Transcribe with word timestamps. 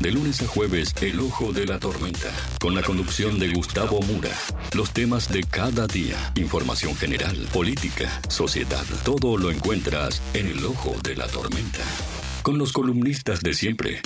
De 0.00 0.10
lunes 0.12 0.40
a 0.42 0.46
jueves, 0.46 0.94
El 1.00 1.18
Ojo 1.20 1.52
de 1.52 1.66
la 1.66 1.78
Tormenta. 1.78 2.30
Con 2.60 2.74
la 2.74 2.82
conducción 2.82 3.38
de 3.38 3.48
Gustavo 3.52 4.00
Mura. 4.02 4.30
Los 4.74 4.92
temas 4.92 5.32
de 5.32 5.42
cada 5.42 5.86
día. 5.86 6.16
Información 6.36 6.94
general, 6.94 7.36
política, 7.52 8.20
sociedad. 8.28 8.84
Todo 9.04 9.36
lo 9.36 9.50
encuentras 9.50 10.22
en 10.34 10.46
El 10.46 10.64
Ojo 10.64 10.94
de 11.02 11.16
la 11.16 11.26
Tormenta. 11.26 11.82
Con 12.42 12.58
los 12.58 12.72
columnistas 12.72 13.40
de 13.40 13.54
siempre. 13.54 14.00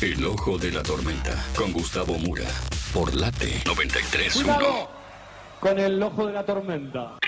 El 0.00 0.24
Ojo 0.24 0.58
de 0.58 0.70
la 0.70 0.82
Tormenta. 0.82 1.44
Con 1.56 1.72
Gustavo 1.72 2.18
Mura. 2.18 2.46
Por 2.94 3.14
Late 3.14 3.62
93.1. 3.64 4.32
Cuidado 4.32 4.96
con 5.60 5.78
el 5.78 6.02
ojo 6.02 6.26
de 6.26 6.32
la 6.32 6.44
tormenta. 6.44 7.18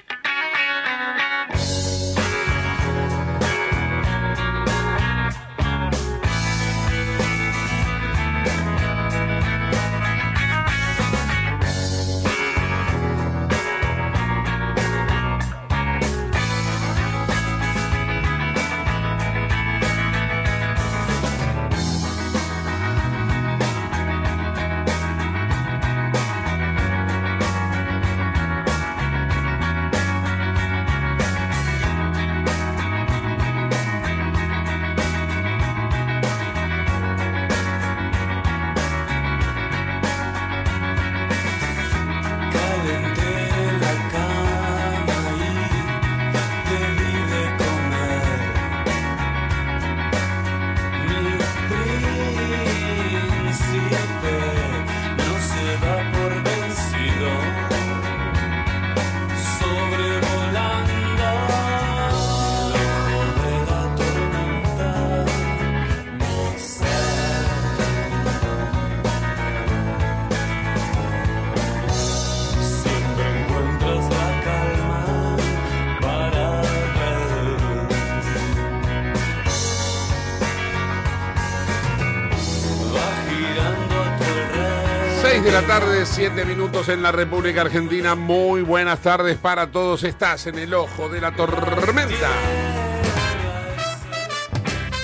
6 85.31 85.45
de 85.45 85.53
la 85.53 85.67
tarde, 85.67 86.07
7 86.07 86.47
minutos 86.47 86.89
en 86.89 87.03
la 87.03 87.12
República 87.12 87.61
Argentina. 87.61 88.15
Muy 88.15 88.62
buenas 88.62 89.03
tardes 89.03 89.37
para 89.37 89.71
todos. 89.71 90.03
Estás 90.03 90.47
en 90.47 90.59
el 90.59 90.73
ojo 90.73 91.11
de 91.11 91.21
la 91.21 91.37
tormenta. 91.37 92.31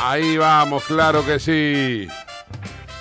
Ahí 0.01 0.39
vamos, 0.39 0.83
claro 0.85 1.27
que 1.27 1.39
sí. 1.39 2.09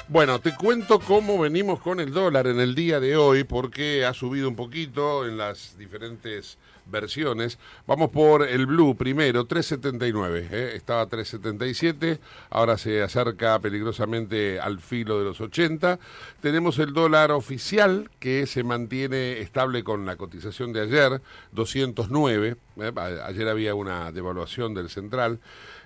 Bueno, 0.10 0.40
te 0.40 0.54
cuento 0.54 1.00
cómo 1.00 1.40
venimos 1.40 1.80
con 1.80 2.02
el 2.02 2.12
dólar 2.12 2.48
en 2.48 2.60
el 2.60 2.76
día 2.76 3.00
de 3.00 3.16
hoy, 3.16 3.46
porque 3.46 4.06
ha 4.06 4.14
subido 4.14 4.50
un 4.50 4.58
poquito 4.58 5.26
en 5.26 5.38
las 5.38 5.78
diferentes 5.78 6.58
versiones. 6.86 7.60
Vamos 7.88 8.12
por 8.12 8.48
el 8.48 8.66
blue 8.66 8.96
primero, 8.96 9.48
3.79. 9.48 10.48
¿eh? 10.52 10.72
Estaba 10.76 11.08
3.77, 11.08 12.20
ahora 12.50 12.78
se 12.78 13.02
acerca 13.02 13.60
peligrosamente 13.60 14.60
al 14.60 14.80
filo 14.80 15.20
de 15.20 15.26
los 15.26 15.42
80. 15.42 16.00
Tenemos 16.42 16.80
el 16.80 16.94
dólar 16.94 17.32
oficial 17.32 18.10
que 18.20 18.48
se 18.48 18.64
mantiene 18.64 19.40
estable 19.40 19.84
con 19.84 20.06
la 20.06 20.16
cotización 20.16 20.74
de 20.74 20.82
ayer, 20.82 21.22
209. 21.52 22.56
¿eh? 22.78 22.92
Ayer 23.26 23.48
había 23.48 23.76
una 23.76 24.12
devaluación 24.12 24.74
del 24.74 24.90
central. 24.90 25.40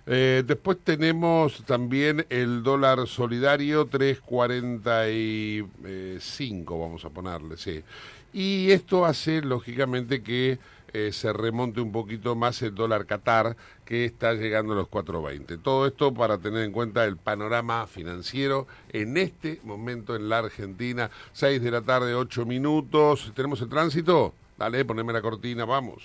Eh, 0.09 0.41
después 0.47 0.77
tenemos 0.81 1.65
también 1.65 2.25
el 2.29 2.63
dólar 2.63 3.05
solidario 3.07 3.89
3.45, 3.89 6.79
vamos 6.79 7.03
a 7.03 7.09
ponerle, 7.09 7.57
sí. 7.57 7.83
Y 8.31 8.71
esto 8.71 9.05
hace, 9.05 9.41
lógicamente, 9.41 10.23
que 10.23 10.59
eh, 10.93 11.11
se 11.11 11.33
remonte 11.33 11.81
un 11.81 11.91
poquito 11.91 12.35
más 12.35 12.61
el 12.61 12.75
dólar 12.75 13.05
Qatar, 13.05 13.57
que 13.85 14.05
está 14.05 14.33
llegando 14.33 14.73
a 14.73 14.77
los 14.77 14.87
4.20. 14.87 15.61
Todo 15.61 15.87
esto 15.87 16.13
para 16.13 16.37
tener 16.37 16.63
en 16.63 16.71
cuenta 16.71 17.05
el 17.05 17.17
panorama 17.17 17.87
financiero 17.87 18.67
en 18.89 19.17
este 19.17 19.59
momento 19.63 20.15
en 20.15 20.29
la 20.29 20.39
Argentina. 20.39 21.09
6 21.33 21.61
de 21.61 21.71
la 21.71 21.81
tarde, 21.81 22.15
8 22.15 22.45
minutos. 22.45 23.31
¿Tenemos 23.35 23.61
el 23.61 23.69
tránsito? 23.69 24.33
Dale, 24.57 24.85
poneme 24.85 25.13
la 25.13 25.21
cortina, 25.21 25.65
vamos. 25.65 26.03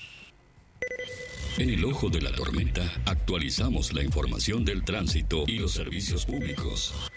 En 1.59 1.69
el 1.69 1.85
ojo 1.85 2.09
de 2.09 2.21
la 2.21 2.33
tormenta 2.33 2.83
actualizamos 3.07 3.93
la 3.93 4.03
información 4.03 4.65
del 4.65 4.85
tránsito 4.85 5.45
y 5.47 5.59
los 5.59 5.73
servicios 5.73 6.25
públicos. 6.27 7.11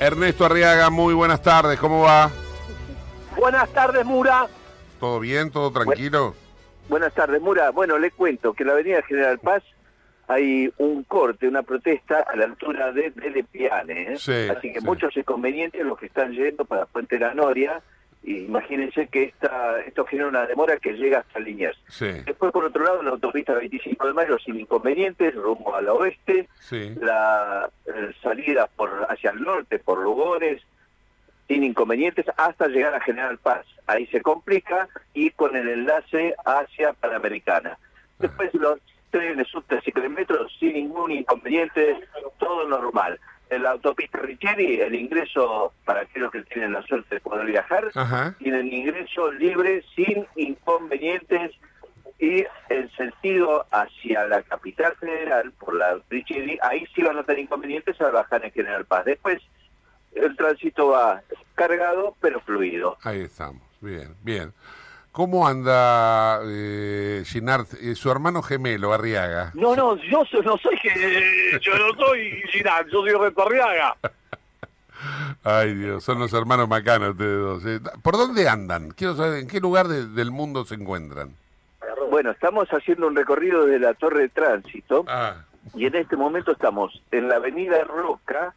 Ernesto 0.00 0.44
Arriaga, 0.44 0.90
muy 0.90 1.14
buenas 1.14 1.42
tardes, 1.42 1.78
¿cómo 1.78 2.00
va? 2.00 2.30
Buenas 3.36 3.72
tardes, 3.72 4.04
Mura. 4.04 4.48
¿Todo 5.02 5.18
bien? 5.18 5.50
¿Todo 5.50 5.72
tranquilo? 5.72 6.32
Buenas 6.88 7.12
tardes, 7.12 7.42
Mura. 7.42 7.70
Bueno, 7.70 7.98
le 7.98 8.12
cuento 8.12 8.52
que 8.54 8.62
en 8.62 8.68
la 8.68 8.74
avenida 8.74 9.02
General 9.02 9.36
Paz 9.40 9.64
hay 10.28 10.72
un 10.78 11.02
corte, 11.02 11.48
una 11.48 11.64
protesta 11.64 12.20
a 12.20 12.36
la 12.36 12.44
altura 12.44 12.92
de 12.92 13.10
Dele 13.10 13.42
Piane. 13.42 14.12
¿eh? 14.12 14.16
Sí, 14.16 14.46
Así 14.48 14.72
que 14.72 14.78
sí. 14.78 14.86
muchos 14.86 15.16
inconvenientes 15.16 15.84
los 15.84 15.98
que 15.98 16.06
están 16.06 16.30
yendo 16.30 16.64
para 16.64 16.86
Puente 16.86 17.18
La 17.18 17.34
Noria. 17.34 17.82
Y 18.22 18.44
imagínense 18.44 19.08
que 19.08 19.24
esta, 19.24 19.80
esto 19.80 20.04
genera 20.04 20.28
una 20.28 20.46
demora 20.46 20.76
que 20.76 20.92
llega 20.92 21.18
hasta 21.18 21.40
Liniers. 21.40 21.76
Sí, 21.88 22.06
Después, 22.24 22.52
por 22.52 22.64
otro 22.64 22.84
lado, 22.84 23.00
en 23.00 23.06
la 23.06 23.10
autopista 23.10 23.54
25 23.54 24.06
de 24.06 24.12
mayo 24.12 24.38
sin 24.38 24.60
inconvenientes, 24.60 25.34
rumbo 25.34 25.74
al 25.74 25.88
oeste. 25.88 26.48
La 27.00 27.68
eh, 27.86 28.12
salida 28.22 28.68
por 28.76 29.04
hacia 29.08 29.30
el 29.30 29.42
norte, 29.42 29.80
por 29.80 30.00
Lugones, 30.00 30.62
sin 31.48 31.64
inconvenientes, 31.64 32.26
hasta 32.36 32.68
llegar 32.68 32.94
a 32.94 33.00
General 33.00 33.38
Paz. 33.38 33.66
Ahí 33.86 34.06
se 34.06 34.22
complica 34.22 34.88
y 35.12 35.30
con 35.30 35.56
el 35.56 35.68
enlace 35.68 36.34
hacia 36.44 36.92
Panamericana. 36.94 37.78
Después 38.18 38.54
los 38.54 38.78
trenes 39.10 39.48
y 39.84 40.08
metros 40.08 40.52
sin 40.58 40.72
ningún 40.72 41.12
inconveniente, 41.12 41.96
todo 42.38 42.66
normal. 42.68 43.20
En 43.50 43.64
la 43.64 43.72
autopista 43.72 44.18
Richieri, 44.18 44.80
el 44.80 44.94
ingreso 44.94 45.74
para 45.84 46.00
aquellos 46.00 46.32
que 46.32 46.42
tienen 46.44 46.72
la 46.72 46.82
suerte 46.82 47.16
de 47.16 47.20
poder 47.20 47.44
viajar, 47.46 47.90
Ajá. 47.94 48.34
tienen 48.38 48.72
ingreso 48.72 49.30
libre 49.32 49.84
sin 49.94 50.26
inconvenientes 50.36 51.52
y 52.18 52.44
el 52.70 52.90
sentido 52.96 53.66
hacia 53.70 54.26
la 54.26 54.42
capital 54.42 54.94
federal 54.96 55.52
por 55.52 55.74
la 55.74 56.00
Richeri, 56.08 56.58
ahí 56.62 56.86
sí 56.94 57.02
van 57.02 57.18
a 57.18 57.24
tener 57.24 57.40
inconvenientes 57.40 58.00
al 58.00 58.12
bajar 58.12 58.44
en 58.44 58.52
General 58.52 58.86
Paz. 58.86 59.04
Después 59.04 59.42
el 60.14 60.36
tránsito 60.36 60.88
va 60.88 61.22
cargado 61.54 62.16
pero 62.20 62.40
fluido. 62.40 62.96
Ahí 63.02 63.20
estamos. 63.20 63.62
Bien, 63.80 64.14
bien. 64.22 64.52
¿Cómo 65.12 65.46
anda 65.46 66.40
eh, 66.46 67.22
Ginard, 67.26 67.66
eh, 67.82 67.94
su 67.94 68.10
hermano 68.10 68.40
gemelo, 68.42 68.92
Arriaga? 68.94 69.50
No, 69.54 69.76
no, 69.76 69.96
yo 69.96 70.24
so- 70.24 70.40
no 70.42 70.56
soy 70.56 70.78
que 70.78 71.58
yo 71.60 71.72
no 71.76 71.94
soy 72.06 72.42
Girán, 72.50 72.86
yo 72.90 73.00
soy 73.02 73.10
Retorriaga. 73.12 73.94
Ay, 75.44 75.74
Dios, 75.74 76.04
son 76.04 76.18
los 76.20 76.32
hermanos 76.32 76.68
macanos 76.68 77.10
ustedes 77.10 77.38
dos. 77.40 77.66
eh. 77.66 77.80
¿Por 78.02 78.16
dónde 78.16 78.48
andan? 78.48 78.90
Quiero 78.92 79.14
saber 79.16 79.40
en 79.40 79.48
qué 79.48 79.60
lugar 79.60 79.88
de- 79.88 80.06
del 80.06 80.30
mundo 80.30 80.64
se 80.64 80.76
encuentran. 80.76 81.34
Bueno, 82.10 82.30
estamos 82.30 82.68
haciendo 82.68 83.06
un 83.08 83.16
recorrido 83.16 83.66
de 83.66 83.78
la 83.80 83.94
torre 83.94 84.20
de 84.22 84.28
tránsito 84.28 85.04
Ah, 85.08 85.44
y 85.74 85.86
en 85.86 85.94
este 85.96 86.16
momento 86.16 86.52
estamos 86.52 87.02
en 87.10 87.28
la 87.28 87.36
avenida 87.36 87.82
Roca 87.84 88.54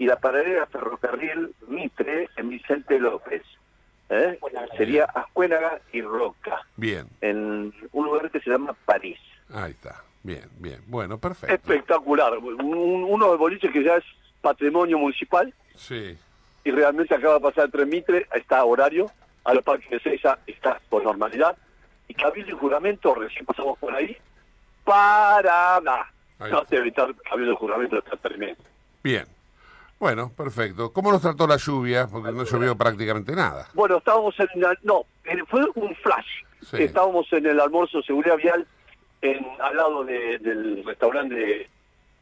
y 0.00 0.06
la 0.06 0.16
paralela 0.16 0.64
ferrocarril 0.66 1.54
Mitre 1.68 2.28
en 2.38 2.48
Vicente 2.48 2.98
López. 2.98 3.42
¿eh? 4.08 4.38
Sería 4.76 5.04
Ascuénaga 5.04 5.78
y 5.92 6.00
Roca, 6.00 6.62
bien. 6.76 7.06
en 7.20 7.72
un 7.92 8.04
lugar 8.06 8.30
que 8.30 8.40
se 8.40 8.48
llama 8.50 8.74
París. 8.86 9.18
Ahí 9.52 9.72
está. 9.72 10.02
Bien, 10.22 10.48
bien. 10.58 10.80
Bueno, 10.86 11.18
perfecto. 11.18 11.54
Espectacular. 11.54 12.36
Un- 12.38 12.64
un- 12.64 13.04
uno 13.04 13.30
de 13.30 13.36
boliches 13.36 13.70
que 13.70 13.84
ya 13.84 13.96
es 13.96 14.04
patrimonio 14.40 14.98
municipal 14.98 15.52
Sí. 15.76 16.16
y 16.64 16.70
realmente 16.70 17.14
acaba 17.14 17.34
de 17.34 17.40
pasar 17.40 17.64
el 17.66 17.70
tren 17.70 17.88
Mitre, 17.90 18.26
está 18.34 18.58
a 18.60 18.64
horario, 18.64 19.10
a 19.44 19.52
los 19.54 19.62
parques 19.62 19.90
de 19.90 20.00
Seiza 20.00 20.38
está 20.46 20.80
por 20.88 21.04
normalidad. 21.04 21.56
Y 22.08 22.14
Cabildo 22.14 22.50
y 22.50 22.58
Juramento, 22.58 23.14
recién 23.14 23.44
pasamos 23.44 23.78
por 23.78 23.94
ahí, 23.94 24.16
para 24.84 25.78
nada. 25.82 26.10
No 26.50 26.64
te 26.64 26.76
evitar 26.76 27.14
Cabildo 27.28 27.52
y 27.52 27.56
Juramento 27.56 27.98
está 27.98 28.16
tremendo. 28.16 28.62
Bien. 29.04 29.26
Bueno, 30.00 30.32
perfecto. 30.34 30.92
¿Cómo 30.94 31.12
nos 31.12 31.20
trató 31.20 31.46
la 31.46 31.58
lluvia? 31.58 32.08
Porque 32.10 32.32
no 32.32 32.42
llovió 32.44 32.74
prácticamente 32.74 33.36
nada. 33.36 33.68
Bueno, 33.74 33.98
estábamos 33.98 34.34
en 34.40 34.48
la- 34.60 34.76
no, 34.82 35.04
eh, 35.24 35.36
fue 35.46 35.64
un 35.74 35.94
flash. 35.96 36.26
Sí. 36.68 36.82
Estábamos 36.84 37.30
en 37.32 37.44
el 37.46 37.60
almuerzo 37.60 37.98
de 37.98 38.04
seguridad 38.04 38.36
vial 38.38 38.66
en, 39.20 39.46
al 39.60 39.76
lado 39.76 40.02
de- 40.04 40.38
del 40.38 40.82
restaurante 40.86 41.34
de, 41.34 41.70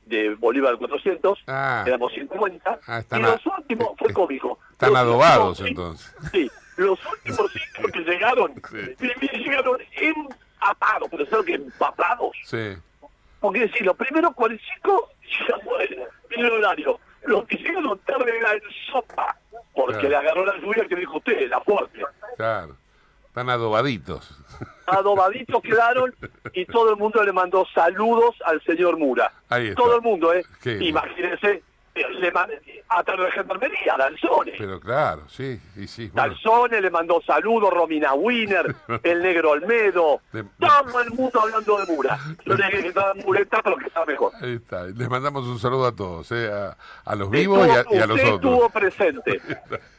de 0.07 0.35
Bolívar 0.35 0.77
400. 0.77 1.39
Ah. 1.47 1.85
Éramos 1.87 2.13
50. 2.15 2.81
Ah, 2.89 3.01
y 3.11 3.15
a- 3.15 3.19
los 3.21 3.47
últimos, 3.47 3.91
fue 3.97 4.09
est- 4.09 4.15
cómico. 4.17 4.59
están 4.73 4.91
Los 4.91 4.99
adobados, 4.99 5.61
últimos 5.61 5.71
entonces. 6.11 6.31
Sí, 6.33 6.51
los 6.79 6.99
últimos 7.07 7.53
cinco 7.77 7.89
que 7.93 8.01
llegaron, 8.01 8.55
Sí. 8.99 9.39
llegaron 9.45 9.79
empapados, 9.97 11.09
pero 11.13 11.27
¿sabes 11.27 11.47
que 11.47 11.55
empapados? 11.55 12.33
Sí. 12.45 12.75
Porque 13.39 13.61
decir, 13.61 13.83
los 13.87 13.97
primeros 13.97 14.35
45 14.35 15.11
llegamos 15.23 15.75
en 16.31 16.45
el 16.45 16.51
horario. 16.53 16.99
Los 17.29 17.45
que 17.47 17.57
llegaron 17.59 17.99
tarde 18.01 18.33
era 18.39 18.53
en 18.53 18.63
sopa, 18.91 19.37
porque 19.75 19.95
Claro. 19.95 20.09
le 20.09 20.17
agarró 20.17 20.47
la 20.47 20.57
lluvia 20.59 20.87
que 20.89 20.97
dijo 20.97 21.19
usted, 21.19 21.49
la 21.49 21.61
fuerte. 21.61 22.01
Claro. 22.37 22.77
Están 23.27 23.51
adobaditos. 23.51 24.37
Adobaditos 24.87 25.63
quedaron 25.63 26.15
y 26.55 26.65
todo 26.65 26.91
el 26.91 26.97
mundo 26.97 27.23
le 27.23 27.33
mandó 27.33 27.67
saludos 27.75 28.35
al 28.45 28.61
señor 28.65 28.97
Mura. 28.97 29.31
Ahí 29.51 29.69
está. 29.69 29.83
Todo 29.83 29.97
el 29.97 30.03
mundo, 30.03 30.33
¿eh? 30.33 30.45
Qué. 30.63 30.79
Imagínense, 30.83 31.63
le 32.21 32.33
man- 32.33 32.51
hasta 32.89 33.17
la 33.17 33.31
gendarmería, 33.33 33.95
Dalzone. 33.99 34.53
Pero 34.59 34.81
claro, 34.81 35.23
sí, 35.29 35.61
y 35.77 35.87
sí. 35.87 36.09
bueno. 36.09 36.31
Le 36.81 36.91
mandó 36.91 37.21
saludos, 37.27 37.71
Romina 37.73 38.15
Wiener, 38.15 38.75
el 39.03 39.23
negro 39.23 39.51
Olmedo, 39.51 40.21
De- 40.33 40.45
todo 40.59 41.01
el 41.03 41.11
mundo 41.11 41.41
hablando 41.41 41.79
de 41.85 41.93
Mura. 41.93 42.19
Yo 42.45 42.55
le 42.55 42.67
dije 42.67 42.83
que 42.83 42.89
estaba 42.89 43.13
pero 43.63 43.77
que 43.77 43.87
está 43.87 44.05
mejor. 44.05 44.33
Ahí 44.41 44.55
está. 44.55 44.85
Les 44.85 45.09
mandamos 45.09 45.45
un 45.47 45.59
saludo 45.59 45.87
a 45.87 45.95
todos, 45.95 46.31
¿eh? 46.33 46.51
a, 46.53 46.77
a 47.05 47.15
los 47.15 47.31
vivos 47.31 47.67
y 47.67 47.71
a, 47.71 47.85
y 47.91 47.99
a 48.01 48.07
los 48.07 48.19
otros. 48.21 48.35
estuvo 48.35 48.71
presente. 48.71 49.41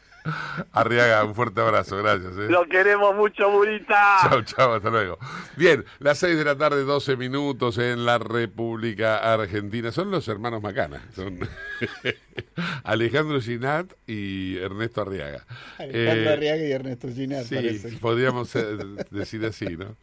Arriaga, 0.71 1.23
un 1.23 1.35
fuerte 1.35 1.61
abrazo, 1.61 1.97
gracias. 1.97 2.33
¿eh? 2.37 2.47
Lo 2.49 2.65
queremos 2.67 3.15
mucho, 3.15 3.49
Murita. 3.49 4.17
Chao, 4.29 4.41
chao, 4.43 4.73
hasta 4.75 4.89
luego. 4.89 5.17
Bien, 5.55 5.83
las 5.99 6.17
6 6.19 6.37
de 6.37 6.43
la 6.45 6.57
tarde, 6.57 6.83
12 6.83 7.15
minutos 7.17 7.77
en 7.77 8.05
la 8.05 8.17
República 8.17 9.17
Argentina. 9.33 9.91
Son 9.91 10.11
los 10.11 10.27
hermanos 10.27 10.61
Macana. 10.61 11.01
Son 11.15 11.39
Alejandro 12.83 13.39
Ginat 13.41 13.91
y 14.07 14.57
Ernesto 14.57 15.01
Arriaga. 15.01 15.45
Alejandro 15.77 16.29
Eh, 16.29 16.33
Arriaga 16.33 16.65
y 16.65 16.71
Ernesto 16.71 17.07
Ginar, 17.09 17.43
Sí, 17.43 17.55
parece. 17.55 17.89
podríamos 17.97 18.55
eh, 18.55 18.77
decir 19.11 19.45
así, 19.45 19.77
¿no? 19.77 19.95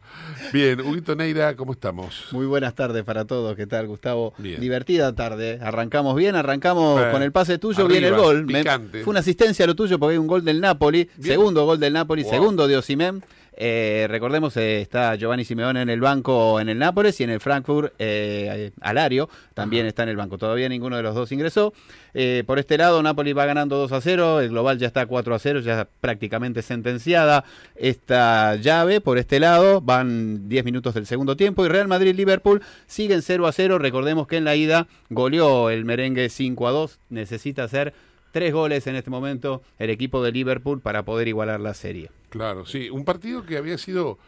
Bien, 0.53 0.79
Huguito 0.81 1.15
Neira, 1.15 1.55
¿cómo 1.55 1.73
estamos? 1.73 2.27
Muy 2.31 2.45
buenas 2.45 2.75
tardes 2.75 3.03
para 3.03 3.25
todos. 3.25 3.55
¿Qué 3.55 3.67
tal, 3.67 3.87
Gustavo? 3.87 4.33
Bien. 4.37 4.59
Divertida 4.61 5.13
tarde. 5.15 5.59
Arrancamos 5.61 6.15
bien, 6.15 6.35
arrancamos 6.35 7.01
Eh, 7.01 7.09
con 7.11 7.21
el 7.23 7.31
pase 7.31 7.57
tuyo, 7.57 7.85
arriba, 7.85 7.99
viene 7.99 8.07
el 8.07 8.15
gol. 8.15 8.45
Me- 8.45 8.63
fue 9.03 9.11
una 9.11 9.19
asistencia 9.19 9.65
lo 9.65 9.75
tuyo 9.75 9.99
porque 9.99 10.16
hay 10.17 10.21
un 10.21 10.27
gol 10.27 10.43
del 10.43 10.59
Napoli, 10.59 11.09
Bien. 11.17 11.37
segundo 11.37 11.65
gol 11.65 11.79
del 11.79 11.93
Napoli, 11.93 12.23
Wow. 12.23 12.31
segundo 12.31 12.67
de 12.67 12.77
Osimhen. 12.77 13.23
Eh, 13.59 14.05
recordemos, 14.07 14.55
eh, 14.57 14.81
está 14.81 15.15
Giovanni 15.15 15.43
Simeone 15.43 15.81
en 15.81 15.89
el 15.89 15.99
banco 15.99 16.59
en 16.59 16.69
el 16.69 16.77
Nápoles 16.77 17.19
y 17.19 17.23
en 17.23 17.31
el 17.31 17.39
Frankfurt 17.39 17.91
eh, 17.97 18.69
Alario 18.81 19.29
también 19.55 19.87
está 19.87 20.03
en 20.03 20.09
el 20.09 20.15
banco. 20.15 20.37
Todavía 20.37 20.69
ninguno 20.69 20.95
de 20.95 21.01
los 21.01 21.15
dos 21.15 21.31
ingresó. 21.31 21.73
Por 22.45 22.59
este 22.59 22.77
lado, 22.77 23.01
Napoli 23.01 23.33
va 23.33 23.45
ganando 23.45 23.77
2 23.77 23.91
a 23.91 24.01
0, 24.01 24.41
el 24.41 24.49
global 24.49 24.77
ya 24.77 24.85
está 24.87 25.05
4 25.07 25.33
a 25.35 25.39
0, 25.39 25.59
ya 25.61 25.87
prácticamente 26.01 26.61
sentenciada 26.61 27.45
esta 27.75 28.55
llave. 28.57 29.01
Por 29.01 29.17
este 29.17 29.39
lado, 29.39 29.81
van 29.81 30.47
10 30.49 30.63
minutos 30.65 30.93
del 30.93 31.05
segundo 31.07 31.35
tiempo 31.35 31.65
y 31.65 31.67
Real 31.69 31.87
Madrid-Liverpool 31.87 32.61
siguen 32.85 33.23
0 33.23 33.47
a 33.47 33.51
0. 33.51 33.79
Recordemos 33.79 34.27
que 34.27 34.37
en 34.37 34.45
la 34.45 34.55
ida 34.55 34.87
goleó 35.09 35.69
el 35.71 35.83
merengue 35.85 36.29
5 36.29 36.67
a 36.67 36.71
2, 36.71 36.99
necesita 37.09 37.63
hacer 37.63 37.93
tres 38.37 38.53
goles 38.53 38.85
en 38.85 38.95
este 38.95 39.09
momento 39.09 39.63
el 39.79 39.89
equipo 39.89 40.23
de 40.23 40.31
Liverpool 40.31 40.79
para 40.79 41.03
poder 41.03 41.27
igualar 41.27 41.59
la 41.59 41.73
serie. 41.73 42.11
Claro, 42.29 42.65
sí, 42.67 42.89
un 42.91 43.03
partido 43.03 43.43
que 43.45 43.57
había 43.57 43.77
sido 43.79 44.19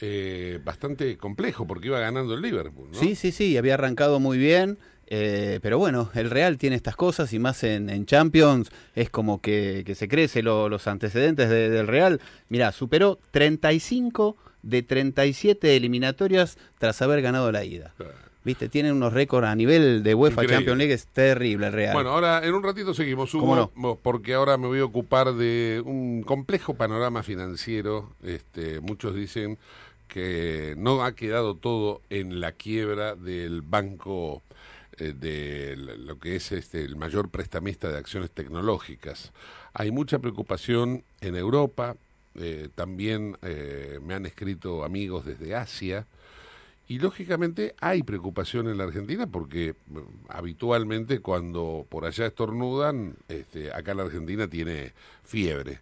eh, 0.00 0.58
bastante 0.64 1.16
complejo 1.18 1.66
porque 1.66 1.88
iba 1.88 1.98
ganando 2.00 2.32
el 2.34 2.40
Liverpool, 2.40 2.90
¿no? 2.92 2.98
Sí, 2.98 3.14
sí, 3.14 3.30
sí, 3.32 3.56
había 3.58 3.74
arrancado 3.74 4.20
muy 4.20 4.38
bien. 4.38 4.78
eh, 5.10 5.58
pero 5.62 5.78
bueno, 5.78 6.10
el 6.14 6.30
Real 6.30 6.56
tiene 6.58 6.76
estas 6.76 6.94
cosas 6.94 7.32
y 7.32 7.38
más 7.38 7.64
en, 7.64 7.88
en 7.90 8.04
Champions 8.06 8.70
es 8.94 9.08
como 9.10 9.40
que, 9.40 9.82
que 9.86 9.94
se 9.94 10.06
crece 10.06 10.42
lo- 10.42 10.68
los 10.68 10.86
antecedentes 10.86 11.48
de- 11.50 11.68
del 11.70 11.86
Real. 11.86 12.20
Mira, 12.48 12.72
superó 12.72 13.18
35 13.30 14.36
de 14.62 14.82
37 14.82 15.76
eliminatorias 15.76 16.58
tras 16.78 17.00
haber 17.02 17.22
ganado 17.22 17.50
la 17.52 17.64
ida. 17.64 17.94
Claro. 17.96 18.14
Viste, 18.48 18.70
tienen 18.70 18.94
unos 18.94 19.12
récords 19.12 19.46
a 19.46 19.54
nivel 19.54 20.02
de 20.02 20.14
UEFA 20.14 20.42
Increíble. 20.42 20.56
Champions 20.56 20.78
League, 20.78 20.94
es 20.94 21.06
terrible 21.08 21.70
Real. 21.70 21.92
Bueno, 21.92 22.12
ahora 22.12 22.42
en 22.42 22.54
un 22.54 22.62
ratito 22.62 22.94
seguimos, 22.94 23.34
Hugo, 23.34 23.42
¿Cómo 23.44 23.70
no? 23.76 23.98
porque 24.02 24.32
ahora 24.32 24.56
me 24.56 24.68
voy 24.68 24.78
a 24.78 24.86
ocupar 24.86 25.34
de 25.34 25.82
un 25.84 26.22
complejo 26.22 26.72
panorama 26.72 27.22
financiero. 27.22 28.08
Este, 28.22 28.80
muchos 28.80 29.14
dicen 29.14 29.58
que 30.08 30.72
no 30.78 31.04
ha 31.04 31.12
quedado 31.12 31.56
todo 31.56 32.00
en 32.08 32.40
la 32.40 32.52
quiebra 32.52 33.16
del 33.16 33.60
banco 33.60 34.40
eh, 34.96 35.12
de 35.12 35.76
lo 35.76 36.18
que 36.18 36.36
es 36.36 36.50
este 36.50 36.82
el 36.82 36.96
mayor 36.96 37.28
prestamista 37.28 37.90
de 37.90 37.98
acciones 37.98 38.30
tecnológicas. 38.30 39.30
Hay 39.74 39.90
mucha 39.90 40.20
preocupación 40.20 41.04
en 41.20 41.36
Europa, 41.36 41.96
eh, 42.34 42.70
también 42.74 43.36
eh, 43.42 44.00
me 44.02 44.14
han 44.14 44.24
escrito 44.24 44.84
amigos 44.84 45.26
desde 45.26 45.54
Asia. 45.54 46.06
Y 46.88 46.98
lógicamente 46.98 47.74
hay 47.80 48.02
preocupación 48.02 48.66
en 48.66 48.78
la 48.78 48.84
Argentina 48.84 49.26
porque 49.26 49.74
mm, 49.86 49.98
habitualmente 50.30 51.20
cuando 51.20 51.86
por 51.88 52.06
allá 52.06 52.26
estornudan, 52.26 53.14
este, 53.28 53.72
acá 53.72 53.92
la 53.94 54.04
Argentina 54.04 54.48
tiene 54.48 54.94
fiebre. 55.22 55.80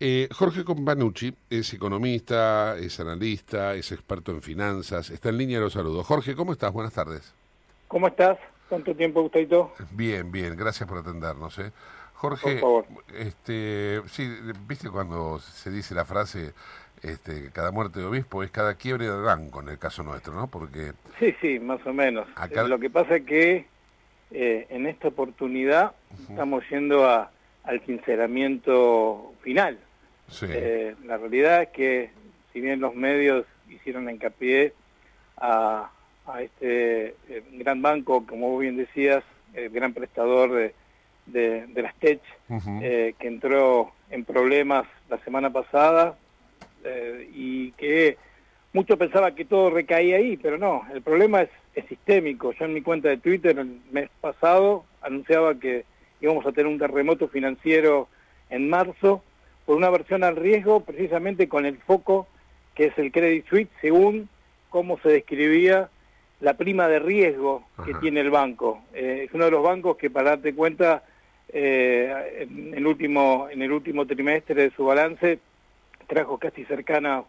Eh, 0.00 0.28
Jorge 0.32 0.64
Companucci 0.64 1.34
es 1.50 1.72
economista, 1.74 2.76
es 2.78 2.98
analista, 3.00 3.74
es 3.74 3.92
experto 3.92 4.32
en 4.32 4.42
finanzas, 4.42 5.10
está 5.10 5.28
en 5.28 5.38
línea, 5.38 5.60
los 5.60 5.74
saludos. 5.74 6.06
Jorge, 6.06 6.34
¿cómo 6.34 6.52
estás? 6.52 6.72
Buenas 6.72 6.94
tardes. 6.94 7.32
¿Cómo 7.86 8.08
estás? 8.08 8.38
¿Cuánto 8.68 8.94
tiempo, 8.94 9.22
Gustavito? 9.22 9.72
Bien, 9.92 10.32
bien, 10.32 10.56
gracias 10.56 10.88
por 10.88 10.98
atendernos. 10.98 11.58
¿eh? 11.58 11.70
Jorge, 12.14 12.56
Por 12.56 12.84
favor. 12.86 13.04
este, 13.14 14.02
sí, 14.08 14.28
viste 14.66 14.88
cuando 14.88 15.38
se 15.38 15.70
dice 15.70 15.94
la 15.94 16.04
frase, 16.04 16.54
este, 17.04 17.50
cada 17.52 17.70
muerte 17.70 18.00
de 18.00 18.06
obispo 18.06 18.42
es 18.42 18.50
cada 18.50 18.74
quiebre 18.74 19.04
de 19.06 19.20
banco 19.20 19.60
en 19.60 19.68
el 19.68 19.78
caso 19.78 20.02
nuestro, 20.02 20.32
¿no? 20.34 20.46
Porque 20.48 20.92
Sí, 21.18 21.34
sí, 21.40 21.58
más 21.60 21.84
o 21.86 21.92
menos. 21.92 22.26
Acá- 22.34 22.62
Eh, 22.62 22.68
Lo 22.68 22.78
que 22.78 22.90
pasa 22.90 23.16
es 23.16 23.24
que 23.24 23.66
eh, 24.30 24.66
en 24.70 24.86
esta 24.86 25.08
oportunidad 25.08 25.92
estamos 26.28 26.64
yendo 26.70 27.08
a, 27.08 27.30
al 27.64 27.84
sinceramiento 27.86 29.32
final. 29.42 29.78
sí, 30.28 30.46
Eh, 30.48 30.94
la 31.04 31.18
realidad 31.18 31.62
es 31.62 31.68
que 31.68 32.10
si 32.52 32.60
bien 32.60 32.80
los 32.80 32.94
medios 32.94 33.46
hicieron 33.68 34.08
hincapié 34.10 34.72
a, 35.36 35.90
a 36.26 36.42
este 36.42 37.08
eh, 37.28 37.42
gran 37.52 37.82
banco, 37.82 38.24
como 38.26 38.50
vos 38.50 38.60
bien 38.62 38.76
decías, 38.76 39.22
el 39.52 39.70
gran 39.70 39.92
prestador 39.92 40.52
de, 40.52 40.74
de, 41.26 41.66
de 41.66 41.82
las 41.82 41.94
TECH, 41.96 42.22
eh, 42.82 43.14
que 43.18 43.28
entró 43.28 43.92
en 44.10 44.24
problemas 44.24 44.86
la 45.08 45.18
semana 45.24 45.50
pasada 45.50 46.16
eh, 46.84 47.28
y 47.34 47.72
que 47.72 48.16
mucho 48.72 48.96
pensaba 48.96 49.34
que 49.34 49.44
todo 49.44 49.70
recaía 49.70 50.16
ahí, 50.16 50.36
pero 50.36 50.58
no, 50.58 50.82
el 50.92 51.02
problema 51.02 51.42
es, 51.42 51.50
es 51.74 51.86
sistémico. 51.86 52.52
Yo 52.52 52.64
en 52.64 52.74
mi 52.74 52.82
cuenta 52.82 53.08
de 53.08 53.18
Twitter 53.18 53.58
el 53.58 53.80
mes 53.90 54.10
pasado 54.20 54.84
anunciaba 55.00 55.54
que 55.54 55.84
íbamos 56.20 56.46
a 56.46 56.52
tener 56.52 56.66
un 56.66 56.78
terremoto 56.78 57.28
financiero 57.28 58.08
en 58.50 58.68
marzo 58.68 59.22
por 59.64 59.76
una 59.76 59.90
versión 59.90 60.24
al 60.24 60.36
riesgo 60.36 60.80
precisamente 60.80 61.48
con 61.48 61.66
el 61.66 61.78
foco 61.78 62.26
que 62.74 62.86
es 62.86 62.98
el 62.98 63.12
Credit 63.12 63.46
Suisse 63.48 63.68
según 63.80 64.28
cómo 64.68 64.98
se 65.00 65.08
describía 65.08 65.88
la 66.40 66.54
prima 66.54 66.88
de 66.88 66.98
riesgo 66.98 67.64
que 67.84 67.92
Ajá. 67.92 68.00
tiene 68.00 68.20
el 68.20 68.30
banco. 68.30 68.82
Eh, 68.92 69.26
es 69.26 69.34
uno 69.34 69.44
de 69.44 69.50
los 69.52 69.62
bancos 69.62 69.96
que 69.96 70.10
para 70.10 70.30
darte 70.30 70.54
cuenta 70.54 71.04
eh, 71.48 72.46
en 72.48 72.74
el 72.74 72.86
último 72.86 73.48
en 73.50 73.62
el 73.62 73.70
último 73.70 74.06
trimestre 74.06 74.62
de 74.62 74.70
su 74.70 74.84
balance 74.84 75.38
trajo 76.06 76.38
casi 76.38 76.64
cercana 76.64 77.24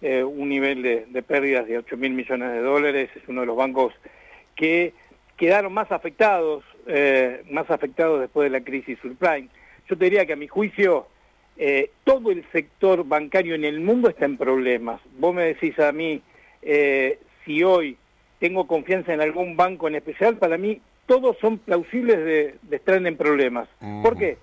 eh, 0.00 0.22
un 0.22 0.48
nivel 0.48 0.82
de, 0.82 1.06
de 1.08 1.22
pérdidas 1.22 1.66
de 1.66 1.78
8 1.78 1.96
mil 1.96 2.12
millones 2.12 2.52
de 2.52 2.60
dólares. 2.60 3.10
Es 3.14 3.28
uno 3.28 3.42
de 3.42 3.46
los 3.46 3.56
bancos 3.56 3.92
que 4.54 4.92
quedaron 5.36 5.72
más 5.72 5.90
afectados 5.92 6.64
eh, 6.90 7.42
más 7.50 7.70
afectados 7.70 8.18
después 8.18 8.50
de 8.50 8.58
la 8.58 8.64
crisis 8.64 8.98
subprime. 9.00 9.48
Yo 9.88 9.98
te 9.98 10.06
diría 10.06 10.24
que 10.24 10.32
a 10.32 10.36
mi 10.36 10.48
juicio 10.48 11.06
eh, 11.58 11.90
todo 12.04 12.30
el 12.30 12.44
sector 12.50 13.04
bancario 13.06 13.54
en 13.54 13.64
el 13.66 13.80
mundo 13.80 14.08
está 14.08 14.24
en 14.24 14.38
problemas. 14.38 15.00
Vos 15.18 15.34
me 15.34 15.44
decís 15.44 15.78
a 15.78 15.92
mí 15.92 16.22
eh, 16.62 17.18
si 17.44 17.62
hoy 17.62 17.98
tengo 18.38 18.66
confianza 18.66 19.12
en 19.12 19.20
algún 19.20 19.54
banco 19.54 19.86
en 19.86 19.96
especial 19.96 20.38
para 20.38 20.56
mí 20.56 20.80
todos 21.04 21.36
son 21.40 21.58
plausibles 21.58 22.16
de, 22.18 22.54
de 22.62 22.76
estar 22.76 22.94
en 22.94 23.16
problemas. 23.16 23.68
¿por 24.02 24.16
qué? 24.16 24.38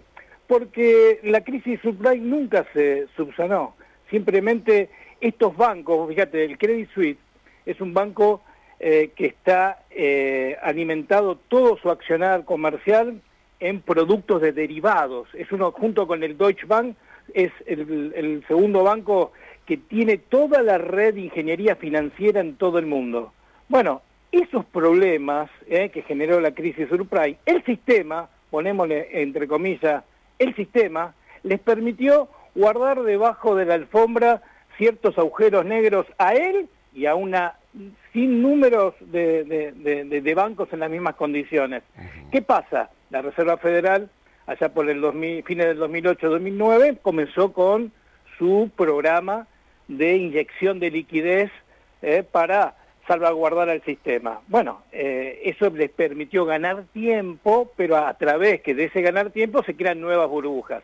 porque 0.48 1.20
la 1.24 1.42
crisis 1.44 1.80
subprime 1.82 2.18
nunca 2.18 2.66
se 2.74 3.08
subsanó. 3.16 3.75
Simplemente 4.10 4.90
estos 5.22 5.56
bancos, 5.56 6.10
fíjate, 6.10 6.46
el 6.46 6.58
Credit 6.58 6.90
Suisse 6.94 7.18
es 7.66 7.82
un 7.82 7.94
banco 7.94 8.42
eh, 8.80 9.12
que 9.16 9.28
está 9.28 9.84
eh, 9.90 10.58
alimentado 10.62 11.38
todo 11.48 11.78
su 11.78 11.90
accionar 11.90 12.46
comercial 12.46 13.22
en 13.60 13.82
productos 13.82 14.42
de 14.42 14.52
derivados. 14.52 15.28
Es 15.34 15.52
uno, 15.52 15.72
junto 15.72 16.08
con 16.08 16.24
el 16.24 16.38
Deutsche 16.38 16.66
Bank, 16.66 16.96
es 17.34 17.52
el, 17.66 18.44
segundo 18.48 18.84
banco 18.84 19.32
que 19.66 19.78
tiene 19.78 20.18
toda 20.18 20.62
la 20.62 20.78
red 20.78 21.16
de 21.16 21.22
ingeniería 21.22 21.76
financiera 21.76 22.42
en 22.42 22.56
todo 22.56 22.78
el 22.78 22.86
mundo. 22.86 23.34
Bueno, 23.68 24.02
esos 24.32 24.66
problemas 24.66 25.50
eh, 25.68 25.90
que 25.90 26.04
generó 26.04 26.40
la 26.40 26.52
crisis 26.52 26.88
subprime, 26.90 27.38
el 27.46 27.64
sistema, 27.64 28.30
ponémosle 28.52 29.22
entre 29.22 29.48
comillas, 29.48 30.04
el 30.38 30.54
sistema, 30.56 31.16
les 31.44 31.60
permitió 31.60 32.28
guardar 32.56 33.02
debajo 33.04 33.56
de 33.56 33.66
la 33.66 33.76
alfombra 33.76 34.42
ciertos 34.78 35.18
agujeros 35.18 35.66
negros 35.66 36.06
a 36.18 36.34
él 36.34 36.68
y 36.94 37.06
a 37.06 37.16
una 37.16 37.56
sin 38.14 38.42
números 38.42 38.94
de, 39.02 39.44
de- 39.44 39.72
de- 40.06 40.22
de 40.22 40.36
bancos 40.36 40.72
en 40.72 40.80
las 40.80 40.90
mismas 40.90 41.16
condiciones. 41.16 41.84
¿Qué 42.32 42.42
pasa? 42.42 42.90
La 43.10 43.22
Reserva 43.22 43.58
Federal, 43.58 44.10
allá 44.48 44.70
por 44.74 44.90
el 44.90 45.02
2000, 45.02 45.44
fines 45.44 45.68
del 45.68 45.80
2008-2009, 45.80 47.00
comenzó 47.02 47.52
con 47.54 47.92
su 48.38 48.72
programa 48.76 49.48
de 49.88 50.16
inyección 50.16 50.80
de 50.80 50.92
liquidez 50.92 51.52
eh, 52.02 52.24
para 52.30 52.76
salvaguardar 53.08 53.70
al 53.70 53.84
sistema. 53.84 54.40
Bueno, 54.48 54.82
eh, 54.92 55.42
eso 55.44 55.70
les 55.70 55.92
permitió 55.92 56.46
ganar 56.46 56.86
tiempo, 56.94 57.72
pero 57.76 57.98
a 57.98 58.14
través 58.16 58.62
que 58.62 58.74
de 58.74 58.86
ese 58.86 59.02
ganar 59.02 59.30
tiempo 59.32 59.64
se 59.64 59.76
crean 59.76 60.02
nuevas 60.02 60.28
burbujas. 60.30 60.82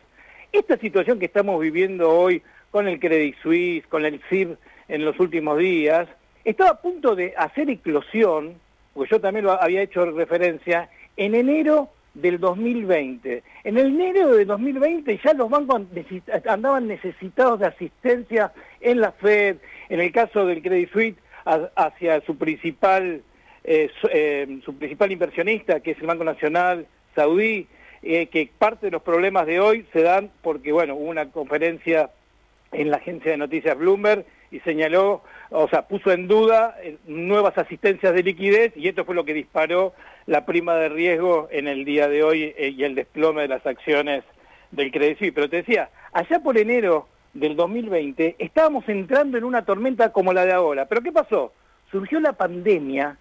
Esta 0.52 0.76
situación 0.76 1.18
que 1.18 1.24
estamos 1.24 1.58
viviendo 1.58 2.10
hoy 2.10 2.42
con 2.70 2.86
el 2.86 3.00
Credit 3.00 3.34
Suisse, 3.42 3.86
con 3.86 4.04
el 4.04 4.20
CIB 4.28 4.58
en 4.88 5.02
los 5.02 5.18
últimos 5.18 5.56
días, 5.56 6.06
estaba 6.44 6.70
a 6.72 6.80
punto 6.82 7.16
de 7.16 7.32
hacer 7.38 7.70
eclosión, 7.70 8.56
porque 8.92 9.12
yo 9.12 9.20
también 9.20 9.46
lo 9.46 9.52
había 9.52 9.80
hecho 9.80 10.04
referencia, 10.10 10.90
en 11.16 11.34
enero 11.34 11.88
del 12.12 12.38
2020. 12.38 13.42
En 13.64 13.78
el 13.78 13.86
enero 13.86 14.36
del 14.36 14.46
2020 14.46 15.18
ya 15.24 15.32
los 15.32 15.48
bancos 15.48 15.84
andaban 16.46 16.86
necesitados 16.86 17.58
de 17.58 17.66
asistencia 17.68 18.52
en 18.82 19.00
la 19.00 19.12
Fed, 19.12 19.56
en 19.88 20.00
el 20.00 20.12
caso 20.12 20.44
del 20.44 20.60
Credit 20.60 20.92
Suisse, 20.92 21.16
hacia 21.46 22.20
su 22.26 22.36
principal, 22.36 23.22
eh, 23.64 23.88
su, 23.98 24.08
eh, 24.12 24.60
su 24.66 24.76
principal 24.76 25.12
inversionista, 25.12 25.80
que 25.80 25.92
es 25.92 25.98
el 25.98 26.08
Banco 26.08 26.24
Nacional 26.24 26.86
Saudí, 27.14 27.68
eh, 28.02 28.26
que 28.26 28.50
parte 28.58 28.86
de 28.86 28.92
los 28.92 29.02
problemas 29.02 29.46
de 29.46 29.60
hoy 29.60 29.86
se 29.92 30.02
dan 30.02 30.30
porque, 30.42 30.72
bueno, 30.72 30.94
hubo 30.96 31.08
una 31.08 31.30
conferencia 31.30 32.10
en 32.72 32.90
la 32.90 32.96
agencia 32.96 33.30
de 33.30 33.36
noticias 33.36 33.78
Bloomberg 33.78 34.24
y 34.50 34.60
señaló, 34.60 35.22
o 35.50 35.68
sea, 35.68 35.86
puso 35.86 36.10
en 36.10 36.26
duda 36.26 36.76
eh, 36.82 36.96
nuevas 37.06 37.56
asistencias 37.56 38.12
de 38.14 38.22
liquidez 38.22 38.72
y 38.76 38.88
esto 38.88 39.04
fue 39.04 39.14
lo 39.14 39.24
que 39.24 39.34
disparó 39.34 39.92
la 40.26 40.44
prima 40.44 40.74
de 40.76 40.88
riesgo 40.88 41.48
en 41.50 41.68
el 41.68 41.84
día 41.84 42.08
de 42.08 42.22
hoy 42.22 42.54
eh, 42.56 42.74
y 42.76 42.84
el 42.84 42.94
desplome 42.94 43.42
de 43.42 43.48
las 43.48 43.66
acciones 43.66 44.24
del 44.70 44.90
Credit 44.90 45.18
Suisse. 45.18 45.32
Pero 45.34 45.48
te 45.48 45.56
decía, 45.56 45.90
allá 46.12 46.40
por 46.40 46.58
enero 46.58 47.08
del 47.34 47.56
2020 47.56 48.36
estábamos 48.38 48.88
entrando 48.88 49.38
en 49.38 49.44
una 49.44 49.64
tormenta 49.64 50.12
como 50.12 50.32
la 50.32 50.44
de 50.44 50.52
ahora. 50.52 50.86
¿Pero 50.86 51.02
qué 51.02 51.12
pasó? 51.12 51.52
Surgió 51.90 52.20
la 52.20 52.32
pandemia 52.32 53.16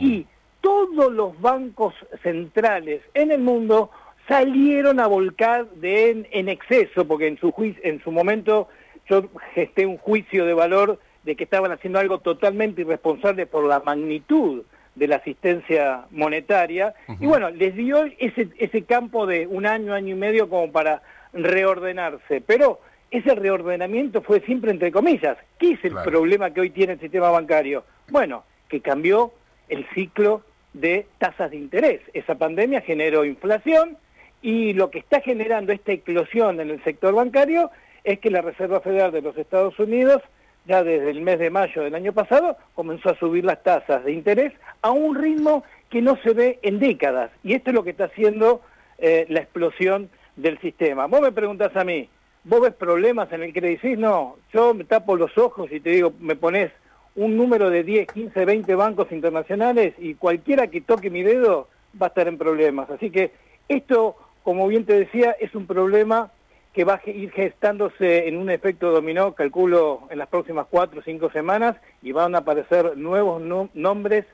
y 0.00 0.26
todos 0.60 1.12
los 1.12 1.40
bancos 1.40 1.94
centrales 2.22 3.02
en 3.14 3.30
el 3.30 3.40
mundo 3.40 3.90
salieron 4.28 5.00
a 5.00 5.06
volcar 5.06 5.66
de 5.70 6.10
en, 6.10 6.28
en 6.30 6.48
exceso, 6.48 7.06
porque 7.06 7.26
en 7.26 7.38
su, 7.38 7.52
juicio, 7.52 7.80
en 7.84 8.02
su 8.02 8.10
momento 8.10 8.68
yo 9.08 9.24
gesté 9.54 9.86
un 9.86 9.98
juicio 9.98 10.44
de 10.46 10.54
valor 10.54 10.98
de 11.24 11.36
que 11.36 11.44
estaban 11.44 11.72
haciendo 11.72 11.98
algo 11.98 12.18
totalmente 12.18 12.82
irresponsable 12.82 13.46
por 13.46 13.64
la 13.64 13.80
magnitud 13.80 14.62
de 14.94 15.08
la 15.08 15.16
asistencia 15.16 16.06
monetaria. 16.10 16.94
Y 17.20 17.26
bueno, 17.26 17.50
les 17.50 17.74
dio 17.76 18.04
ese, 18.18 18.48
ese 18.58 18.82
campo 18.82 19.26
de 19.26 19.46
un 19.46 19.66
año, 19.66 19.92
año 19.92 20.14
y 20.14 20.18
medio 20.18 20.48
como 20.48 20.72
para 20.72 21.02
reordenarse. 21.32 22.40
Pero 22.40 22.80
ese 23.10 23.34
reordenamiento 23.34 24.22
fue 24.22 24.40
siempre 24.40 24.70
entre 24.70 24.90
comillas. 24.92 25.36
¿Qué 25.58 25.72
es 25.72 25.84
el 25.84 25.92
Claro. 25.92 26.10
problema 26.10 26.50
que 26.50 26.60
hoy 26.62 26.70
tiene 26.70 26.94
el 26.94 27.00
sistema 27.00 27.30
bancario? 27.30 27.84
Bueno, 28.08 28.44
que 28.68 28.80
cambió 28.80 29.32
el 29.68 29.86
ciclo 29.94 30.42
de 30.72 31.06
tasas 31.18 31.50
de 31.50 31.56
interés. 31.56 32.00
Esa 32.14 32.36
pandemia 32.36 32.80
generó 32.80 33.24
inflación 33.24 33.96
y 34.42 34.72
lo 34.74 34.90
que 34.90 34.98
está 34.98 35.20
generando 35.20 35.72
esta 35.72 35.92
eclosión 35.92 36.60
en 36.60 36.70
el 36.70 36.82
sector 36.84 37.14
bancario 37.14 37.70
es 38.04 38.20
que 38.20 38.30
la 38.30 38.42
Reserva 38.42 38.80
Federal 38.80 39.12
de 39.12 39.22
los 39.22 39.36
Estados 39.36 39.78
Unidos 39.78 40.22
ya 40.66 40.82
desde 40.82 41.10
el 41.10 41.20
mes 41.22 41.38
de 41.38 41.50
mayo 41.50 41.82
del 41.82 41.94
año 41.94 42.12
pasado 42.12 42.56
comenzó 42.74 43.10
a 43.10 43.18
subir 43.18 43.44
las 43.44 43.62
tasas 43.62 44.04
de 44.04 44.12
interés 44.12 44.52
a 44.82 44.90
un 44.90 45.14
ritmo 45.14 45.64
que 45.90 46.02
no 46.02 46.16
se 46.22 46.32
ve 46.32 46.58
en 46.62 46.78
décadas. 46.78 47.30
Y 47.44 47.54
esto 47.54 47.70
es 47.70 47.74
lo 47.74 47.84
que 47.84 47.90
está 47.90 48.04
haciendo 48.04 48.60
eh, 48.98 49.26
la 49.28 49.40
explosión 49.40 50.10
del 50.36 50.58
sistema. 50.60 51.06
Vos 51.06 51.20
me 51.20 51.32
preguntás 51.32 51.74
a 51.76 51.84
mí, 51.84 52.08
¿vos 52.44 52.60
ves 52.60 52.74
problemas 52.74 53.32
en 53.32 53.42
el 53.42 53.80
Suisse? 53.80 53.98
No, 53.98 54.36
yo 54.52 54.74
me 54.74 54.84
tapo 54.84 55.16
los 55.16 55.36
ojos 55.38 55.70
y 55.70 55.80
te 55.80 55.90
digo, 55.90 56.12
me 56.20 56.36
pones 56.36 56.72
un 57.14 57.36
número 57.36 57.70
de 57.70 57.82
10, 57.82 58.08
15, 58.12 58.44
20 58.44 58.74
bancos 58.74 59.10
internacionales 59.10 59.94
y 59.98 60.14
cualquiera 60.14 60.66
que 60.66 60.80
toque 60.80 61.10
mi 61.10 61.22
dedo 61.22 61.68
va 62.00 62.06
a 62.06 62.08
estar 62.08 62.28
en 62.28 62.38
problemas. 62.38 62.90
Así 62.90 63.10
que 63.10 63.32
esto, 63.68 64.16
como 64.46 64.68
bien 64.68 64.84
te 64.84 64.92
decía, 64.92 65.34
es 65.40 65.56
un 65.56 65.66
problema 65.66 66.30
que 66.72 66.84
va 66.84 67.00
a 67.04 67.10
ir 67.10 67.32
gestándose 67.32 68.28
en 68.28 68.36
un 68.36 68.48
efecto 68.48 68.92
dominó, 68.92 69.32
calculo, 69.34 70.02
en 70.08 70.20
las 70.20 70.28
próximas 70.28 70.68
cuatro 70.70 71.00
o 71.00 71.02
cinco 71.02 71.32
semanas, 71.32 71.74
y 72.00 72.12
van 72.12 72.36
a 72.36 72.38
aparecer 72.38 72.96
nuevos 72.96 73.42
no- 73.42 73.70
nombres 73.74 74.24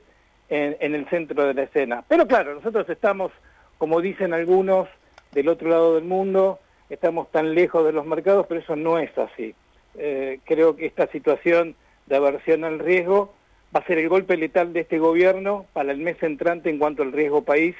en, 0.49 0.77
en 0.81 0.93
el 0.93 1.09
centro 1.09 1.47
de 1.47 1.55
la 1.55 1.63
escena. 1.63 2.03
Pero 2.07 2.27
claro, 2.27 2.53
nosotros 2.53 2.87
estamos, 2.91 3.31
como 3.79 4.01
dicen 4.01 4.35
algunos, 4.35 4.87
del 5.31 5.49
otro 5.49 5.67
lado 5.69 5.95
del 5.95 6.03
mundo, 6.03 6.59
estamos 6.91 7.31
tan 7.31 7.55
lejos 7.55 7.83
de 7.83 7.93
los 7.93 8.05
mercados, 8.05 8.45
pero 8.47 8.61
eso 8.61 8.75
no 8.75 8.99
es 8.99 9.17
así. 9.17 9.55
Eh, 9.97 10.41
creo 10.45 10.75
que 10.75 10.85
esta 10.85 11.07
situación 11.07 11.75
de 12.05 12.17
aversión 12.17 12.65
al 12.65 12.77
riesgo 12.77 13.33
va 13.75 13.79
a 13.79 13.87
ser 13.87 13.97
el 13.97 14.09
golpe 14.09 14.37
letal 14.37 14.73
de 14.73 14.81
este 14.81 14.99
gobierno 14.99 15.65
para 15.73 15.91
el 15.91 15.97
mes 15.97 16.21
entrante 16.21 16.69
en 16.69 16.77
cuanto 16.77 17.01
al 17.01 17.13
riesgo 17.13 17.41
país, 17.41 17.75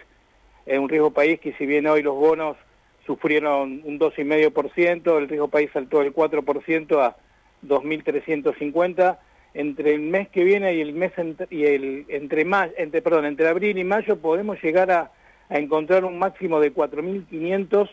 eh, 0.66 0.80
un 0.80 0.90
riesgo 0.90 1.12
país 1.12 1.40
que 1.40 1.54
si 1.54 1.66
bien 1.66 1.88
hoy 1.88 2.02
los 2.02 2.16
bonos 2.16 2.58
sufrieron 3.06 3.82
un 3.84 4.00
2,5%, 4.00 5.18
el 5.18 5.28
riesgo 5.28 5.48
país 5.50 5.70
saltó 5.74 6.00
del 6.00 6.14
4% 6.14 7.00
a 7.00 7.18
2.350, 7.66 9.18
entre 9.54 9.94
el 9.94 10.02
mes 10.02 10.30
que 10.30 10.44
viene 10.44 10.74
y 10.74 10.82
el 10.82 10.94
mes 10.94 11.12
y 11.50 11.66
el 11.66 12.06
entre 12.10 12.46
entre 12.78 13.02
perdón, 13.02 13.26
entre 13.26 13.48
abril 13.48 13.78
y 13.78 13.84
mayo 13.84 14.18
podemos 14.18 14.62
llegar 14.64 14.90
a, 14.90 15.12
a 15.50 15.58
encontrar 15.58 16.06
un 16.06 16.18
máximo 16.18 16.60
de 16.60 16.74
4.500 16.74 17.90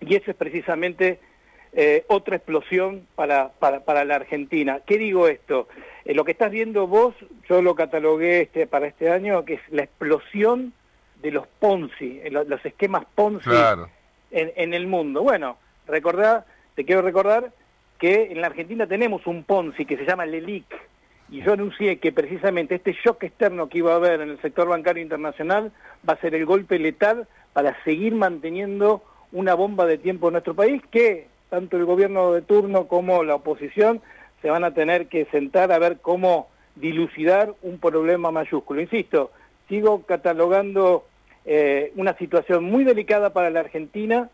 y 0.00 0.14
eso 0.14 0.30
es 0.30 0.36
precisamente 0.36 1.18
eh, 1.72 2.04
otra 2.08 2.36
explosión 2.36 3.06
para, 3.14 3.50
para, 3.52 3.80
para 3.84 4.04
la 4.04 4.16
Argentina. 4.16 4.80
¿Qué 4.84 4.98
digo 4.98 5.28
esto? 5.28 5.68
Eh, 6.04 6.14
lo 6.14 6.24
que 6.24 6.32
estás 6.32 6.50
viendo 6.50 6.86
vos, 6.86 7.14
yo 7.48 7.62
lo 7.62 7.74
catalogué 7.74 8.40
este, 8.40 8.66
para 8.66 8.88
este 8.88 9.10
año, 9.10 9.44
que 9.44 9.54
es 9.54 9.60
la 9.70 9.84
explosión 9.84 10.72
de 11.22 11.30
los 11.30 11.46
Ponzi, 11.46 12.20
eh, 12.22 12.30
lo- 12.30 12.44
los 12.44 12.64
esquemas 12.64 13.04
Ponzi 13.14 13.48
Claro. 13.50 13.88
en, 14.30 14.52
en 14.56 14.74
el 14.74 14.86
mundo. 14.86 15.22
Bueno, 15.22 15.56
recordá, 15.86 16.44
te 16.74 16.84
quiero 16.84 17.02
recordar 17.02 17.52
que 17.98 18.32
en 18.32 18.40
la 18.40 18.46
Argentina 18.46 18.86
tenemos 18.86 19.26
un 19.26 19.44
Ponzi 19.44 19.84
que 19.84 19.96
se 19.96 20.04
llama 20.06 20.24
LELIC, 20.26 20.64
y 21.30 21.42
yo 21.42 21.52
anuncié 21.52 21.98
que 21.98 22.10
precisamente 22.12 22.74
este 22.74 22.92
shock 22.92 23.22
externo 23.22 23.68
que 23.68 23.78
iba 23.78 23.92
a 23.92 23.96
haber 23.96 24.20
en 24.20 24.30
el 24.30 24.40
sector 24.40 24.66
bancario 24.68 25.02
internacional 25.02 25.70
va 26.08 26.14
a 26.14 26.20
ser 26.20 26.34
el 26.34 26.44
golpe 26.44 26.78
letal 26.78 27.28
para 27.52 27.76
seguir 27.84 28.14
manteniendo 28.14 29.02
una 29.32 29.54
bomba 29.54 29.86
de 29.86 29.98
tiempo 29.98 30.26
en 30.28 30.32
nuestro 30.32 30.54
país 30.54 30.82
que 30.90 31.28
tanto 31.48 31.76
el 31.76 31.84
gobierno 31.84 32.32
de 32.32 32.42
turno 32.42 32.88
como 32.88 33.22
la 33.22 33.36
oposición 33.36 34.00
se 34.42 34.50
van 34.50 34.64
a 34.64 34.74
tener 34.74 35.06
que 35.06 35.26
sentar 35.26 35.70
a 35.70 35.78
ver 35.78 35.98
cómo 36.00 36.48
dilucidar 36.74 37.52
un 37.62 37.78
problema 37.78 38.30
mayúsculo. 38.32 38.80
Insisto, 38.80 39.30
sigo 39.68 40.02
catalogando 40.06 41.04
eh, 41.44 41.92
una 41.96 42.16
situación 42.16 42.64
muy 42.64 42.84
delicada 42.84 43.30
para 43.30 43.50
la 43.50 43.60
Argentina, 43.60 44.28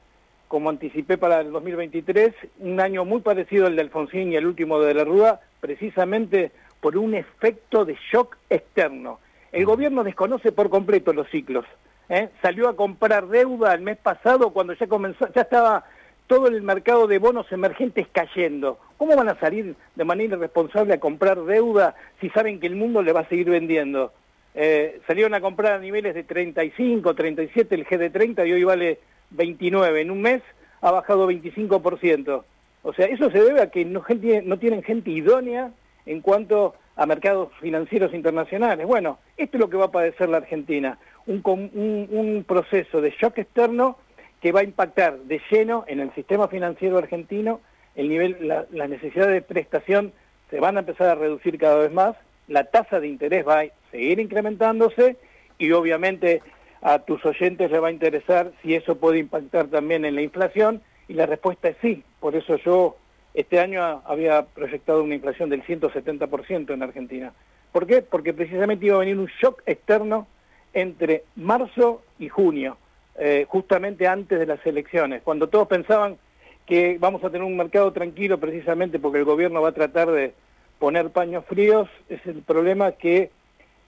como 0.48 0.70
anticipé 0.70 1.18
para 1.18 1.40
el 1.40 1.52
2023, 1.52 2.34
un 2.60 2.80
año 2.80 3.04
muy 3.04 3.20
parecido 3.20 3.66
al 3.66 3.76
de 3.76 3.82
Alfonsín 3.82 4.32
y 4.32 4.36
el 4.36 4.46
último 4.46 4.80
de 4.80 4.94
la 4.94 5.04
Rúa, 5.04 5.40
precisamente 5.60 6.52
por 6.80 6.96
un 6.96 7.14
efecto 7.14 7.84
de 7.84 7.96
shock 8.12 8.36
externo. 8.50 9.18
El 9.52 9.64
gobierno 9.64 10.04
desconoce 10.04 10.52
por 10.52 10.70
completo 10.70 11.12
los 11.12 11.28
ciclos. 11.30 11.64
¿eh? 12.08 12.28
Salió 12.42 12.68
a 12.68 12.76
comprar 12.76 13.28
deuda 13.28 13.74
el 13.74 13.80
mes 13.80 13.96
pasado 13.96 14.50
cuando 14.50 14.74
ya 14.74 14.86
comenzó, 14.86 15.26
ya 15.32 15.42
estaba 15.42 15.84
todo 16.26 16.48
el 16.48 16.62
mercado 16.62 17.06
de 17.06 17.18
bonos 17.18 17.50
emergentes 17.52 18.06
cayendo. 18.12 18.78
¿Cómo 18.98 19.16
van 19.16 19.28
a 19.28 19.38
salir 19.38 19.76
de 19.94 20.04
manera 20.04 20.36
irresponsable 20.36 20.94
a 20.94 21.00
comprar 21.00 21.42
deuda 21.44 21.94
si 22.20 22.28
saben 22.30 22.60
que 22.60 22.66
el 22.66 22.76
mundo 22.76 23.02
le 23.02 23.12
va 23.12 23.20
a 23.20 23.28
seguir 23.28 23.50
vendiendo? 23.50 24.12
Eh, 24.56 25.00
salieron 25.06 25.34
a 25.34 25.40
comprar 25.40 25.74
a 25.74 25.78
niveles 25.78 26.14
de 26.14 26.24
35, 26.24 27.14
37 27.14 27.74
el 27.74 27.86
GD30 27.86 28.48
y 28.48 28.52
hoy 28.52 28.64
vale 28.64 28.98
29. 29.30 30.00
En 30.00 30.10
un 30.10 30.22
mes 30.22 30.42
ha 30.80 30.90
bajado 30.90 31.30
25%. 31.30 32.42
O 32.82 32.92
sea, 32.94 33.06
eso 33.06 33.30
se 33.30 33.40
debe 33.42 33.60
a 33.60 33.70
que 33.70 33.84
no, 33.84 34.00
gente, 34.00 34.40
no 34.42 34.58
tienen 34.58 34.82
gente 34.82 35.10
idónea 35.10 35.70
en 36.06 36.20
cuanto 36.22 36.74
a 36.96 37.04
mercados 37.04 37.50
financieros 37.60 38.14
internacionales. 38.14 38.86
Bueno, 38.86 39.18
esto 39.36 39.56
es 39.58 39.60
lo 39.60 39.68
que 39.68 39.76
va 39.76 39.86
a 39.86 39.90
padecer 39.90 40.28
la 40.28 40.38
Argentina. 40.38 40.98
un, 41.26 41.42
un- 41.44 42.08
un 42.10 42.44
proceso 42.44 43.00
de 43.00 43.10
shock 43.10 43.38
externo 43.38 43.98
que 44.40 44.52
va 44.52 44.60
a 44.60 44.64
impactar 44.64 45.18
de 45.18 45.40
lleno 45.50 45.84
en 45.88 46.00
el 46.00 46.14
sistema 46.14 46.46
financiero 46.48 46.96
argentino, 46.98 47.60
el 47.96 48.08
nivel, 48.08 48.36
la, 48.46 48.64
la 48.70 48.86
necesidad 48.86 49.26
de 49.28 49.42
prestación 49.42 50.12
se 50.50 50.60
van 50.60 50.76
a 50.76 50.80
empezar 50.80 51.08
a 51.08 51.14
reducir 51.16 51.58
cada 51.58 51.76
vez 51.78 51.92
más, 51.92 52.14
la 52.46 52.64
tasa 52.64 53.00
de 53.00 53.08
interés 53.08 53.44
va 53.46 53.60
a 53.60 53.64
seguir 53.96 54.20
incrementándose 54.20 55.16
y 55.58 55.72
obviamente 55.72 56.42
a 56.82 56.98
tus 56.98 57.24
oyentes 57.24 57.70
les 57.70 57.82
va 57.82 57.88
a 57.88 57.92
interesar 57.92 58.52
si 58.62 58.74
eso 58.74 58.96
puede 58.96 59.18
impactar 59.18 59.68
también 59.68 60.04
en 60.04 60.14
la 60.14 60.20
inflación 60.20 60.82
y 61.08 61.14
la 61.14 61.24
respuesta 61.24 61.68
es 61.68 61.76
sí. 61.80 62.04
Por 62.20 62.36
eso 62.36 62.56
yo 62.56 62.96
este 63.32 63.58
año 63.58 64.02
había 64.04 64.44
proyectado 64.44 65.02
una 65.02 65.14
inflación 65.14 65.48
del 65.48 65.64
170% 65.64 66.74
en 66.74 66.82
Argentina. 66.82 67.32
¿Por 67.72 67.86
qué? 67.86 68.02
Porque 68.02 68.34
precisamente 68.34 68.84
iba 68.84 68.96
a 68.96 69.00
venir 69.00 69.18
un 69.18 69.30
shock 69.40 69.62
externo 69.64 70.26
entre 70.74 71.24
marzo 71.36 72.02
y 72.18 72.28
junio, 72.28 72.76
eh, 73.18 73.46
justamente 73.48 74.06
antes 74.06 74.38
de 74.38 74.44
las 74.44 74.64
elecciones, 74.66 75.22
cuando 75.22 75.48
todos 75.48 75.68
pensaban 75.68 76.18
que 76.66 76.98
vamos 77.00 77.24
a 77.24 77.30
tener 77.30 77.46
un 77.46 77.56
mercado 77.56 77.92
tranquilo 77.92 78.38
precisamente 78.38 78.98
porque 78.98 79.18
el 79.18 79.24
gobierno 79.24 79.62
va 79.62 79.70
a 79.70 79.72
tratar 79.72 80.10
de 80.10 80.34
poner 80.78 81.08
paños 81.10 81.46
fríos, 81.46 81.88
es 82.10 82.20
el 82.26 82.42
problema 82.42 82.92
que 82.92 83.30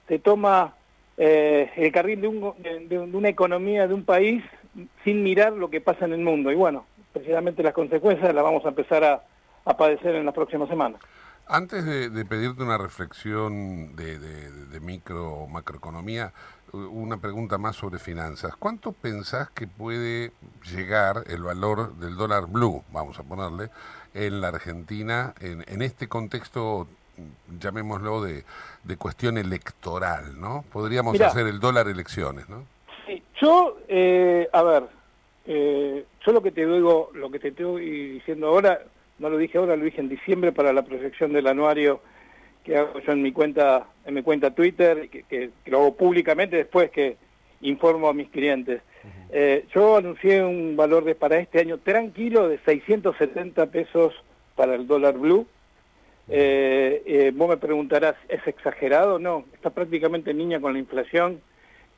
se 0.09 0.19
toma 0.19 0.75
eh, 1.17 1.71
el 1.77 1.93
carril 1.93 2.21
de, 2.21 2.29
un- 2.29 2.55
de- 2.63 2.87
de 2.89 2.99
una 2.99 3.29
economía 3.29 3.87
de 3.87 3.95
un 3.95 4.05
país 4.05 4.43
sin 5.05 5.23
mirar 5.23 5.53
lo 5.53 5.69
que 5.71 5.81
pasa 5.81 6.05
en 6.05 6.13
el 6.13 6.21
mundo. 6.21 6.51
Y 6.53 6.55
bueno, 6.55 6.87
precisamente 7.13 7.63
las 7.63 7.75
consecuencias 7.75 8.33
las 8.35 8.45
vamos 8.45 8.65
a 8.65 8.69
empezar 8.69 9.05
a, 9.05 9.23
padecer 9.77 10.15
en 10.15 10.25
las 10.25 10.35
próximas 10.35 10.69
semanas. 10.69 11.01
Antes 11.47 11.85
de, 11.85 12.25
pedirte 12.25 12.63
una 12.63 12.79
reflexión 12.79 13.97
de, 13.97 14.19
de- 14.19 14.51
de 14.67 14.81
micro 14.81 15.31
o 15.33 15.47
macroeconomía, 15.49 16.33
una 16.73 17.17
pregunta 17.17 17.57
más 17.59 17.77
sobre 17.77 17.99
finanzas. 17.99 18.55
¿Cuánto 18.57 18.93
pensás 18.93 19.49
que 19.51 19.67
puede 19.67 20.33
llegar 20.71 21.25
el 21.27 21.43
valor 21.43 21.95
del 21.97 22.17
dólar 22.17 22.47
blue, 22.47 22.83
vamos 22.93 23.19
a 23.19 23.23
ponerle, 23.23 23.71
en 24.15 24.41
la 24.41 24.49
Argentina, 24.49 25.35
en, 25.41 25.65
en 25.67 25.81
este 25.83 26.09
contexto, 26.09 26.87
llamémoslo, 27.61 28.23
de, 28.23 28.45
de 28.85 28.97
cuestión 28.97 29.39
electoral, 29.39 30.41
¿no? 30.41 30.65
Podríamos 30.73 31.13
Mirá. 31.15 31.29
hacer 31.29 31.47
el 31.47 31.61
dólar 31.61 31.89
elecciones, 31.89 32.49
¿no? 32.49 32.65
Sí, 33.07 33.23
yo, 33.41 33.79
eh, 33.89 34.49
a 34.53 34.63
ver, 34.63 34.83
eh, 35.47 36.05
yo 36.27 36.33
lo 36.33 36.43
que 36.43 36.53
te 36.53 36.67
digo, 36.67 37.11
lo 37.15 37.31
que 37.31 37.39
te 37.39 37.49
estoy 37.49 38.11
diciendo 38.15 38.49
ahora, 38.49 38.81
no 39.19 39.31
lo 39.31 39.39
dije 39.39 39.59
ahora, 39.59 39.77
lo 39.77 39.85
dije 39.85 40.01
en 40.01 40.09
diciembre 40.09 40.53
para 40.53 40.73
la 40.73 40.83
proyección 40.83 41.33
del 41.33 41.47
anuario 41.47 42.01
que 42.65 42.77
hago 42.77 42.99
yo 43.01 43.13
en 43.13 43.23
mi 43.23 43.33
cuenta, 43.33 43.87
en 44.05 44.15
mi 44.15 44.23
cuenta 44.23 44.51
Twitter, 44.55 45.09
que, 45.09 45.23
que- 45.23 45.51
que 45.65 45.71
lo 45.71 45.79
hago 45.79 45.97
públicamente 45.97 46.57
después 46.57 46.91
que 46.91 47.17
informo 47.63 48.09
a 48.09 48.13
mis 48.15 48.29
clientes. 48.29 48.83
Eh, 49.31 49.67
yo 49.75 49.97
anuncié 49.97 50.43
un 50.45 50.77
valor 50.77 51.05
de 51.05 51.15
para 51.15 51.39
este 51.39 51.61
año 51.61 51.79
tranquilo 51.79 52.49
de 52.49 52.59
670 52.59 53.67
pesos 53.67 54.15
para 54.55 54.75
el 54.75 54.87
dólar 54.87 55.19
blue. 55.19 55.47
Eh, 56.29 57.03
eh, 57.07 57.33
vos 57.35 57.49
me 57.49 57.57
preguntarás, 57.57 58.15
¿es 58.29 58.47
exagerado? 58.47 59.19
No, 59.19 59.45
está 59.55 59.71
prácticamente 59.71 60.31
en 60.31 60.39
línea 60.39 60.61
con 60.61 60.73
la 60.75 60.79
inflación 60.79 61.41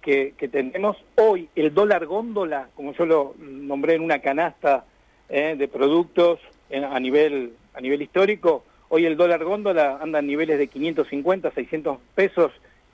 que, 0.02 0.34
que 0.38 0.48
tenemos. 0.48 0.96
Hoy 1.16 1.48
el 1.56 1.74
dólar 1.74 2.06
góndola, 2.06 2.68
como 2.74 2.92
yo 2.94 3.06
lo 3.06 3.34
nombré 3.38 3.94
en 3.94 4.02
una 4.02 4.20
canasta 4.20 4.84
eh, 5.28 5.54
de 5.58 5.68
productos 5.68 6.40
en- 6.70 6.84
a, 6.84 6.98
nivel, 7.00 7.52
a 7.74 7.80
nivel 7.80 8.02
histórico, 8.02 8.64
hoy 8.88 9.04
el 9.06 9.16
dólar 9.16 9.44
góndola 9.44 9.98
anda 10.00 10.20
a 10.20 10.22
niveles 10.22 10.58
de 10.58 10.68
550, 10.68 11.50
600 11.52 11.98
pesos 12.14 12.52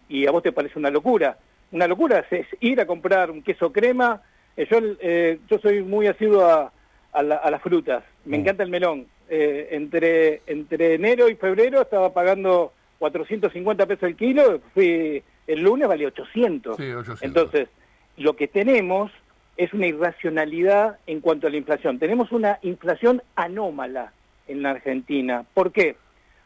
y 0.08 0.26
a 0.26 0.30
vos 0.30 0.42
te 0.42 0.52
parece 0.52 0.78
una 0.78 0.90
locura. 0.90 1.38
Una 1.72 1.86
locura 1.86 2.24
es, 2.30 2.46
ir 2.60 2.80
a 2.80 2.86
comprar 2.86 3.30
un 3.30 3.42
queso 3.42 3.72
crema. 3.72 4.22
Eh, 4.56 4.66
yo, 4.70 4.78
eh, 5.00 5.38
yo 5.50 5.58
soy 5.58 5.82
muy 5.82 6.06
asiduo 6.06 6.44
a, 6.46 6.72
a, 7.12 7.22
la- 7.22 7.36
a 7.36 7.50
las 7.50 7.60
frutas, 7.62 8.04
me 8.24 8.36
encanta 8.38 8.62
el 8.62 8.70
melón. 8.70 9.06
Eh, 9.28 9.68
entre, 9.72 10.42
entre 10.46 10.94
enero 10.94 11.28
y 11.28 11.34
febrero 11.34 11.82
estaba 11.82 12.12
pagando 12.12 12.72
450 12.98 13.86
pesos 13.86 14.04
el 14.04 14.16
kilo, 14.16 14.60
fui, 14.72 15.22
el 15.46 15.60
lunes 15.60 15.88
valía 15.88 16.08
800. 16.08 16.76
Sí, 16.76 16.92
800. 16.92 17.22
Entonces, 17.22 17.68
lo 18.16 18.36
que 18.36 18.46
tenemos 18.46 19.10
es 19.56 19.72
una 19.72 19.86
irracionalidad 19.86 20.98
en 21.06 21.20
cuanto 21.20 21.46
a 21.46 21.50
la 21.50 21.56
inflación. 21.56 21.98
Tenemos 21.98 22.30
una 22.30 22.58
inflación 22.62 23.22
anómala 23.34 24.12
en 24.46 24.62
la 24.62 24.70
Argentina. 24.70 25.44
¿Por 25.54 25.72
qué? 25.72 25.96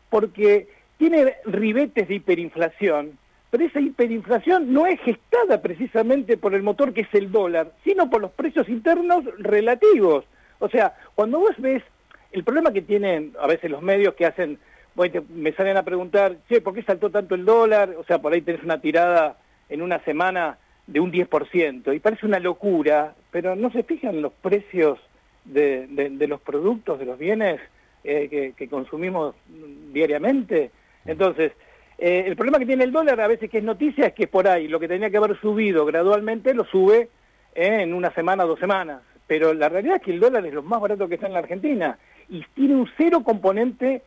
Porque 0.08 0.68
tiene 0.96 1.34
ribetes 1.44 2.08
de 2.08 2.14
hiperinflación, 2.14 3.18
pero 3.50 3.64
esa 3.64 3.80
hiperinflación 3.80 4.72
no 4.72 4.86
es 4.86 5.00
gestada 5.00 5.60
precisamente 5.60 6.36
por 6.36 6.54
el 6.54 6.62
motor 6.62 6.92
que 6.92 7.02
es 7.02 7.14
el 7.14 7.32
dólar, 7.32 7.72
sino 7.84 8.08
por 8.08 8.20
los 8.20 8.30
precios 8.30 8.68
internos 8.68 9.24
relativos. 9.38 10.24
O 10.60 10.68
sea, 10.68 10.94
cuando 11.14 11.40
vos 11.40 11.54
ves 11.58 11.82
el 12.32 12.44
problema 12.44 12.72
que 12.72 12.82
tienen 12.82 13.32
a 13.40 13.46
veces 13.46 13.70
los 13.70 13.82
medios 13.82 14.14
que 14.14 14.26
hacen, 14.26 14.58
bueno, 14.94 15.22
me 15.34 15.52
salen 15.52 15.76
a 15.76 15.82
preguntar, 15.82 16.36
che, 16.48 16.60
¿por 16.60 16.74
qué 16.74 16.82
saltó 16.82 17.10
tanto 17.10 17.34
el 17.34 17.44
dólar? 17.44 17.94
O 17.98 18.04
sea, 18.04 18.20
por 18.20 18.32
ahí 18.32 18.40
tenés 18.42 18.62
una 18.62 18.80
tirada 18.80 19.36
en 19.68 19.82
una 19.82 19.98
semana 20.04 20.58
de 20.86 20.98
un 21.00 21.12
10%, 21.12 21.94
y 21.94 22.00
parece 22.00 22.26
una 22.26 22.40
locura, 22.40 23.14
pero 23.30 23.54
no 23.54 23.70
se 23.70 23.82
fijan 23.84 24.20
los 24.22 24.32
precios 24.32 24.98
de, 25.44 25.86
de- 25.88 26.10
de 26.10 26.26
los 26.26 26.40
productos, 26.40 26.98
de 26.98 27.04
los 27.06 27.18
bienes 27.18 27.60
eh, 28.02 28.28
que, 28.28 28.52
que 28.56 28.68
consumimos 28.68 29.34
diariamente. 29.92 30.70
Entonces, 31.04 31.52
eh, 31.98 32.24
el 32.26 32.36
problema 32.36 32.58
que 32.58 32.66
tiene 32.66 32.84
el 32.84 32.92
dólar 32.92 33.20
a 33.20 33.28
veces 33.28 33.50
que 33.50 33.58
es 33.58 33.64
noticia 33.64 34.06
es 34.06 34.14
que 34.14 34.26
por 34.26 34.48
ahí 34.48 34.68
lo 34.68 34.80
que 34.80 34.88
tenía 34.88 35.10
que 35.10 35.16
haber 35.16 35.38
subido 35.40 35.84
gradualmente 35.84 36.54
lo 36.54 36.64
sube 36.64 37.08
eh, 37.54 37.82
en 37.82 37.94
una 37.94 38.10
semana, 38.12 38.44
dos 38.44 38.58
semanas. 38.58 39.02
Pero 39.26 39.54
la 39.54 39.68
realidad 39.68 39.96
es 39.96 40.02
que 40.02 40.10
el 40.12 40.20
dólar 40.20 40.44
es 40.46 40.52
lo 40.54 40.62
más 40.62 40.80
barato 40.80 41.08
que 41.08 41.14
está 41.14 41.26
en 41.26 41.34
la 41.34 41.38
Argentina 41.40 41.98
y 42.30 42.44
tiene 42.54 42.76
un 42.76 42.88
cero 42.96 43.22
componente 43.22 44.02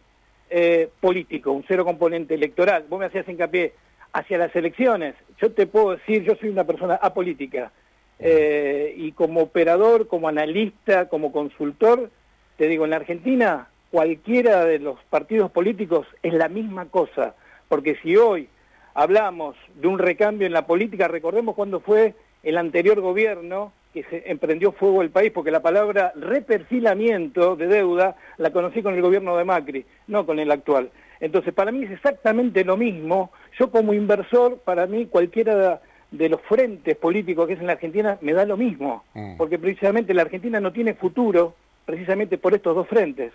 eh, 0.49 0.89
político, 0.99 1.51
un 1.51 1.65
cero 1.67 1.83
componente 1.85 2.33
electoral. 2.33 2.85
Vos 2.89 2.99
me 2.99 3.05
hacías 3.05 3.27
hincapié 3.27 3.73
hacia 4.13 4.37
las 4.37 4.55
elecciones. 4.55 5.15
Yo 5.41 5.51
te 5.51 5.67
puedo 5.67 5.91
decir, 5.91 6.23
yo 6.23 6.35
soy 6.35 6.49
una 6.49 6.63
persona 6.63 6.95
apolítica 6.95 7.71
eh, 8.19 8.93
y 8.95 9.11
como 9.11 9.41
operador, 9.41 10.07
como 10.07 10.27
analista, 10.27 11.09
como 11.09 11.31
consultor, 11.31 12.09
te 12.57 12.67
digo, 12.67 12.85
en 12.85 12.91
la 12.91 12.97
Argentina 12.97 13.67
cualquiera 13.91 14.65
de 14.65 14.79
los 14.79 14.97
partidos 15.09 15.51
políticos 15.51 16.07
es 16.23 16.33
la 16.33 16.49
misma 16.49 16.85
cosa, 16.85 17.35
porque 17.67 17.97
si 18.01 18.15
hoy 18.15 18.47
hablamos 18.93 19.55
de 19.75 19.87
un 19.87 19.99
recambio 19.99 20.47
en 20.47 20.53
la 20.53 20.65
política, 20.65 21.07
recordemos 21.07 21.55
cuando 21.55 21.79
fue 21.79 22.15
el 22.41 22.57
anterior 22.57 23.01
gobierno 23.01 23.71
que 23.93 24.03
se 24.03 24.23
emprendió 24.25 24.71
fuego 24.71 25.01
el 25.01 25.09
país, 25.11 25.31
porque 25.31 25.51
la 25.51 25.61
palabra 25.61 26.11
reperfilamiento 26.15 27.55
de 27.55 27.67
deuda 27.67 28.15
la 28.37 28.51
conocí 28.51 28.81
con 28.81 28.93
el 28.95 29.01
gobierno 29.01 29.37
de 29.37 29.43
Macri, 29.45 29.85
no 30.07 30.25
con 30.25 30.39
el 30.39 30.51
actual. 30.51 30.89
Entonces, 31.19 31.53
para 31.53 31.71
mí 31.71 31.83
es 31.83 31.91
exactamente 31.91 32.65
lo 32.65 32.75
mismo. 32.75 33.31
Yo 33.59 33.69
como 33.69 33.93
inversor, 33.93 34.57
para 34.59 34.87
mí 34.87 35.05
cualquiera 35.05 35.79
de 36.11 36.29
los 36.29 36.41
frentes 36.41 36.95
políticos 36.97 37.47
que 37.47 37.53
es 37.53 37.59
en 37.59 37.67
la 37.67 37.73
Argentina 37.73 38.17
me 38.21 38.33
da 38.33 38.45
lo 38.45 38.57
mismo, 38.57 39.03
Mm. 39.13 39.37
porque 39.37 39.57
precisamente 39.57 40.13
la 40.13 40.23
Argentina 40.23 40.59
no 40.59 40.71
tiene 40.71 40.93
futuro 40.95 41.55
precisamente 41.85 42.37
por 42.37 42.53
estos 42.53 42.75
dos 42.75 42.87
frentes. 42.87 43.31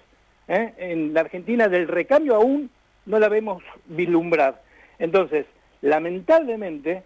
¿eh? 0.49 0.73
En 0.79 1.15
la 1.15 1.21
Argentina 1.21 1.69
del 1.69 1.89
recambio 1.89 2.35
aún 2.35 2.71
no 3.07 3.19
la 3.19 3.29
vemos 3.29 3.63
vislumbrar. 3.87 4.63
Entonces, 4.99 5.47
lamentablemente, 5.81 7.03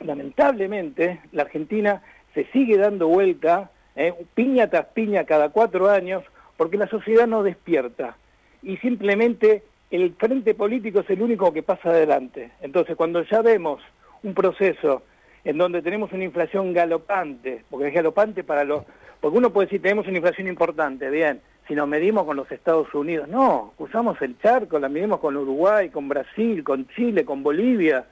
lamentablemente, 0.00 1.20
la 1.32 1.42
Argentina 1.42 2.02
se 2.34 2.44
sigue 2.46 2.76
dando 2.76 3.08
vuelta, 3.08 3.70
¿eh? 3.96 4.14
piña 4.34 4.68
tras 4.68 4.86
piña 4.86 5.24
cada 5.24 5.50
cuatro 5.50 5.88
años, 5.90 6.22
porque 6.56 6.76
la 6.76 6.88
sociedad 6.88 7.26
no 7.26 7.42
despierta. 7.42 8.16
Y 8.62 8.76
simplemente 8.78 9.62
el 9.90 10.14
frente 10.14 10.54
político 10.54 11.00
es 11.00 11.10
el 11.10 11.22
único 11.22 11.52
que 11.52 11.62
pasa 11.62 11.90
adelante. 11.90 12.50
Entonces, 12.60 12.96
cuando 12.96 13.22
ya 13.22 13.42
vemos 13.42 13.82
un 14.22 14.34
proceso 14.34 15.02
en 15.44 15.56
donde 15.56 15.82
tenemos 15.82 16.12
una 16.12 16.24
inflación 16.24 16.72
galopante, 16.72 17.64
porque 17.70 17.88
es 17.88 17.94
galopante 17.94 18.44
para 18.44 18.64
los... 18.64 18.84
Porque 19.20 19.38
uno 19.38 19.50
puede 19.50 19.66
decir, 19.66 19.82
tenemos 19.82 20.06
una 20.06 20.18
inflación 20.18 20.46
importante, 20.46 21.10
bien, 21.10 21.40
si 21.66 21.74
nos 21.74 21.88
medimos 21.88 22.24
con 22.24 22.36
los 22.36 22.50
Estados 22.52 22.92
Unidos. 22.94 23.28
No, 23.28 23.72
cruzamos 23.76 24.20
el 24.22 24.38
charco, 24.38 24.78
la 24.78 24.88
medimos 24.88 25.20
con 25.20 25.36
Uruguay, 25.36 25.90
con 25.90 26.08
Brasil, 26.08 26.62
con 26.62 26.86
Chile, 26.88 27.24
con 27.24 27.42
Bolivia. 27.42 28.06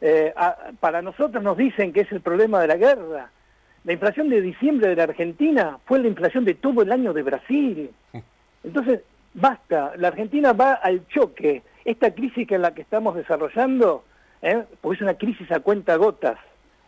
Eh, 0.00 0.32
para 0.80 1.02
nosotros 1.02 1.42
nos 1.42 1.56
dicen 1.56 1.92
que 1.92 2.00
es 2.00 2.12
el 2.12 2.20
problema 2.20 2.60
de 2.60 2.68
la 2.68 2.76
guerra. 2.76 3.30
La 3.84 3.94
inflación 3.94 4.28
de 4.28 4.42
diciembre 4.42 4.88
de 4.88 4.96
la 4.96 5.04
Argentina 5.04 5.78
fue 5.86 6.00
la 6.00 6.08
inflación 6.08 6.44
de 6.44 6.54
todo 6.54 6.82
el 6.82 6.92
año 6.92 7.12
de 7.14 7.22
Brasil. 7.22 7.90
Entonces, 8.64 9.00
basta, 9.32 9.92
la 9.96 10.08
Argentina 10.08 10.52
va 10.52 10.74
al 10.74 11.06
choque. 11.08 11.62
Esta 11.84 12.14
crisis 12.14 12.46
que 12.46 12.56
en 12.56 12.62
la 12.62 12.74
que 12.74 12.82
estamos 12.82 13.14
desarrollando, 13.14 14.04
¿eh? 14.42 14.64
porque 14.82 14.96
es 14.96 15.02
una 15.02 15.14
crisis 15.14 15.50
a 15.50 15.60
cuenta 15.60 15.96
gotas, 15.96 16.38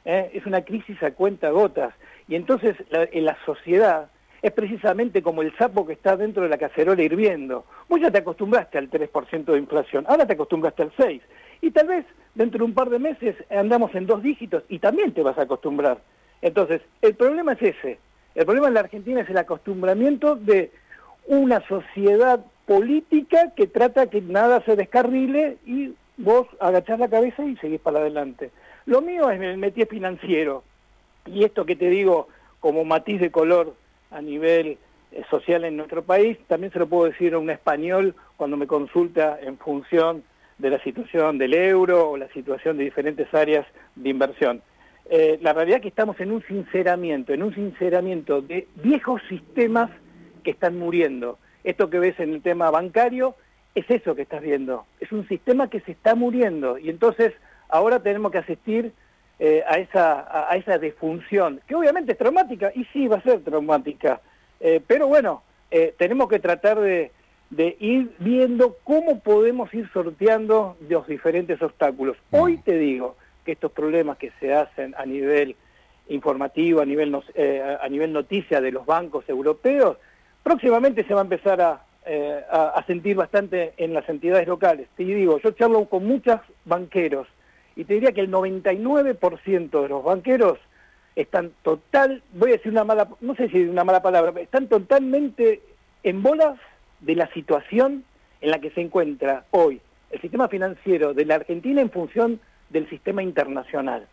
¿eh? 0.04 0.30
es 0.34 0.44
una 0.44 0.62
crisis 0.62 1.02
a 1.02 1.12
cuenta 1.12 1.48
gotas. 1.50 1.94
Y 2.28 2.34
entonces 2.34 2.76
la, 2.90 3.08
en 3.10 3.24
la 3.24 3.38
sociedad 3.46 4.10
es 4.42 4.52
precisamente 4.52 5.22
como 5.22 5.40
el 5.40 5.56
sapo 5.56 5.86
que 5.86 5.94
está 5.94 6.16
dentro 6.16 6.42
de 6.42 6.50
la 6.50 6.58
cacerola 6.58 7.02
hirviendo. 7.02 7.64
Vos 7.88 8.00
ya 8.02 8.10
te 8.10 8.18
acostumbraste 8.18 8.76
al 8.76 8.90
3% 8.90 9.44
de 9.44 9.58
inflación, 9.58 10.04
ahora 10.08 10.26
te 10.26 10.34
acostumbraste 10.34 10.82
al 10.82 10.92
6%. 10.92 11.22
Y 11.62 11.70
tal 11.70 11.86
vez 11.86 12.04
dentro 12.34 12.58
de 12.58 12.64
un 12.64 12.74
par 12.74 12.90
de 12.90 12.98
meses 12.98 13.36
andamos 13.48 13.94
en 13.94 14.06
dos 14.06 14.22
dígitos 14.22 14.64
y 14.68 14.78
también 14.78 15.12
te 15.12 15.22
vas 15.22 15.38
a 15.38 15.42
acostumbrar. 15.42 15.98
Entonces, 16.42 16.82
el 17.00 17.14
problema 17.14 17.52
es 17.52 17.62
ese. 17.62 17.98
El 18.34 18.44
problema 18.44 18.68
en 18.68 18.74
la 18.74 18.80
Argentina 18.80 19.20
es 19.20 19.30
el 19.30 19.38
acostumbramiento 19.38 20.36
de 20.36 20.70
una 21.26 21.66
sociedad 21.68 22.44
política 22.66 23.52
que 23.56 23.66
trata 23.66 24.08
que 24.08 24.20
nada 24.20 24.62
se 24.64 24.76
descarrile 24.76 25.58
y 25.66 25.94
vos 26.16 26.46
agachás 26.60 26.98
la 26.98 27.08
cabeza 27.08 27.44
y 27.44 27.56
seguís 27.56 27.80
para 27.80 28.00
adelante. 28.00 28.50
Lo 28.86 29.00
mío 29.00 29.30
es 29.30 29.40
el 29.40 29.58
métier 29.58 29.86
financiero. 29.86 30.64
Y 31.26 31.44
esto 31.44 31.64
que 31.64 31.76
te 31.76 31.88
digo 31.88 32.28
como 32.60 32.84
matiz 32.84 33.20
de 33.20 33.30
color 33.30 33.74
a 34.10 34.20
nivel 34.20 34.78
eh, 35.12 35.22
social 35.30 35.64
en 35.64 35.76
nuestro 35.76 36.02
país, 36.02 36.38
también 36.48 36.72
se 36.72 36.78
lo 36.78 36.88
puedo 36.88 37.04
decir 37.04 37.34
a 37.34 37.38
un 37.38 37.50
español 37.50 38.14
cuando 38.36 38.56
me 38.56 38.66
consulta 38.66 39.38
en 39.40 39.58
función 39.58 40.24
de 40.58 40.70
la 40.70 40.82
situación 40.82 41.38
del 41.38 41.54
euro 41.54 42.10
o 42.10 42.16
la 42.16 42.28
situación 42.28 42.76
de 42.76 42.84
diferentes 42.84 43.32
áreas 43.34 43.66
de 43.94 44.10
inversión. 44.10 44.62
Eh, 45.10 45.38
la 45.42 45.52
realidad 45.52 45.76
es 45.76 45.82
que 45.82 45.88
estamos 45.88 46.18
en 46.20 46.32
un 46.32 46.42
sinceramiento, 46.46 47.32
en 47.32 47.42
un 47.42 47.54
sinceramiento 47.54 48.40
de 48.40 48.68
viejos 48.76 49.20
sistemas 49.28 49.90
que 50.42 50.52
están 50.52 50.78
muriendo. 50.78 51.38
Esto 51.64 51.90
que 51.90 51.98
ves 51.98 52.18
en 52.20 52.34
el 52.34 52.42
tema 52.42 52.70
bancario 52.70 53.34
es 53.74 53.88
eso 53.90 54.14
que 54.14 54.22
estás 54.22 54.42
viendo. 54.42 54.86
Es 55.00 55.12
un 55.12 55.26
sistema 55.28 55.68
que 55.68 55.80
se 55.80 55.92
está 55.92 56.14
muriendo 56.14 56.78
y 56.78 56.88
entonces 56.88 57.32
ahora 57.68 58.02
tenemos 58.02 58.32
que 58.32 58.38
asistir 58.38 58.92
eh, 59.38 59.62
a, 59.68 59.78
esa, 59.78 60.50
a, 60.50 60.56
esa 60.56 60.78
defunción, 60.78 61.60
que 61.66 61.74
obviamente 61.74 62.12
es 62.12 62.18
traumática 62.18 62.70
y 62.74 62.84
sí 62.86 63.08
va 63.08 63.16
a 63.16 63.22
ser 63.22 63.40
traumática. 63.40 64.20
Eh, 64.60 64.80
pero 64.86 65.08
bueno, 65.08 65.42
tenemos 65.96 66.28
que 66.28 66.38
tratar 66.38 66.78
de, 66.78 67.12
de 67.48 67.76
ir 67.80 68.14
viendo 68.18 68.76
cómo 68.84 69.20
podemos 69.20 69.72
ir 69.72 69.88
sorteando 69.92 70.76
los 70.86 71.06
diferentes 71.06 71.60
obstáculos. 71.62 72.16
Hoy 72.30 72.58
te 72.58 72.76
digo 72.76 73.16
que 73.44 73.52
estos 73.52 73.72
problemas 73.72 74.18
que 74.18 74.32
se 74.40 74.54
hacen 74.54 74.94
a 74.96 75.04
nivel 75.04 75.56
informativo, 76.08 76.80
a 76.80 76.84
nivel, 76.84 77.16
eh, 77.34 77.78
a 77.80 77.88
nivel 77.88 78.12
noticia 78.12 78.60
de 78.60 78.72
los 78.72 78.86
bancos 78.86 79.28
europeos, 79.28 79.96
próximamente 80.42 81.04
se 81.04 81.14
va 81.14 81.20
a 81.20 81.24
empezar 81.24 81.60
a, 81.60 81.82
eh, 82.04 82.42
a, 82.50 82.82
sentir 82.86 83.16
bastante 83.16 83.74
en 83.76 83.94
las 83.94 84.08
entidades 84.08 84.46
locales. 84.46 84.88
Te 84.96 85.04
digo, 85.04 85.38
yo 85.38 85.52
charlo 85.52 85.84
con 85.86 86.06
muchos 86.06 86.40
banqueros 86.64 87.28
y 87.76 87.84
te 87.84 87.94
diría 87.94 88.12
que 88.12 88.20
el 88.20 88.30
99% 88.30 89.82
de 89.82 89.88
los 89.88 90.04
banqueros 90.04 90.58
están 91.14 91.52
total, 91.62 92.22
voy 92.32 92.50
a 92.50 92.52
decir 92.54 92.72
una 92.72 92.84
mala, 92.84 93.08
no 93.20 93.34
sé 93.34 93.48
si 93.48 93.62
una 93.64 93.84
mala 93.84 94.02
palabra, 94.02 94.32
están 94.40 94.66
totalmente 94.66 95.60
en 96.02 96.22
bolas 96.22 96.58
de 97.00 97.16
la 97.16 97.32
situación 97.32 98.04
en 98.40 98.50
la 98.50 98.60
que 98.60 98.70
se 98.70 98.80
encuentra 98.80 99.44
hoy 99.50 99.80
el 100.10 100.20
sistema 100.20 100.48
financiero 100.48 101.14
de 101.14 101.24
la 101.24 101.36
Argentina 101.36 101.80
en 101.80 101.90
función 101.90 102.40
del 102.72 102.88
sistema 102.88 103.22
internacional. 103.22 104.06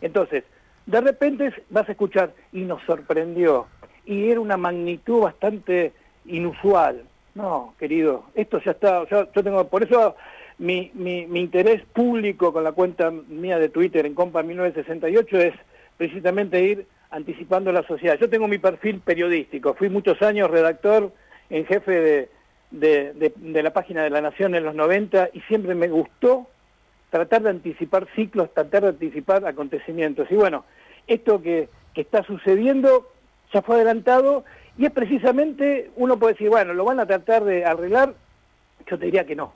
Entonces, 0.00 0.44
de 0.86 1.00
repente 1.00 1.52
vas 1.70 1.88
a 1.88 1.92
escuchar, 1.92 2.32
y 2.52 2.60
nos 2.62 2.82
sorprendió, 2.84 3.66
y 4.04 4.30
era 4.30 4.40
una 4.40 4.56
magnitud 4.56 5.20
bastante 5.22 5.92
inusual. 6.26 7.02
No, 7.34 7.74
querido, 7.78 8.24
esto 8.34 8.60
ya 8.64 8.70
está, 8.72 9.06
yo, 9.08 9.30
yo 9.32 9.42
tengo, 9.44 9.68
por 9.68 9.82
eso 9.82 10.16
mi, 10.58 10.90
mi, 10.94 11.26
mi 11.26 11.40
interés 11.40 11.82
público 11.92 12.52
con 12.52 12.64
la 12.64 12.72
cuenta 12.72 13.10
mía 13.10 13.58
de 13.58 13.68
Twitter 13.68 14.06
en 14.06 14.14
Compa 14.14 14.42
1968 14.42 15.38
es 15.40 15.54
precisamente 15.98 16.62
ir 16.62 16.86
anticipando 17.10 17.70
la 17.72 17.82
sociedad. 17.86 18.18
Yo 18.18 18.30
tengo 18.30 18.48
mi 18.48 18.58
perfil 18.58 19.00
periodístico, 19.00 19.74
fui 19.74 19.88
muchos 19.90 20.20
años 20.22 20.50
redactor 20.50 21.12
en 21.50 21.66
jefe 21.66 21.90
de, 22.00 22.28
de, 22.70 23.12
de- 23.12 23.32
de 23.36 23.62
la 23.62 23.72
página 23.72 24.02
de 24.02 24.10
La 24.10 24.20
Nación 24.22 24.54
en 24.54 24.64
los 24.64 24.74
90 24.74 25.30
y 25.34 25.40
siempre 25.42 25.74
me 25.74 25.88
gustó 25.88 26.46
tratar 27.10 27.42
de 27.42 27.50
anticipar 27.50 28.06
ciclos, 28.14 28.52
tratar 28.52 28.82
de 28.82 28.88
anticipar 28.90 29.44
acontecimientos. 29.46 30.30
Y 30.30 30.34
bueno, 30.34 30.64
esto 31.06 31.40
que, 31.42 31.68
que 31.94 32.00
está 32.02 32.22
sucediendo 32.24 33.08
ya 33.52 33.62
fue 33.62 33.76
adelantado 33.76 34.44
y 34.78 34.84
es 34.86 34.92
precisamente, 34.92 35.90
uno 35.96 36.18
puede 36.18 36.34
decir, 36.34 36.50
bueno, 36.50 36.74
lo 36.74 36.84
van 36.84 37.00
a 37.00 37.06
tratar 37.06 37.44
de 37.44 37.64
arreglar, 37.64 38.14
yo 38.86 38.98
te 38.98 39.06
diría 39.06 39.24
que 39.24 39.36
no. 39.36 39.54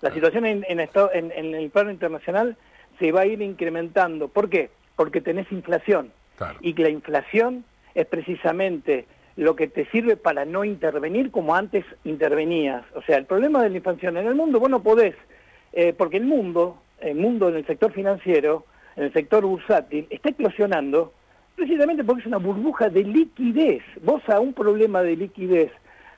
La 0.00 0.12
situación 0.12 0.44
en, 0.46 0.64
en, 0.68 0.80
estado- 0.80 1.10
en- 1.12 1.32
en 1.32 1.54
el 1.54 1.70
plano 1.70 1.90
internacional 1.90 2.56
se 2.98 3.10
va 3.12 3.20
a 3.22 3.26
ir 3.26 3.40
incrementando. 3.42 4.28
¿Por 4.28 4.48
qué? 4.50 4.70
Porque 4.96 5.20
tenés 5.20 5.50
inflación. 5.52 6.12
Claro. 6.36 6.58
Y 6.60 6.74
que 6.74 6.82
la 6.84 6.90
inflación 6.90 7.64
es 7.94 8.06
precisamente 8.06 9.06
lo 9.36 9.56
que 9.56 9.66
te 9.68 9.86
sirve 9.86 10.16
para 10.16 10.44
no 10.44 10.64
intervenir 10.64 11.30
como 11.30 11.54
antes 11.54 11.84
intervenías. 12.04 12.84
O 12.94 13.02
sea, 13.02 13.16
el 13.16 13.24
problema 13.24 13.62
de 13.62 13.70
la 13.70 13.76
inflación 13.78 14.16
en 14.16 14.26
el 14.26 14.34
mundo, 14.34 14.60
vos 14.60 14.68
no 14.70 14.82
podés, 14.82 15.14
eh, 15.72 15.94
porque 15.96 16.16
el 16.16 16.24
mundo, 16.26 16.76
el 17.00 17.16
mundo 17.16 17.48
en 17.48 17.56
el 17.56 17.66
sector 17.66 17.92
financiero, 17.92 18.64
en 18.96 19.04
el 19.04 19.12
sector 19.12 19.44
bursátil, 19.44 20.06
está 20.10 20.30
eclosionando 20.30 21.12
precisamente 21.58 22.04
porque 22.04 22.20
es 22.20 22.26
una 22.26 22.38
burbuja 22.38 22.88
de 22.88 23.02
liquidez. 23.02 23.82
Vos 24.02 24.22
a 24.28 24.40
un 24.40 24.52
problema 24.54 25.02
de 25.02 25.16
liquidez 25.16 25.72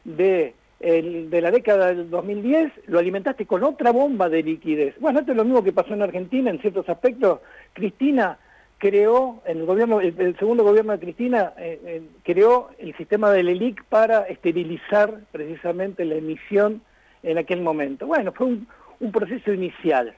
de, 0.04 0.54
la 0.80 1.50
década 1.50 1.88
del 1.88 2.10
2010 2.10 2.72
lo 2.86 2.98
alimentaste 2.98 3.46
con 3.46 3.64
otra 3.64 3.90
bomba 3.90 4.28
de 4.28 4.42
liquidez. 4.42 4.94
Bueno, 5.00 5.20
esto 5.20 5.32
es 5.32 5.38
lo 5.38 5.44
mismo 5.44 5.64
que 5.64 5.72
pasó 5.72 5.94
en 5.94 6.02
Argentina 6.02 6.50
en 6.50 6.60
ciertos 6.60 6.88
aspectos. 6.88 7.40
Cristina 7.72 8.38
creó, 8.78 9.40
el 9.46 9.64
gobierno, 9.64 10.00
el, 10.00 10.36
segundo 10.38 10.62
gobierno 10.62 10.92
de 10.92 11.00
Cristina, 11.00 11.54
eh, 11.58 11.80
eh, 11.84 12.02
creó 12.22 12.70
el 12.78 12.94
sistema 12.96 13.30
del 13.30 13.48
ELIC 13.48 13.84
para 13.84 14.22
esterilizar 14.22 15.20
precisamente 15.32 16.04
la 16.04 16.16
emisión 16.16 16.82
en 17.22 17.38
aquel 17.38 17.62
momento. 17.62 18.06
Bueno, 18.06 18.32
fue 18.32 18.46
un 18.46 19.12
proceso 19.12 19.52
inicial. 19.52 20.14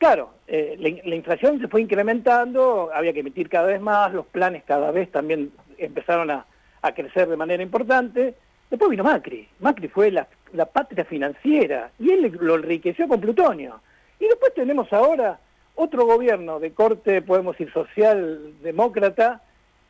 Claro, 0.00 0.30
eh, 0.48 0.76
la, 0.78 0.88
in- 0.88 1.02
la 1.04 1.14
inflación 1.14 1.60
se 1.60 1.68
fue 1.68 1.82
incrementando, 1.82 2.88
había 2.92 3.12
que 3.12 3.20
emitir 3.20 3.50
cada 3.50 3.66
vez 3.66 3.82
más, 3.82 4.14
los 4.14 4.24
planes 4.24 4.62
cada 4.64 4.90
vez 4.92 5.10
también 5.12 5.52
empezaron 5.76 6.30
a, 6.30 6.46
a 6.80 6.92
crecer 6.94 7.28
de 7.28 7.36
manera 7.36 7.62
importante. 7.62 8.34
Después 8.70 8.90
vino 8.90 9.04
Macri. 9.04 9.46
Macri 9.58 9.88
fue 9.88 10.10
la, 10.10 10.26
la 10.54 10.64
patria 10.64 11.04
financiera 11.04 11.90
y 11.98 12.12
él 12.12 12.32
lo 12.40 12.54
enriqueció 12.54 13.06
con 13.08 13.20
plutonio. 13.20 13.82
Y 14.18 14.24
después 14.24 14.54
tenemos 14.54 14.90
ahora 14.90 15.38
otro 15.74 16.06
gobierno 16.06 16.58
de 16.60 16.72
corte, 16.72 17.20
podemos 17.20 17.58
decir, 17.58 17.70
socialdemócrata, 17.70 19.42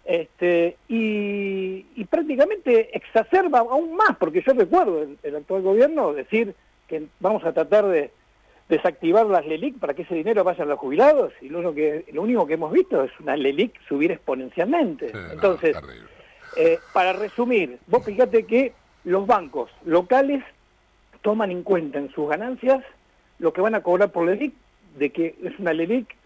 este, 0.05 0.77
y, 0.88 1.85
prácticamente 2.11 2.96
exacerba 2.96 3.61
aún 3.61 3.94
más, 3.94 4.16
porque 4.18 4.42
yo 4.44 4.55
recuerdo 4.55 5.07
el 5.23 5.37
actual 5.37 5.62
gobierno 5.62 6.12
decir 6.12 6.53
que 6.88 7.05
vamos 7.20 7.44
a 7.44 7.53
tratar 7.53 7.87
de 7.87 8.11
desactivar 8.70 9.26
las 9.26 9.44
LELIC 9.44 9.78
para 9.78 9.92
que 9.92 10.02
ese 10.02 10.14
dinero 10.14 10.44
vaya 10.44 10.64
a 10.64 10.66
los 10.66 10.78
jubilados, 10.78 11.33
y 11.42 11.48
lo 11.48 11.59
único 11.59 11.74
que, 11.74 12.04
lo 12.12 12.22
único 12.22 12.46
que 12.46 12.54
hemos 12.54 12.72
visto 12.72 13.02
es 13.04 13.11
una 13.20 13.37
LELIC 13.37 13.72
subir 13.87 14.12
exponencialmente. 14.12 15.09
Sí, 15.09 15.18
Entonces, 15.33 15.76
eh, 16.56 16.78
para 16.94 17.12
resumir, 17.12 17.78
vos 17.88 18.04
fíjate 18.04 18.44
que 18.44 18.72
los 19.04 19.26
bancos 19.26 19.70
locales 19.85 20.42
toman 21.20 21.50
en 21.50 21.62
cuenta 21.62 21.98
en 21.98 22.11
sus 22.12 22.28
ganancias 22.28 22.83
lo 23.38 23.52
que 23.52 23.61
van 23.61 23.74
a 23.74 23.83
cobrar 23.83 24.11
por 24.11 24.26
LELIC, 24.26 24.54
de 24.96 25.11
que 25.11 25.35
es 25.42 25.59
una 25.59 25.72
LELIC 25.72 26.16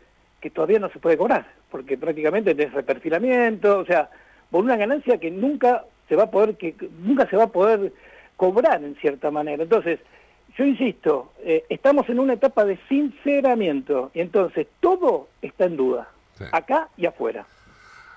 que 0.41 0.51
todavía 0.51 0.79
no 0.79 0.91
se 0.91 0.99
puede 0.99 1.17
cobrar, 1.17 1.47
porque 1.71 1.97
prácticamente 1.97 2.55
tenés 2.55 2.75
reperfilamiento, 2.75 3.79
o 3.79 3.87
sea, 3.87 4.11
por 4.51 4.63
una 4.63 4.77
ganancia 4.77 5.19
que 5.19 5.31
nunca 5.31 5.85
se 6.09 6.17
va 6.17 6.25
a 6.25 6.31
poder 6.31 6.57
que 6.57 6.75
nunca 6.99 7.27
se 7.29 7.37
va 7.37 7.45
a 7.45 7.53
poder 7.53 7.93
cobrar 8.37 8.85
en 8.85 8.95
cierta 8.97 9.31
manera. 9.31 9.63
Entonces, 9.63 9.99
yo 10.57 10.65
insisto, 10.65 11.33
eh, 11.41 11.65
estamos 11.69 12.09
en 12.09 12.19
una 12.21 12.35
etapa 12.35 12.65
de 12.65 12.79
sinceramiento 12.89 14.11
y 14.15 14.21
entonces 14.21 14.67
todo 14.81 15.29
está 15.43 15.65
en 15.65 15.77
duda, 15.77 16.09
Sí. 16.39 16.45
acá 16.53 16.89
y 16.97 17.07
afuera. 17.07 17.47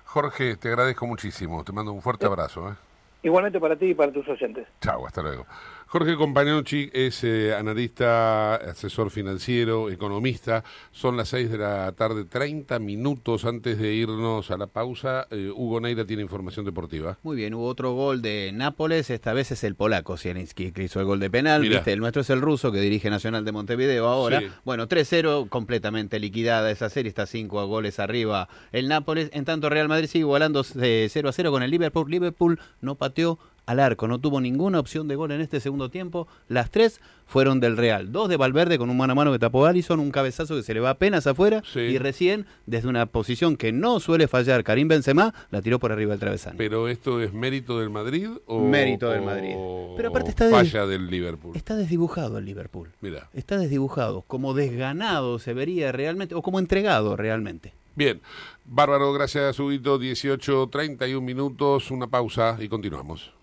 Jorge, 0.06 0.56
te 0.56 0.70
agradezco 0.70 1.06
muchísimo. 1.06 1.64
Te 1.64 1.72
mando 1.72 1.92
un 1.92 2.02
fuerte 2.02 2.26
abrazo. 2.26 2.70
¿eh? 2.72 2.76
Igualmente 3.24 3.60
para 3.60 3.76
ti 3.76 3.88
y 3.88 3.94
para 3.94 4.12
tus 4.12 4.28
oyentes. 4.28 4.68
Chao, 4.82 5.06
hasta 5.06 5.22
luego. 5.22 5.46
Jorge 5.90 6.18
Compañochi 6.18 6.90
es 6.92 7.24
eh, 7.24 7.56
analista, 7.56 8.56
asesor 8.56 9.10
financiero, 9.10 9.90
economista. 9.90 10.66
Son 10.92 11.16
las 11.16 11.30
6 11.30 11.50
de 11.50 11.58
la 11.60 11.94
tarde, 11.94 12.26
30 12.26 12.78
minutos 12.80 13.46
antes 13.46 13.80
de 13.80 13.94
irnos 13.94 14.52
a 14.52 14.58
la 14.58 14.68
pausa. 14.68 15.28
Eh, 15.32 15.50
Hugo 15.50 15.80
Neira 15.80 16.06
tiene 16.06 16.24
información 16.24 16.66
deportiva. 16.66 17.18
Muy 17.24 17.38
bien, 17.38 17.54
hubo 17.54 17.68
otro 17.68 17.94
gol 17.94 18.22
de 18.22 18.52
Nápoles, 18.54 19.10
esta 19.10 19.32
vez 19.32 19.52
es 19.52 19.64
el 19.64 19.76
polaco 19.76 20.18
Zielinski 20.18 20.74
que 20.74 20.84
hizo 20.84 21.00
el 21.00 21.06
gol 21.06 21.22
de 21.22 21.30
penal, 21.30 21.62
Mirá. 21.62 21.78
¿viste? 21.78 21.94
el 21.94 22.00
nuestro 22.00 22.22
es 22.22 22.30
el 22.32 22.42
ruso 22.42 22.74
que 22.74 22.82
dirige 22.82 23.10
Nacional 23.10 23.46
de 23.46 23.54
Montevideo 23.54 24.08
ahora. 24.08 24.42
Sí. 24.42 24.48
Bueno, 24.66 24.90
3-0, 24.90 25.48
completamente 25.48 26.20
liquidada 26.20 26.70
esa 26.70 26.90
serie, 26.90 27.08
está 27.08 27.26
5 27.26 27.66
goles 27.66 28.00
arriba 28.00 28.50
el 28.74 28.90
Nápoles, 28.90 29.30
en 29.32 29.46
tanto 29.46 29.70
Real 29.70 29.88
Madrid 29.88 30.08
sigue 30.08 30.24
igualando 30.24 30.66
eh, 30.82 31.08
0 31.10 31.30
a 31.30 31.32
0 31.32 31.52
con 31.52 31.64
el 31.64 31.72
Liverpool, 31.72 32.12
Liverpool 32.12 32.60
no 32.82 32.96
pateó 32.96 33.40
al 33.68 33.80
arco. 33.80 34.08
No 34.08 34.20
tuvo 34.20 34.42
ninguna 34.42 34.80
opción 34.80 35.08
de 35.08 35.16
gol 35.16 35.32
en 35.32 35.42
este 35.42 35.60
segundo 35.60 35.90
tiempo. 35.90 36.28
Las 36.48 36.72
tres 36.72 37.00
fueron 37.28 37.60
del 37.60 37.78
Real. 37.78 38.12
Dos 38.12 38.30
de 38.30 38.38
Valverde 38.38 38.78
con 38.80 38.90
un 38.90 38.98
mano 38.98 39.12
a 39.12 39.16
mano 39.16 39.32
que 39.34 39.38
tapó 39.40 39.66
Allison, 39.66 40.00
un 40.00 40.10
cabezazo 40.10 40.56
que 40.56 40.64
se 40.64 40.74
le 40.74 40.80
va 40.80 40.92
apenas 40.92 41.28
afuera. 41.28 41.62
Sí. 41.72 41.82
Y 41.82 41.98
recién, 42.00 42.46
desde 42.66 42.88
una 42.88 43.06
posición 43.06 43.58
que 43.58 43.72
no 43.74 44.00
suele 44.00 44.28
fallar 44.28 44.64
Karim 44.64 44.88
Benzema, 44.88 45.34
la 45.52 45.62
tiró 45.62 45.78
por 45.78 45.92
arriba 45.92 46.12
del 46.12 46.20
travesaño. 46.20 46.56
Pero 46.58 46.88
esto 46.88 47.22
es 47.22 47.34
mérito 47.34 47.80
del 47.80 47.90
Madrid 47.90 48.30
o 48.48 48.62
Mérito 48.62 49.10
del 49.10 49.22
Madrid. 49.22 49.54
Pero 49.98 50.10
aparte 50.10 50.30
está 50.30 50.46
de- 50.46 50.52
falla 50.52 50.86
del 50.88 51.08
Liverpool. 51.12 51.56
Está 51.56 51.76
desdibujado 51.76 52.38
el 52.38 52.46
Liverpool. 52.46 52.90
Mira. 53.02 53.30
Está 53.34 53.58
desdibujado. 53.58 54.22
Como 54.22 54.54
desganado 54.54 55.38
se 55.40 55.54
vería 55.54 55.92
realmente, 55.92 56.34
o 56.36 56.42
como 56.42 56.60
entregado 56.60 57.18
realmente. 57.18 57.74
Bien, 57.96 58.22
bárbaro, 58.64 59.12
gracias 59.12 59.60
Huguito, 59.60 59.98
18, 59.98 60.70
31 60.72 61.26
minutos, 61.26 61.90
una 61.92 62.08
pausa 62.08 62.56
y 62.62 62.70
continuamos. 62.70 63.34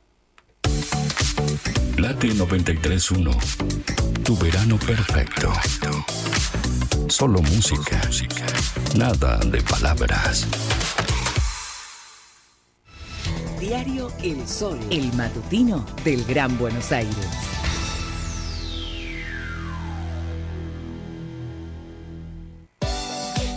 Late 1.98 2.35
93.1. 2.35 4.24
Tu 4.24 4.37
verano 4.37 4.76
perfecto. 4.78 5.52
Solo 7.09 7.40
música. 7.42 8.00
Nada 8.96 9.38
de 9.38 9.62
palabras. 9.62 10.46
Diario 13.61 14.12
El 14.22 14.46
Sol, 14.48 14.78
el 14.90 15.12
matutino 15.12 15.87
del 16.04 16.24
Gran 16.24 16.59
Buenos 16.59 16.90
Aires. 16.90 17.14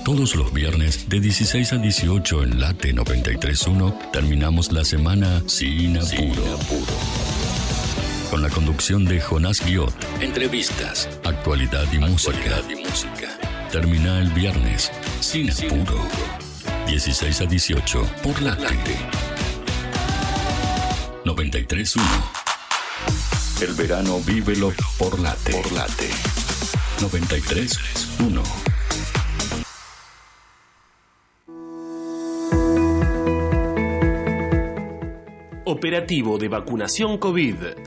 Todos 0.06 0.36
los 0.36 0.54
viernes 0.54 1.10
de 1.10 1.20
16 1.20 1.74
a 1.74 1.78
18 1.78 2.44
en 2.44 2.60
Late 2.60 2.94
93.1 2.94 4.12
terminamos 4.12 4.72
la 4.72 4.86
semana 4.86 5.42
sin 5.48 5.98
apuro. 5.98 7.37
Con 8.30 8.42
la 8.42 8.50
conducción 8.50 9.06
de 9.06 9.22
Jonás 9.22 9.64
Guiot, 9.66 9.94
entrevistas, 10.22 11.08
actualidad 11.24 11.86
y 11.94 12.00
música. 12.00 12.62
y 12.70 12.76
música. 12.76 13.38
Termina 13.72 14.20
el 14.20 14.30
viernes 14.32 14.92
sin 15.22 15.50
apuro. 15.50 16.06
16 16.88 17.42
a 17.42 17.46
18 17.46 18.06
por 18.24 18.42
Late 18.42 18.76
93.1. 21.24 22.02
El 23.62 23.74
verano 23.74 24.20
vívelo 24.26 24.74
por 24.98 25.20
Late. 25.20 25.52
Por 25.52 25.72
Late 25.72 26.10
93.1. 27.00 28.44
Operativo 35.66 36.38
de 36.38 36.48
vacunación 36.48 37.18
COVID. 37.18 37.87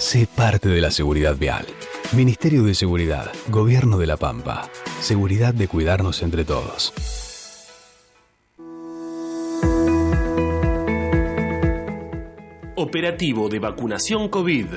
Sé 0.00 0.26
parte 0.26 0.70
de 0.70 0.80
la 0.80 0.90
seguridad 0.90 1.36
vial. 1.36 1.66
Ministerio 2.16 2.62
de 2.62 2.74
Seguridad, 2.74 3.30
Gobierno 3.48 3.98
de 3.98 4.06
la 4.06 4.16
Pampa. 4.16 4.70
Seguridad 5.02 5.52
de 5.52 5.68
cuidarnos 5.68 6.22
entre 6.22 6.46
todos. 6.46 6.94
Operativo 12.76 13.50
de 13.50 13.58
vacunación 13.58 14.30
COVID. 14.30 14.68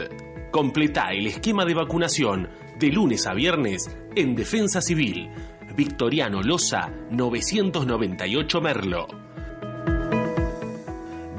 Completa 0.51 1.13
el 1.13 1.27
esquema 1.27 1.63
de 1.63 1.73
vacunación 1.73 2.49
de 2.77 2.87
lunes 2.91 3.25
a 3.25 3.33
viernes 3.33 3.89
en 4.17 4.35
Defensa 4.35 4.81
Civil. 4.81 5.29
Victoriano 5.73 6.43
Loza, 6.43 6.91
998 7.11 8.59
Merlo. 8.59 9.22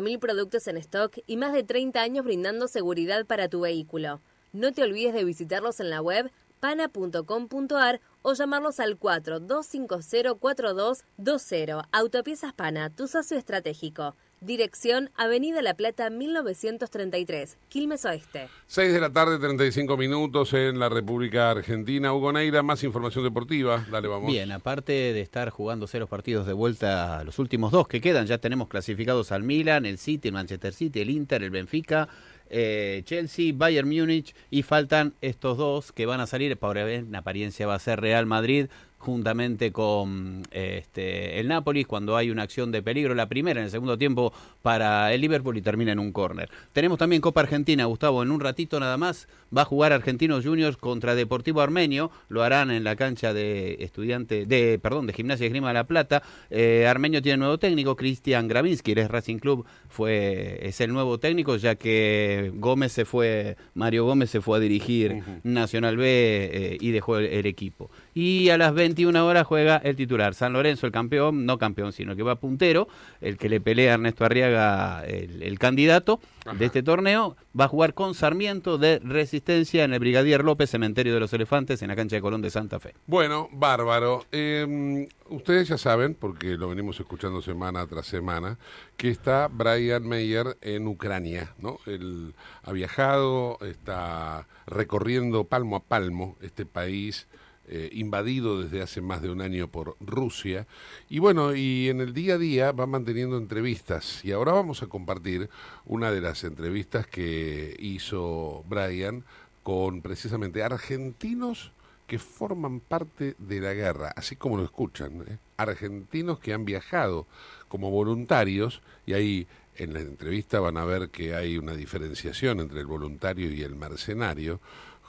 50.000 0.00 0.18
productos 0.18 0.66
en 0.68 0.76
stock 0.78 1.18
y 1.26 1.36
más 1.36 1.52
de 1.52 1.64
30 1.64 2.00
años 2.00 2.24
brindando 2.24 2.68
seguridad 2.68 3.26
para 3.26 3.48
tu 3.48 3.60
vehículo. 3.60 4.22
No 4.52 4.72
te 4.72 4.82
olvides 4.82 5.14
de 5.14 5.24
visitarlos 5.24 5.80
en 5.80 5.90
la 5.90 6.00
web 6.00 6.30
pana.com.ar 6.60 8.00
o 8.22 8.32
llamarlos 8.32 8.80
al 8.80 8.98
42504220. 8.98 11.86
Autopiezas 11.92 12.52
Pana, 12.52 12.90
tu 12.90 13.06
socio 13.08 13.38
estratégico. 13.38 14.16
Dirección 14.40 15.10
Avenida 15.16 15.62
La 15.62 15.74
Plata 15.74 16.10
1933, 16.10 17.56
Quilmes 17.68 18.04
Oeste. 18.04 18.48
6 18.68 18.92
de 18.92 19.00
la 19.00 19.10
tarde, 19.10 19.38
35 19.38 19.96
minutos 19.96 20.52
en 20.54 20.78
la 20.78 20.88
República 20.88 21.50
Argentina. 21.50 22.12
Hugo 22.12 22.32
Neira, 22.32 22.62
más 22.62 22.84
información 22.84 23.24
deportiva. 23.24 23.84
Dale, 23.90 24.06
vamos. 24.06 24.30
Bien, 24.30 24.52
aparte 24.52 24.92
de 24.92 25.20
estar 25.20 25.50
jugándose 25.50 25.98
los 25.98 26.08
partidos 26.08 26.46
de 26.46 26.52
vuelta, 26.52 27.24
los 27.24 27.40
últimos 27.40 27.72
dos 27.72 27.88
que 27.88 28.00
quedan, 28.00 28.26
ya 28.26 28.38
tenemos 28.38 28.68
clasificados 28.68 29.32
al 29.32 29.42
Milan, 29.42 29.86
el 29.86 29.98
City, 29.98 30.28
el 30.28 30.34
Manchester 30.34 30.72
City, 30.72 31.00
el 31.00 31.10
Inter, 31.10 31.42
el 31.42 31.50
Benfica, 31.50 32.08
eh, 32.50 33.02
Chelsea, 33.04 33.52
Bayern 33.54 33.88
Múnich 33.88 34.34
y 34.50 34.62
faltan 34.62 35.14
estos 35.20 35.58
dos 35.58 35.92
que 35.92 36.06
van 36.06 36.20
a 36.20 36.26
salir, 36.26 36.56
por 36.56 36.78
en 36.78 37.14
apariencia 37.14 37.66
va 37.66 37.74
a 37.74 37.78
ser 37.78 38.00
Real 38.00 38.26
Madrid, 38.26 38.68
juntamente 38.98 39.72
con 39.72 40.42
este, 40.50 41.40
el 41.40 41.48
Nápoles 41.48 41.86
cuando 41.86 42.16
hay 42.16 42.30
una 42.30 42.42
acción 42.42 42.72
de 42.72 42.82
peligro, 42.82 43.14
la 43.14 43.28
primera 43.28 43.60
en 43.60 43.64
el 43.64 43.70
segundo 43.70 43.96
tiempo 43.96 44.32
para 44.62 45.12
el 45.12 45.20
Liverpool 45.20 45.56
y 45.56 45.62
termina 45.62 45.92
en 45.92 45.98
un 45.98 46.12
córner. 46.12 46.50
Tenemos 46.72 46.98
también 46.98 47.22
Copa 47.22 47.40
Argentina, 47.40 47.84
Gustavo, 47.84 48.22
en 48.22 48.30
un 48.30 48.40
ratito 48.40 48.78
nada 48.80 48.96
más 48.96 49.28
va 49.56 49.62
a 49.62 49.64
jugar 49.64 49.92
Argentinos 49.92 50.44
Juniors 50.44 50.76
contra 50.76 51.14
Deportivo 51.14 51.60
Armenio, 51.60 52.10
lo 52.28 52.42
harán 52.42 52.70
en 52.70 52.84
la 52.84 52.96
cancha 52.96 53.32
de 53.32 53.78
estudiante, 53.80 54.46
de, 54.46 54.78
perdón, 54.78 55.06
de 55.06 55.12
Gimnasia 55.12 55.44
de 55.44 55.50
Grima 55.50 55.68
de 55.68 55.74
la 55.74 55.84
Plata. 55.84 56.22
Eh, 56.50 56.86
Armenio 56.86 57.22
tiene 57.22 57.38
nuevo 57.38 57.58
técnico, 57.58 57.96
Cristian 57.96 58.48
Gravinsky, 58.48 58.92
es 58.92 59.08
Racing 59.08 59.38
Club, 59.38 59.64
fue, 59.88 60.58
es 60.62 60.80
el 60.80 60.92
nuevo 60.92 61.18
técnico, 61.18 61.56
ya 61.56 61.76
que 61.76 62.52
Gómez 62.54 62.92
se 62.92 63.04
fue, 63.04 63.56
Mario 63.74 64.04
Gómez 64.04 64.30
se 64.30 64.40
fue 64.40 64.58
a 64.58 64.60
dirigir 64.60 65.22
Nacional 65.44 65.96
B 65.96 66.04
eh, 66.06 66.78
y 66.80 66.90
dejó 66.90 67.18
el, 67.18 67.46
equipo. 67.46 67.90
Y 68.14 68.48
a 68.50 68.58
las 68.58 68.74
21 68.74 69.26
horas 69.26 69.46
juega 69.46 69.76
el 69.76 69.96
titular, 69.96 70.34
San 70.34 70.52
Lorenzo, 70.52 70.86
el 70.86 70.92
campeón, 70.92 71.46
no 71.46 71.58
campeón, 71.58 71.92
sino 71.92 72.16
que 72.16 72.22
va 72.22 72.36
puntero, 72.36 72.88
el 73.20 73.36
que 73.36 73.48
le 73.48 73.60
pelea 73.60 73.92
a 73.92 73.94
Ernesto 73.94 74.24
Arriaga, 74.24 75.04
el, 75.04 75.58
candidato 75.58 76.20
de 76.58 76.66
este 76.66 76.82
torneo, 76.82 77.36
va 77.58 77.64
a 77.64 77.68
jugar 77.68 77.94
con 77.94 78.14
Sarmiento 78.14 78.78
de 78.78 79.00
Resistencia 79.00 79.84
en 79.84 79.92
el 79.92 79.98
Brigadier 79.98 80.44
López, 80.44 80.70
Cementerio 80.70 81.14
de 81.14 81.20
los 81.20 81.32
Elefantes, 81.32 81.82
en 81.82 81.88
la 81.88 81.96
cancha 81.96 82.16
de 82.16 82.22
Colón 82.22 82.42
de 82.42 82.50
Santa 82.50 82.80
Fe. 82.80 82.94
Bueno, 83.06 83.48
bárbaro. 83.52 84.24
Em, 84.32 85.06
ustedes 85.28 85.68
ya 85.68 85.78
saben, 85.78 86.14
porque 86.14 86.56
lo 86.56 86.68
venimos 86.68 86.98
escuchando 87.00 87.42
semana 87.42 87.86
tras 87.86 88.06
semana, 88.06 88.58
que 88.96 89.10
está 89.10 89.48
Brian 89.48 90.06
Meyer 90.06 90.56
en 90.60 90.86
Ucrania, 90.86 91.54
¿no? 91.58 91.78
Él 91.86 92.34
ha 92.62 92.72
viajado, 92.72 93.58
está 93.62 94.46
recorriendo 94.66 95.44
palmo 95.44 95.76
a 95.76 95.80
palmo 95.80 96.36
este 96.40 96.66
país 96.66 97.26
eh, 97.68 97.90
invadido 97.92 98.62
desde 98.62 98.82
hace 98.82 99.00
más 99.00 99.22
de 99.22 99.30
un 99.30 99.40
año 99.40 99.68
por 99.68 99.96
Rusia. 100.00 100.66
Y 101.08 101.18
bueno, 101.18 101.54
y 101.54 101.88
en 101.88 102.00
el 102.00 102.14
día 102.14 102.34
a 102.34 102.38
día 102.38 102.72
va 102.72 102.86
manteniendo 102.86 103.36
entrevistas. 103.36 104.24
Y 104.24 104.32
ahora 104.32 104.52
vamos 104.52 104.82
a 104.82 104.86
compartir 104.86 105.50
una 105.84 106.10
de 106.10 106.20
las 106.20 106.44
entrevistas 106.44 107.06
que 107.06 107.76
hizo 107.78 108.64
Brian 108.68 109.24
con 109.62 110.00
precisamente 110.00 110.62
argentinos 110.62 111.72
que 112.06 112.18
forman 112.18 112.80
parte 112.80 113.36
de 113.38 113.60
la 113.60 113.74
guerra, 113.74 114.14
así 114.16 114.34
como 114.34 114.56
lo 114.56 114.64
escuchan, 114.64 115.24
¿eh? 115.28 115.36
argentinos 115.58 116.38
que 116.38 116.54
han 116.54 116.64
viajado 116.64 117.26
como 117.68 117.90
voluntarios 117.90 118.80
y 119.04 119.12
ahí 119.12 119.46
en 119.76 119.92
la 119.92 120.00
entrevista 120.00 120.58
van 120.58 120.78
a 120.78 120.84
ver 120.84 121.10
que 121.10 121.34
hay 121.34 121.58
una 121.58 121.74
diferenciación 121.74 122.60
entre 122.60 122.80
el 122.80 122.86
voluntario 122.86 123.52
y 123.52 123.62
el 123.62 123.76
mercenario, 123.76 124.60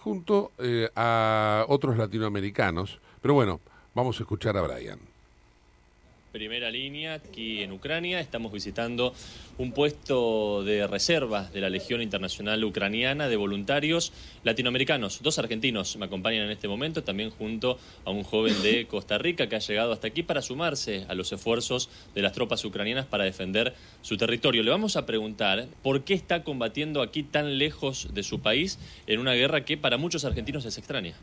junto 0.03 0.51
eh, 0.57 0.89
a 0.95 1.65
otros 1.67 1.97
latinoamericanos. 1.97 2.99
Pero 3.21 3.33
bueno, 3.33 3.59
vamos 3.93 4.19
a 4.19 4.23
escuchar 4.23 4.57
a 4.57 4.62
Brian. 4.62 4.99
Primera 6.31 6.69
línea, 6.69 7.15
aquí 7.15 7.63
en 7.63 7.71
Ucrania, 7.71 8.19
estamos 8.19 8.51
visitando 8.51 9.15
un 9.57 9.71
puesto 9.71 10.63
de 10.63 10.85
reserva 10.85 11.49
de 11.49 11.59
la 11.59 11.71
Legión 11.71 12.03
Internacional 12.03 12.63
Ucraniana 12.63 13.27
de 13.27 13.35
voluntarios 13.35 14.13
latinoamericanos. 14.43 15.23
Dos 15.23 15.39
argentinos 15.39 15.97
me 15.97 16.05
acompañan 16.05 16.45
en 16.45 16.51
este 16.51 16.67
momento, 16.67 17.03
también 17.03 17.31
junto 17.31 17.79
a 18.05 18.11
un 18.11 18.21
joven 18.21 18.61
de 18.61 18.85
Costa 18.89 19.17
Rica 19.17 19.49
que 19.49 19.55
ha 19.55 19.59
llegado 19.59 19.91
hasta 19.91 20.05
aquí 20.05 20.21
para 20.21 20.43
sumarse 20.43 21.03
a 21.09 21.15
los 21.15 21.31
esfuerzos 21.31 21.89
de 22.13 22.21
las 22.21 22.33
tropas 22.33 22.63
ucranianas 22.63 23.07
para 23.07 23.23
defender 23.23 23.73
su 24.03 24.15
territorio. 24.15 24.61
Le 24.61 24.69
vamos 24.69 24.97
a 24.97 25.07
preguntar 25.07 25.65
por 25.81 26.03
qué 26.03 26.13
está 26.13 26.43
combatiendo 26.43 27.01
aquí 27.01 27.23
tan 27.23 27.57
lejos 27.57 28.13
de 28.13 28.21
su 28.21 28.39
país 28.39 28.77
en 29.07 29.19
una 29.19 29.33
guerra 29.33 29.65
que 29.65 29.77
para 29.77 29.97
muchos 29.97 30.25
argentinos 30.25 30.63
es 30.65 30.77
extraña. 30.77 31.15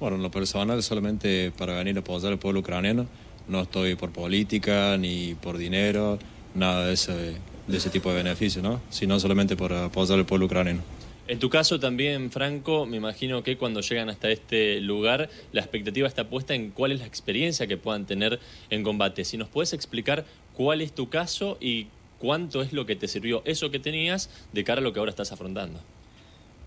Bueno, 0.00 0.16
en 0.16 0.22
lo 0.22 0.30
personal 0.30 0.82
solamente 0.82 1.52
para 1.58 1.74
venir 1.74 1.98
a 1.98 2.00
apoyar 2.00 2.32
al 2.32 2.38
pueblo 2.38 2.60
ucraniano 2.60 3.06
no 3.50 3.62
estoy 3.62 3.96
por 3.96 4.10
política 4.10 4.96
ni 4.96 5.34
por 5.34 5.58
dinero, 5.58 6.18
nada 6.54 6.86
de 6.86 6.94
ese, 6.94 7.34
de 7.66 7.76
ese 7.76 7.90
tipo 7.90 8.10
de 8.10 8.16
beneficio, 8.16 8.62
¿no? 8.62 8.80
sino 8.90 9.18
solamente 9.20 9.56
por 9.56 9.72
apoyar 9.72 10.18
al 10.18 10.26
pueblo 10.26 10.46
ucraniano. 10.46 10.80
En 11.26 11.38
tu 11.38 11.48
caso 11.48 11.78
también, 11.78 12.32
Franco, 12.32 12.86
me 12.86 12.96
imagino 12.96 13.44
que 13.44 13.56
cuando 13.56 13.82
llegan 13.82 14.08
hasta 14.08 14.30
este 14.30 14.80
lugar, 14.80 15.30
la 15.52 15.60
expectativa 15.60 16.08
está 16.08 16.28
puesta 16.28 16.54
en 16.54 16.70
cuál 16.70 16.90
es 16.90 17.00
la 17.00 17.06
experiencia 17.06 17.68
que 17.68 17.76
puedan 17.76 18.04
tener 18.04 18.40
en 18.68 18.82
combate. 18.82 19.24
Si 19.24 19.36
nos 19.36 19.48
puedes 19.48 19.72
explicar 19.72 20.24
cuál 20.56 20.80
es 20.80 20.92
tu 20.92 21.08
caso 21.08 21.56
y 21.60 21.86
cuánto 22.18 22.62
es 22.62 22.72
lo 22.72 22.84
que 22.84 22.96
te 22.96 23.06
sirvió 23.06 23.42
eso 23.44 23.70
que 23.70 23.78
tenías 23.78 24.28
de 24.52 24.64
cara 24.64 24.80
a 24.80 24.82
lo 24.82 24.92
que 24.92 24.98
ahora 24.98 25.10
estás 25.10 25.30
afrontando. 25.30 25.78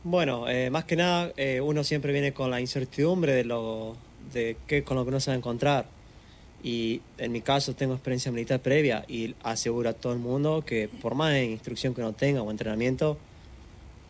Bueno, 0.05 0.47
eh, 0.47 0.69
más 0.69 0.85
que 0.85 0.95
nada, 0.95 1.33
eh, 1.35 1.59
uno 1.59 1.83
siempre 1.83 2.13
viene 2.13 2.33
con 2.33 2.49
la 2.49 2.61
incertidumbre 2.61 3.33
de, 3.33 3.43
lo, 3.43 3.97
de 4.31 4.55
qué, 4.65 4.85
con 4.85 4.95
lo 4.95 5.03
que 5.03 5.09
uno 5.09 5.19
se 5.19 5.31
va 5.31 5.35
a 5.35 5.37
encontrar 5.37 5.87
y 6.63 7.01
en 7.17 7.33
mi 7.33 7.41
caso 7.41 7.75
tengo 7.75 7.93
experiencia 7.93 8.31
militar 8.31 8.61
previa 8.61 9.03
y 9.09 9.35
aseguro 9.43 9.89
a 9.89 9.93
todo 9.93 10.13
el 10.13 10.19
mundo 10.19 10.63
que 10.65 10.87
por 10.87 11.13
más 11.13 11.35
instrucción 11.37 11.93
que 11.93 11.99
uno 11.99 12.13
tenga 12.13 12.41
o 12.41 12.49
entrenamiento, 12.49 13.17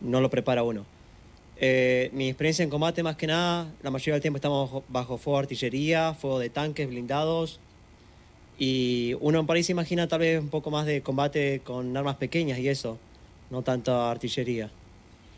no 0.00 0.20
lo 0.20 0.30
prepara 0.30 0.62
uno. 0.62 0.86
Eh, 1.56 2.10
mi 2.12 2.28
experiencia 2.28 2.62
en 2.62 2.70
combate 2.70 3.02
más 3.02 3.16
que 3.16 3.26
nada, 3.26 3.72
la 3.82 3.90
mayoría 3.90 4.14
del 4.14 4.22
tiempo 4.22 4.36
estamos 4.36 4.82
bajo, 4.88 5.18
fuego 5.18 5.38
de 5.38 5.44
artillería, 5.44 6.14
fuego 6.14 6.38
de 6.38 6.48
tanques 6.48 6.88
blindados 6.88 7.58
y 8.56 9.16
uno 9.20 9.40
en 9.40 9.46
París 9.46 9.66
se 9.66 9.72
imagina 9.72 10.06
tal 10.06 10.20
vez 10.20 10.40
un 10.40 10.48
poco 10.48 10.70
más 10.70 10.86
de 10.86 11.02
combate 11.02 11.60
con 11.64 11.96
armas 11.96 12.16
pequeñas 12.16 12.58
y 12.60 12.68
eso, 12.68 12.98
no 13.50 13.62
tanta 13.62 14.10
artillería. 14.12 14.70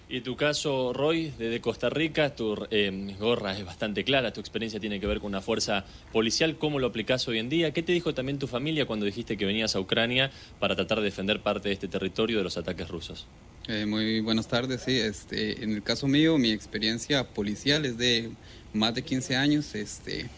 Y 0.09 0.21
tu 0.21 0.37
caso, 0.37 0.92
Roy, 0.92 1.33
desde 1.37 1.61
Costa 1.61 1.90
Rica, 1.90 2.33
tu 2.37 2.57
eh, 2.71 3.16
gorra 3.19 3.59
es 3.59 3.64
bastante 3.64 4.05
clara, 4.05 4.33
tu 4.33 4.38
experiencia 4.38 4.79
tiene 4.79 5.01
que 5.01 5.07
ver 5.09 5.19
con 5.19 5.29
una 5.29 5.40
fuerza 5.40 5.85
policial. 6.12 6.59
¿Cómo 6.59 6.79
lo 6.79 6.87
aplicás 6.87 7.27
hoy 7.27 7.40
en 7.40 7.49
día? 7.49 7.73
¿Qué 7.73 7.83
te 7.83 7.90
dijo 7.90 8.14
también 8.14 8.38
tu 8.38 8.47
familia 8.47 8.87
cuando 8.87 9.05
dijiste 9.05 9.37
que 9.37 9.45
venías 9.45 9.75
a 9.75 9.81
Ucrania 9.81 10.31
para 10.61 10.77
tratar 10.77 10.99
de 10.99 11.07
defender 11.07 11.40
parte 11.40 11.71
de 11.71 11.75
este 11.75 11.88
territorio 11.88 12.38
de 12.38 12.45
los 12.45 12.57
ataques 12.57 12.88
rusos? 12.88 13.27
Eh, 13.66 13.85
muy 13.85 14.21
buenas 14.21 14.47
tardes, 14.47 14.83
sí. 14.83 14.97
Este, 14.97 15.64
en 15.64 15.75
el 15.75 15.83
caso 15.83 16.07
mío, 16.07 16.38
mi 16.38 16.53
experiencia 16.53 17.25
policial 17.25 17.85
es 17.85 17.99
de 17.99 18.31
más 18.73 18.95
de 18.95 19.03
15 19.03 19.35
años. 19.35 19.75
Este, 19.75 20.29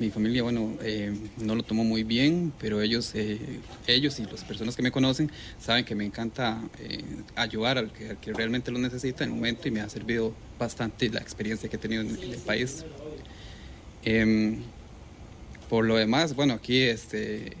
mi 0.00 0.10
familia, 0.10 0.42
bueno, 0.42 0.76
eh, 0.82 1.12
no 1.38 1.54
lo 1.54 1.62
tomó 1.62 1.84
muy 1.84 2.02
bien, 2.02 2.52
pero 2.58 2.80
ellos, 2.80 3.12
eh, 3.14 3.38
ellos 3.86 4.18
y 4.18 4.24
las 4.24 4.42
personas 4.42 4.74
que 4.74 4.82
me 4.82 4.90
conocen 4.90 5.30
saben 5.60 5.84
que 5.84 5.94
me 5.94 6.04
encanta 6.04 6.60
eh, 6.80 7.02
ayudar 7.36 7.78
al 7.78 7.92
que, 7.92 8.16
que, 8.20 8.32
realmente 8.32 8.72
lo 8.72 8.78
necesita 8.78 9.24
en 9.24 9.30
el 9.30 9.36
momento 9.36 9.68
y 9.68 9.70
me 9.70 9.80
ha 9.80 9.88
servido 9.88 10.34
bastante 10.58 11.08
la 11.10 11.20
experiencia 11.20 11.68
que 11.68 11.76
he 11.76 11.78
tenido 11.78 12.02
en, 12.02 12.10
el 12.10 12.38
país. 12.38 12.84
Em, 14.04 14.62
por 15.68 15.84
lo 15.84 15.96
demás, 15.96 16.34
bueno, 16.34 16.54
aquí 16.54 16.82
este, 16.82 17.52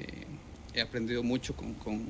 he 0.74 0.80
aprendido 0.80 1.22
mucho 1.22 1.54
con, 1.54 1.74
con, 1.74 2.04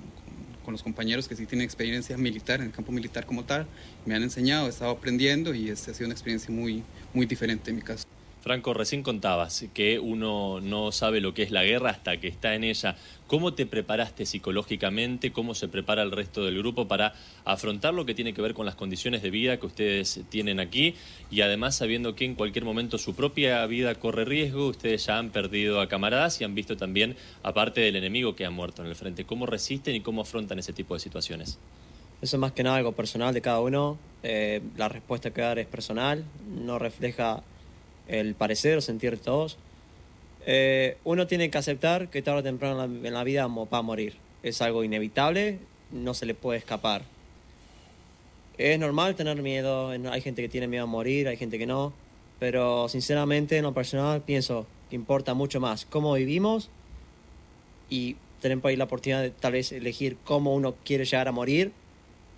con, 0.64 0.72
los 0.72 0.82
compañeros 0.82 1.28
que 1.28 1.36
sí 1.36 1.46
tienen 1.46 1.64
experiencia 1.64 2.16
militar, 2.16 2.60
en 2.60 2.66
el 2.66 2.72
campo 2.72 2.92
militar 2.92 3.26
como 3.26 3.44
tal. 3.44 3.66
Me 4.06 4.14
han 4.14 4.22
enseñado, 4.22 4.66
he 4.66 4.70
estado 4.70 4.90
aprendiendo 4.90 5.54
y 5.54 5.68
este 5.68 5.90
ha 5.90 5.94
sido 5.94 6.06
una 6.06 6.14
experiencia 6.14 6.52
muy, 6.52 6.82
muy 7.12 7.26
diferente 7.26 7.70
en 7.70 7.76
mi 7.76 7.82
caso. 7.82 8.04
Franco, 8.44 8.74
recién 8.74 9.02
contabas 9.02 9.64
que 9.72 9.98
uno 9.98 10.60
no 10.60 10.92
sabe 10.92 11.22
lo 11.22 11.32
que 11.32 11.42
es 11.42 11.50
la 11.50 11.64
guerra 11.64 11.88
hasta 11.88 12.18
que 12.18 12.28
está 12.28 12.54
en 12.54 12.62
ella. 12.62 12.94
¿Cómo 13.26 13.54
te 13.54 13.64
preparaste 13.64 14.26
psicológicamente? 14.26 15.32
¿Cómo 15.32 15.54
se 15.54 15.66
prepara 15.66 16.02
el 16.02 16.12
resto 16.12 16.44
del 16.44 16.58
grupo 16.58 16.86
para 16.86 17.14
afrontar 17.46 17.94
lo 17.94 18.04
que 18.04 18.14
tiene 18.14 18.34
que 18.34 18.42
ver 18.42 18.52
con 18.52 18.66
las 18.66 18.74
condiciones 18.74 19.22
de 19.22 19.30
vida 19.30 19.56
que 19.56 19.64
ustedes 19.64 20.20
tienen 20.28 20.60
aquí? 20.60 20.94
Y 21.30 21.40
además 21.40 21.76
sabiendo 21.76 22.14
que 22.14 22.26
en 22.26 22.34
cualquier 22.34 22.66
momento 22.66 22.98
su 22.98 23.14
propia 23.14 23.64
vida 23.64 23.94
corre 23.94 24.26
riesgo, 24.26 24.66
ustedes 24.66 25.06
ya 25.06 25.16
han 25.16 25.30
perdido 25.30 25.80
a 25.80 25.88
camaradas 25.88 26.38
y 26.42 26.44
han 26.44 26.54
visto 26.54 26.76
también 26.76 27.16
aparte 27.42 27.80
del 27.80 27.96
enemigo 27.96 28.36
que 28.36 28.44
ha 28.44 28.50
muerto 28.50 28.82
en 28.82 28.88
el 28.88 28.94
frente. 28.94 29.24
¿Cómo 29.24 29.46
resisten 29.46 29.94
y 29.94 30.02
cómo 30.02 30.20
afrontan 30.20 30.58
ese 30.58 30.74
tipo 30.74 30.92
de 30.92 31.00
situaciones? 31.00 31.58
Eso 32.20 32.36
es 32.36 32.40
más 32.40 32.52
que 32.52 32.62
nada 32.62 32.76
algo 32.76 32.92
personal 32.92 33.32
de 33.32 33.40
cada 33.40 33.60
uno. 33.60 33.96
Eh, 34.22 34.60
la 34.76 34.90
respuesta 34.90 35.30
que 35.30 35.40
dar 35.40 35.58
es 35.58 35.66
personal, 35.66 36.24
no 36.46 36.78
refleja 36.78 37.42
el 38.08 38.34
parecer 38.34 38.78
o 38.78 38.80
sentir 38.80 39.12
de 39.12 39.16
todos, 39.18 39.58
eh, 40.46 40.98
uno 41.04 41.26
tiene 41.26 41.50
que 41.50 41.58
aceptar 41.58 42.08
que 42.08 42.22
tarde 42.22 42.40
o 42.40 42.42
temprano 42.42 42.84
en 42.84 43.14
la, 43.14 43.24
vida 43.24 43.46
va 43.46 43.78
a 43.78 43.82
morir. 43.82 44.16
Es 44.42 44.60
algo 44.60 44.84
inevitable, 44.84 45.58
no 45.90 46.14
se 46.14 46.26
le 46.26 46.34
puede 46.34 46.58
escapar. 46.58 47.02
Es 48.58 48.78
normal 48.78 49.14
tener 49.16 49.40
miedo, 49.42 49.88
hay 49.88 50.20
gente 50.20 50.42
que 50.42 50.48
tiene 50.48 50.68
miedo 50.68 50.84
a 50.84 50.86
morir, 50.86 51.28
hay 51.28 51.36
gente 51.36 51.58
que 51.58 51.66
no, 51.66 51.92
pero 52.38 52.88
sinceramente 52.88 53.56
en 53.56 53.64
lo 53.64 53.74
personal 53.74 54.22
pienso 54.22 54.66
que 54.90 54.96
importa 54.96 55.34
mucho 55.34 55.60
más 55.60 55.86
cómo 55.86 56.12
vivimos 56.14 56.70
y 57.90 58.16
tenemos 58.40 58.64
ahí 58.66 58.76
la 58.76 58.84
oportunidad 58.84 59.22
de 59.22 59.30
tal 59.30 59.52
vez 59.52 59.72
elegir 59.72 60.18
cómo 60.24 60.54
uno 60.54 60.74
quiere 60.84 61.04
llegar 61.04 61.26
a 61.26 61.32
morir 61.32 61.72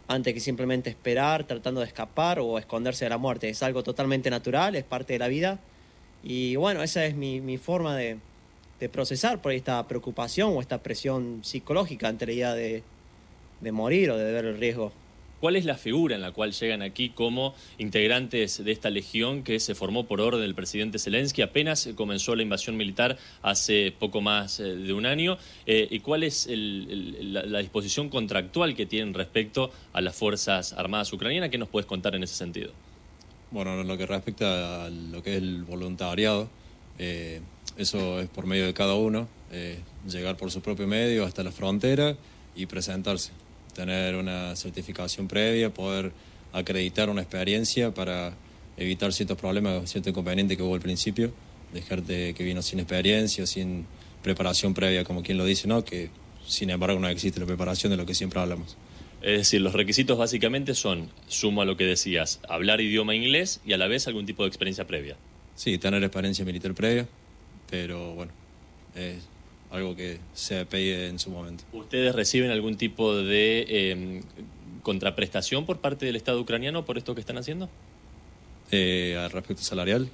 antes 0.09 0.35
que 0.35 0.41
simplemente 0.41 0.91
esperar, 0.91 1.45
tratando 1.45 1.81
de 1.81 1.87
escapar 1.87 2.39
o 2.39 2.59
esconderse 2.59 3.05
de 3.05 3.11
la 3.11 3.19
muerte. 3.19 3.49
Es 3.49 3.63
algo 3.63 3.83
totalmente 3.83 4.31
natural, 4.31 4.77
es 4.77 4.85
parte 4.85 5.15
de 5.15 5.19
la 5.19 5.29
vida. 5.29 5.59
Y 6.23 6.57
bueno, 6.57 6.83
esa 6.83 7.05
es 7.05 7.15
mi, 7.15 7.41
mi 7.41 7.59
forma 7.59 7.97
de, 7.97 8.19
de 8.81 8.89
procesar 8.89 9.41
por 9.41 9.53
esta 9.53 9.87
preocupación 9.89 10.57
o 10.57 10.61
esta 10.61 10.79
presión 10.83 11.41
psicológica 11.43 12.09
ante 12.09 12.27
la 12.27 12.33
idea 12.33 12.55
de, 12.55 12.83
de 13.61 13.73
morir 13.73 14.11
o 14.11 14.17
de 14.17 14.33
ver 14.33 14.45
el 14.45 14.59
riesgo. 14.59 14.93
¿Cuál 15.41 15.57
es 15.57 15.67
la 15.67 15.77
figura 15.77 16.15
en 16.17 16.23
la 16.23 16.33
cual 16.33 16.53
llegan 16.53 16.81
aquí 16.81 17.11
como 17.11 17.55
integrantes 17.79 18.65
de 18.65 18.73
esta 18.73 18.89
legión 18.89 19.43
que 19.43 19.61
se 19.61 19.75
formó 19.75 20.07
por 20.07 20.21
orden 20.21 20.41
del 20.41 20.55
presidente 20.55 20.99
Zelensky? 20.99 21.43
Apenas 21.43 21.89
comenzó 21.95 22.35
la 22.35 22.43
invasión 22.43 22.77
militar 22.77 23.19
hace 23.43 23.93
poco 23.99 24.23
más 24.23 24.61
eh, 24.61 24.65
de 24.65 24.93
un 24.95 25.05
año. 25.05 25.37
Eh, 25.67 25.87
¿Y 25.91 26.01
cuál 26.01 26.23
es 26.23 26.47
el- 26.47 27.33
la, 27.35 27.59
disposición 27.61 28.09
contractual 28.09 28.75
que 28.75 28.87
tienen 28.87 29.13
respecto 29.13 29.71
a 29.93 30.01
las 30.01 30.17
Fuerzas 30.17 30.73
Armadas 30.73 31.13
Ucranianas? 31.13 31.51
¿Qué 31.51 31.59
nos 31.59 31.69
puedes 31.69 31.87
contar 31.87 32.15
en 32.15 32.23
ese 32.23 32.35
sentido? 32.35 32.73
Bueno, 33.51 33.81
en 33.81 33.87
lo 33.87 33.99
que 33.99 34.07
respecta 34.07 34.87
a 34.87 34.91
lo 34.91 35.23
que 35.23 35.33
es 35.33 35.39
el 35.39 35.65
voluntariado, 35.65 36.49
eh, 36.99 37.41
eso 37.77 38.21
es 38.21 38.29
por 38.29 38.47
medio 38.47 38.65
de 38.67 38.73
cada 38.75 38.95
uno, 38.95 39.29
llegar 40.09 40.37
por 40.37 40.51
su 40.51 40.61
propio 40.61 40.87
medio 40.87 41.25
hasta 41.25 41.43
la 41.43 41.53
frontera 41.53 42.17
y 42.55 42.67
presentarse, 42.67 43.33
tener 43.77 44.17
una 44.17 44.57
certificación 44.57 45.29
previa, 45.29 45.73
poder 45.73 46.13
acreditar 46.53 47.11
una 47.11 47.21
experiencia 47.21 47.93
para 47.93 48.33
evitar 48.79 49.13
ciertos 49.13 49.37
problemas, 49.37 49.91
ciertos 49.91 50.11
inconvenientes 50.11 50.57
que 50.57 50.63
hubo 50.63 50.75
al 50.75 50.81
principio, 50.81 51.31
de 51.73 51.83
gente 51.83 52.35
que 52.35 52.43
vino 52.43 52.63
sin 52.63 52.81
experiencia, 52.81 53.47
sin 53.47 53.87
preparación 54.23 54.73
previa, 54.73 55.05
como 55.05 55.23
quien 55.23 55.37
lo 55.37 55.45
dice, 55.45 55.69
¿no? 55.69 55.85
Que 55.85 56.09
sin 56.47 56.71
embargo 56.71 56.99
no 56.99 57.09
existe 57.09 57.39
la 57.39 57.47
preparación 57.47 57.91
de 57.91 57.99
lo 57.99 58.07
que 58.07 58.15
siempre 58.15 58.41
hablamos. 58.41 58.77
Es 59.21 59.39
decir, 59.39 59.61
los 59.61 59.75
requisitos 59.75 60.17
básicamente 60.17 60.75
son, 60.75 61.11
sumo 61.29 61.63
a 61.63 61.65
lo 61.65 61.77
que 61.77 61.85
decías, 61.85 62.41
hablar 62.49 62.81
idioma 62.81 63.15
inglés 63.15 63.61
y 63.67 63.73
a 63.73 63.77
la 63.77 63.89
vez 63.89 64.07
algún 64.09 64.25
tipo 64.25 64.43
de 64.45 64.49
experiencia 64.49 64.87
previa. 64.87 65.17
Sí, 65.55 65.77
tener 65.79 66.03
experiencia 66.03 66.45
militar 66.45 66.75
previa, 66.75 67.07
pero 67.71 68.15
bueno, 68.15 68.33
es 68.95 69.19
algo 69.71 69.97
que 69.97 70.19
se 70.35 70.65
pide 70.67 71.09
en 71.09 71.19
su 71.19 71.31
momento. 71.31 71.65
¿Ustedes 71.73 72.15
reciben 72.15 72.51
algún 72.51 72.77
tipo 72.77 73.15
de 73.17 73.65
eh, 73.69 74.23
contraprestación 74.83 75.67
por 75.67 75.79
parte 75.81 76.07
del 76.07 76.17
Estado 76.17 76.41
ucraniano 76.41 76.85
por 76.85 76.99
esto 76.99 77.15
que 77.15 77.21
están 77.21 77.39
haciendo? 77.39 77.69
Eh, 78.71 79.17
al 79.19 79.31
respecto 79.31 79.63
salarial, 79.63 80.09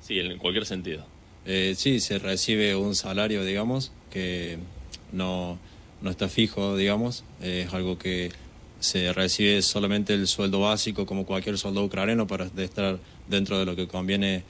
Sí, 0.00 0.18
en 0.20 0.38
cualquier 0.38 0.66
sentido. 0.66 1.04
eh, 1.46 1.74
sí, 1.76 2.00
se 2.00 2.18
recibe 2.18 2.76
un 2.76 2.94
salario, 2.94 3.44
digamos, 3.44 3.90
que 4.10 4.58
no, 5.12 5.58
no 6.02 6.10
está 6.10 6.28
fijo, 6.28 6.76
digamos, 6.76 7.24
eh, 7.42 7.64
es 7.66 7.74
algo 7.74 7.98
que 7.98 8.30
se 8.78 9.12
recibe 9.12 9.62
solamente 9.62 10.12
el 10.14 10.26
sueldo 10.28 10.60
básico 10.60 11.06
como 11.06 11.24
cualquier 11.26 11.58
soldado 11.58 11.86
ucraniano 11.86 12.26
para 12.26 12.48
estar 12.58 12.98
dentro 13.28 13.58
de 13.58 13.64
lo 13.64 13.74
que 13.74 13.88
conviene 13.88 14.42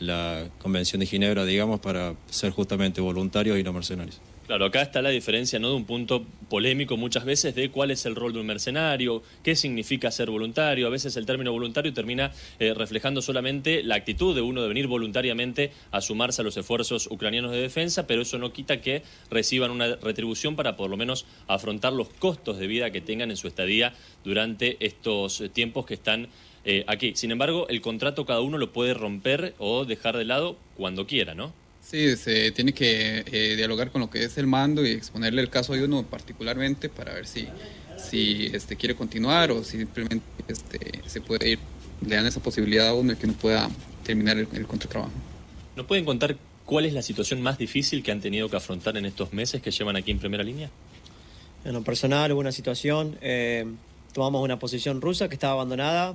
la 0.00 0.48
Convención 0.58 1.00
de 1.00 1.06
Ginebra, 1.06 1.44
digamos, 1.44 1.80
para 1.80 2.14
ser 2.28 2.50
justamente 2.50 3.00
voluntarios 3.00 3.58
y 3.58 3.62
no 3.62 3.72
mercenarios. 3.72 4.20
Claro, 4.50 4.64
acá 4.64 4.82
está 4.82 5.00
la 5.00 5.10
diferencia, 5.10 5.60
¿no? 5.60 5.68
De 5.68 5.76
un 5.76 5.84
punto 5.84 6.26
polémico 6.48 6.96
muchas 6.96 7.24
veces 7.24 7.54
de 7.54 7.70
cuál 7.70 7.92
es 7.92 8.04
el 8.04 8.16
rol 8.16 8.32
de 8.32 8.40
un 8.40 8.46
mercenario, 8.46 9.22
qué 9.44 9.54
significa 9.54 10.10
ser 10.10 10.28
voluntario. 10.28 10.88
A 10.88 10.90
veces 10.90 11.16
el 11.16 11.24
término 11.24 11.52
voluntario 11.52 11.92
termina 11.92 12.32
eh, 12.58 12.74
reflejando 12.74 13.22
solamente 13.22 13.84
la 13.84 13.94
actitud 13.94 14.34
de 14.34 14.40
uno 14.40 14.60
de 14.60 14.66
venir 14.66 14.88
voluntariamente 14.88 15.70
a 15.92 16.00
sumarse 16.00 16.42
a 16.42 16.44
los 16.44 16.56
esfuerzos 16.56 17.06
ucranianos 17.12 17.52
de 17.52 17.60
defensa, 17.60 18.08
pero 18.08 18.22
eso 18.22 18.38
no 18.38 18.52
quita 18.52 18.80
que 18.80 19.04
reciban 19.30 19.70
una 19.70 19.94
retribución 19.94 20.56
para 20.56 20.76
por 20.76 20.90
lo 20.90 20.96
menos 20.96 21.26
afrontar 21.46 21.92
los 21.92 22.08
costos 22.08 22.58
de 22.58 22.66
vida 22.66 22.90
que 22.90 23.00
tengan 23.00 23.30
en 23.30 23.36
su 23.36 23.46
estadía 23.46 23.94
durante 24.24 24.84
estos 24.84 25.44
tiempos 25.52 25.86
que 25.86 25.94
están 25.94 26.28
eh, 26.64 26.84
aquí. 26.86 27.12
Sin 27.14 27.30
embargo, 27.30 27.68
el 27.68 27.80
contrato 27.80 28.26
cada 28.26 28.40
uno 28.40 28.58
lo 28.58 28.72
puede 28.72 28.94
romper 28.94 29.54
o 29.58 29.84
dejar 29.84 30.16
de 30.16 30.24
lado 30.24 30.56
cuando 30.76 31.06
quiera, 31.06 31.34
¿no? 31.34 31.52
Sí, 31.82 32.16
se 32.16 32.52
tiene 32.52 32.72
que 32.72 33.24
eh, 33.26 33.56
dialogar 33.56 33.90
con 33.90 34.02
lo 34.02 34.10
que 34.10 34.24
es 34.24 34.36
el 34.38 34.46
mando 34.46 34.84
y 34.84 34.90
exponerle 34.90 35.40
el 35.40 35.48
caso 35.48 35.72
de 35.72 35.84
uno 35.84 36.02
particularmente 36.04 36.88
para 36.88 37.14
ver 37.14 37.26
si, 37.26 37.48
si 37.96 38.50
este, 38.52 38.76
quiere 38.76 38.94
continuar 38.94 39.50
o 39.50 39.64
si 39.64 39.78
simplemente 39.78 40.24
este, 40.46 40.78
se 41.06 41.20
puede 41.20 41.52
ir. 41.52 41.58
Le 42.06 42.16
dan 42.16 42.26
esa 42.26 42.40
posibilidad 42.40 42.88
a 42.88 42.94
uno 42.94 43.12
de 43.12 43.18
que 43.18 43.26
uno 43.26 43.34
pueda 43.34 43.68
terminar 44.04 44.36
el, 44.36 44.48
el 44.52 44.66
contratrabajo. 44.66 45.12
¿Nos 45.76 45.86
pueden 45.86 46.04
contar 46.04 46.36
cuál 46.64 46.84
es 46.84 46.92
la 46.92 47.02
situación 47.02 47.42
más 47.42 47.58
difícil 47.58 48.02
que 48.02 48.12
han 48.12 48.20
tenido 48.20 48.48
que 48.48 48.56
afrontar 48.56 48.96
en 48.96 49.06
estos 49.06 49.32
meses 49.32 49.60
que 49.62 49.70
llevan 49.70 49.96
aquí 49.96 50.10
en 50.10 50.18
primera 50.18 50.44
línea? 50.44 50.70
En 51.64 51.72
lo 51.72 51.82
personal 51.82 52.32
hubo 52.32 52.40
una 52.40 52.52
situación, 52.52 53.18
eh, 53.20 53.66
tomamos 54.12 54.42
una 54.42 54.58
posición 54.58 55.00
rusa 55.00 55.28
que 55.28 55.34
estaba 55.34 55.54
abandonada 55.54 56.14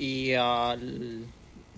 y 0.00 0.32
al 0.32 1.26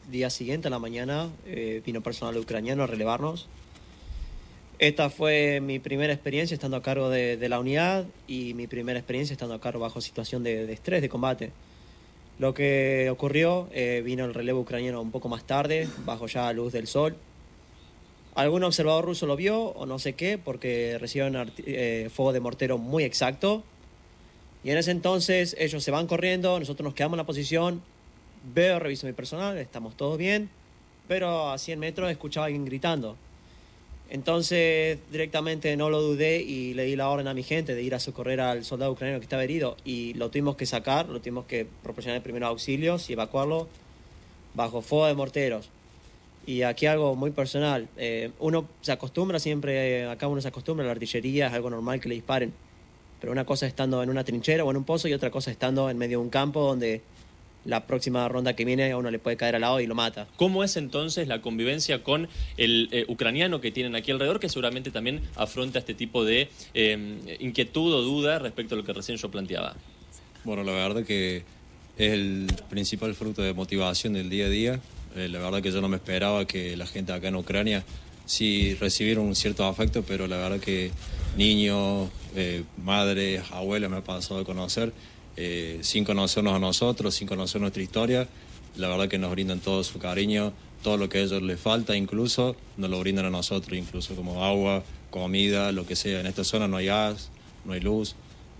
día 0.08 0.30
siguiente, 0.30 0.68
a 0.68 0.70
la 0.70 0.78
mañana, 0.78 1.28
eh, 1.44 1.82
vino 1.84 2.02
personal 2.02 2.36
ucraniano 2.38 2.84
a 2.84 2.86
relevarnos. 2.86 3.48
Esta 4.78 5.10
fue 5.10 5.60
mi 5.60 5.80
primera 5.80 6.12
experiencia 6.12 6.54
estando 6.54 6.76
a 6.76 6.82
cargo 6.82 7.10
de, 7.10 7.36
de 7.36 7.48
la 7.48 7.58
unidad 7.58 8.04
y 8.28 8.54
mi 8.54 8.68
primera 8.68 8.96
experiencia 8.96 9.34
estando 9.34 9.56
a 9.56 9.60
cargo 9.60 9.80
bajo 9.80 10.00
situación 10.00 10.44
de, 10.44 10.66
de 10.66 10.72
estrés, 10.72 11.02
de 11.02 11.08
combate. 11.08 11.50
Lo 12.38 12.54
que 12.54 13.08
ocurrió, 13.10 13.68
eh, 13.72 14.02
vino 14.04 14.24
el 14.24 14.34
relevo 14.34 14.60
ucraniano 14.60 15.02
un 15.02 15.10
poco 15.10 15.28
más 15.28 15.44
tarde, 15.44 15.88
bajo 16.04 16.28
ya 16.28 16.52
luz 16.52 16.72
del 16.72 16.86
sol. 16.86 17.16
Algún 18.36 18.62
observador 18.62 19.04
ruso 19.04 19.26
lo 19.26 19.34
vio 19.34 19.60
o 19.60 19.84
no 19.84 19.98
sé 19.98 20.12
qué, 20.12 20.38
porque 20.38 20.96
recibieron 21.00 21.50
eh, 21.58 22.08
fuego 22.14 22.32
de 22.32 22.38
mortero 22.38 22.78
muy 22.78 23.02
exacto. 23.02 23.64
Y 24.62 24.70
en 24.70 24.78
ese 24.78 24.92
entonces 24.92 25.56
ellos 25.58 25.82
se 25.82 25.90
van 25.90 26.06
corriendo, 26.06 26.60
nosotros 26.60 26.84
nos 26.84 26.94
quedamos 26.94 27.16
en 27.16 27.18
la 27.18 27.26
posición, 27.26 27.82
veo, 28.54 28.78
reviso 28.78 29.06
mi 29.06 29.12
personal, 29.12 29.58
estamos 29.58 29.96
todos 29.96 30.18
bien, 30.18 30.50
pero 31.08 31.50
a 31.50 31.58
100 31.58 31.78
metros 31.78 32.10
escuchaba 32.10 32.44
a 32.44 32.48
alguien 32.48 32.64
gritando. 32.64 33.16
Entonces 34.10 34.98
directamente 35.10 35.74
no 35.76 35.88
lo 35.88 36.02
dudé 36.02 36.42
y 36.42 36.74
le 36.74 36.84
di 36.84 36.96
la 36.96 37.08
orden 37.08 37.28
a 37.28 37.34
mi 37.34 37.42
gente 37.42 37.74
de 37.74 37.82
ir 37.82 37.94
a 37.94 37.98
socorrer 37.98 38.40
al 38.42 38.62
soldado 38.62 38.92
ucraniano 38.92 39.20
que 39.20 39.24
estaba 39.24 39.42
herido 39.42 39.76
y 39.86 40.12
lo 40.14 40.30
tuvimos 40.30 40.56
que 40.56 40.66
sacar, 40.66 41.08
lo 41.08 41.20
tuvimos 41.20 41.46
que 41.46 41.66
proporcionar 41.82 42.22
primeros 42.22 42.50
auxilios 42.50 43.08
y 43.08 43.14
evacuarlo 43.14 43.68
bajo 44.54 44.82
fuego 44.82 45.06
de 45.06 45.14
morteros. 45.14 45.70
Y 46.44 46.62
aquí 46.62 46.86
algo 46.86 47.14
muy 47.14 47.30
personal, 47.30 47.88
eh, 47.96 48.32
uno 48.38 48.66
se 48.82 48.92
acostumbra 48.92 49.38
siempre, 49.38 50.06
acá 50.06 50.28
uno 50.28 50.42
se 50.42 50.48
acostumbra 50.48 50.84
la 50.84 50.92
artillería, 50.92 51.46
es 51.46 51.52
algo 51.54 51.70
normal 51.70 52.00
que 52.00 52.08
le 52.08 52.16
disparen, 52.16 52.52
pero 53.20 53.32
una 53.32 53.46
cosa 53.46 53.64
es 53.64 53.70
estando 53.70 54.02
en 54.02 54.10
una 54.10 54.24
trinchera 54.24 54.62
o 54.64 54.70
en 54.70 54.76
un 54.76 54.84
pozo 54.84 55.08
y 55.08 55.14
otra 55.14 55.30
cosa 55.30 55.50
es 55.50 55.54
estando 55.54 55.88
en 55.88 55.96
medio 55.96 56.18
de 56.18 56.24
un 56.24 56.30
campo 56.30 56.60
donde 56.60 57.00
la 57.64 57.86
próxima 57.86 58.26
ronda 58.28 58.54
que 58.54 58.64
viene 58.64 58.90
a 58.90 58.96
uno 58.96 59.10
le 59.10 59.18
puede 59.18 59.36
caer 59.36 59.54
al 59.54 59.62
lado 59.62 59.80
y 59.80 59.86
lo 59.86 59.94
mata. 59.94 60.26
¿Cómo 60.36 60.64
es 60.64 60.76
entonces 60.76 61.28
la 61.28 61.40
convivencia 61.40 62.02
con 62.02 62.28
el 62.56 62.88
eh, 62.92 63.04
ucraniano 63.08 63.60
que 63.60 63.70
tienen 63.70 63.94
aquí 63.94 64.10
alrededor, 64.10 64.40
que 64.40 64.48
seguramente 64.48 64.90
también 64.90 65.20
afronta 65.36 65.78
este 65.78 65.94
tipo 65.94 66.24
de 66.24 66.48
eh, 66.74 67.36
inquietud 67.40 67.92
o 67.92 68.02
duda 68.02 68.38
respecto 68.38 68.74
a 68.74 68.78
lo 68.78 68.84
que 68.84 68.92
recién 68.92 69.18
yo 69.18 69.30
planteaba? 69.30 69.76
Bueno, 70.44 70.64
la 70.64 70.72
verdad 70.72 71.04
que 71.04 71.44
es 71.98 72.12
el 72.12 72.46
principal 72.68 73.14
fruto 73.14 73.42
de 73.42 73.52
motivación 73.52 74.14
del 74.14 74.30
día 74.30 74.46
a 74.46 74.48
día. 74.48 74.80
Eh, 75.16 75.28
la 75.28 75.38
verdad 75.38 75.62
que 75.62 75.70
yo 75.70 75.80
no 75.80 75.88
me 75.88 75.96
esperaba 75.96 76.46
que 76.46 76.76
la 76.76 76.86
gente 76.86 77.12
acá 77.12 77.28
en 77.28 77.36
Ucrania 77.36 77.84
sí 78.24 78.74
recibiera 78.80 79.20
un 79.20 79.34
cierto 79.34 79.64
afecto, 79.66 80.02
pero 80.02 80.26
la 80.26 80.36
verdad 80.36 80.60
que 80.60 80.90
niños, 81.36 82.08
eh, 82.34 82.64
madres, 82.82 83.42
abuelas 83.50 83.90
me 83.90 83.98
ha 83.98 84.04
pasado 84.04 84.40
de 84.40 84.46
conocer, 84.46 84.92
eh, 85.36 85.78
sin 85.82 86.04
conocernos 86.04 86.54
a 86.54 86.58
nosotros, 86.58 87.14
sin 87.14 87.26
conocer 87.26 87.60
nuestra 87.60 87.82
historia, 87.82 88.28
la 88.76 88.88
verdad 88.88 89.08
que 89.08 89.18
nos 89.18 89.30
brindan 89.30 89.60
todo 89.60 89.84
su 89.84 89.98
cariño, 89.98 90.52
todo 90.82 90.96
lo 90.96 91.08
que 91.08 91.18
a 91.18 91.20
ellos 91.22 91.42
les 91.42 91.60
falta, 91.60 91.96
incluso 91.96 92.56
nos 92.76 92.90
lo 92.90 92.98
brindan 93.00 93.26
a 93.26 93.30
nosotros, 93.30 93.78
incluso 93.78 94.14
como 94.14 94.44
agua, 94.44 94.82
comida, 95.10 95.72
lo 95.72 95.86
que 95.86 95.96
sea. 95.96 96.20
En 96.20 96.26
esta 96.26 96.44
zona 96.44 96.68
no 96.68 96.76
hay 96.76 96.86
gas, 96.86 97.30
no 97.64 97.72
hay 97.72 97.80
luz, 97.80 98.14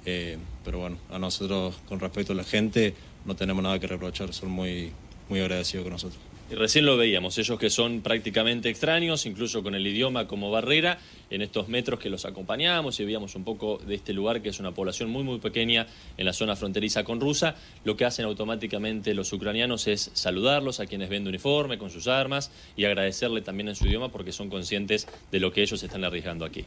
eh, 0.05 0.39
pero 0.65 0.79
bueno, 0.79 0.99
a 1.11 1.19
nosotros 1.19 1.77
con 1.89 2.01
respecto 2.01 2.33
a 2.33 2.37
la 2.37 2.45
gente 2.45 2.95
no 3.25 3.37
tenemos 3.37 3.63
nada 3.63 3.79
que 3.79 3.87
reprochar, 3.87 4.33
son 4.33 4.51
muy, 4.51 4.93
muy 5.29 5.41
agradecidos 5.41 5.85
con 5.85 5.93
nosotros. 5.93 6.32
Y 6.53 6.55
recién 6.55 6.85
lo 6.85 6.99
veíamos, 6.99 7.39
ellos 7.39 7.59
que 7.59 7.71
son 7.71 8.03
prácticamente 8.03 8.69
extraños, 8.69 9.25
incluso 9.25 9.63
con 9.63 9.75
el 9.75 9.87
idioma 9.87 10.29
como 10.29 10.51
barrera, 10.51 10.99
en 11.31 11.41
estos 11.41 11.69
metros 11.69 11.99
que 11.99 12.11
los 12.11 12.27
acompañamos 12.27 13.01
y 13.01 13.07
veíamos 13.07 13.35
un 13.37 13.43
poco 13.43 13.79
de 13.79 13.95
este 13.95 14.13
lugar 14.13 14.43
que 14.43 14.51
es 14.51 14.61
una 14.61 14.73
población 14.73 15.09
muy 15.09 15.23
muy 15.23 15.39
pequeña 15.39 15.87
en 16.19 16.27
la 16.27 16.35
zona 16.35 16.55
fronteriza 16.55 17.05
con 17.05 17.23
Rusia, 17.23 17.55
lo 17.85 17.97
que 17.97 18.05
hacen 18.05 18.27
automáticamente 18.27 19.15
los 19.15 19.33
ucranianos 19.33 19.87
es 19.87 20.11
saludarlos 20.13 20.79
a 20.79 20.85
quienes 20.85 21.09
ven 21.09 21.25
de 21.25 21.31
uniforme 21.31 21.79
con 21.79 21.89
sus 21.89 22.07
armas 22.07 22.51
y 22.77 22.85
agradecerle 22.85 23.41
también 23.41 23.71
en 23.71 23.75
su 23.75 23.87
idioma 23.87 24.11
porque 24.11 24.33
son 24.33 24.51
conscientes 24.51 25.09
de 25.31 25.41
lo 25.41 25.55
que 25.55 25.63
ellos 25.63 25.83
están 25.83 26.05
arriesgando 26.05 26.45
aquí. 26.45 26.67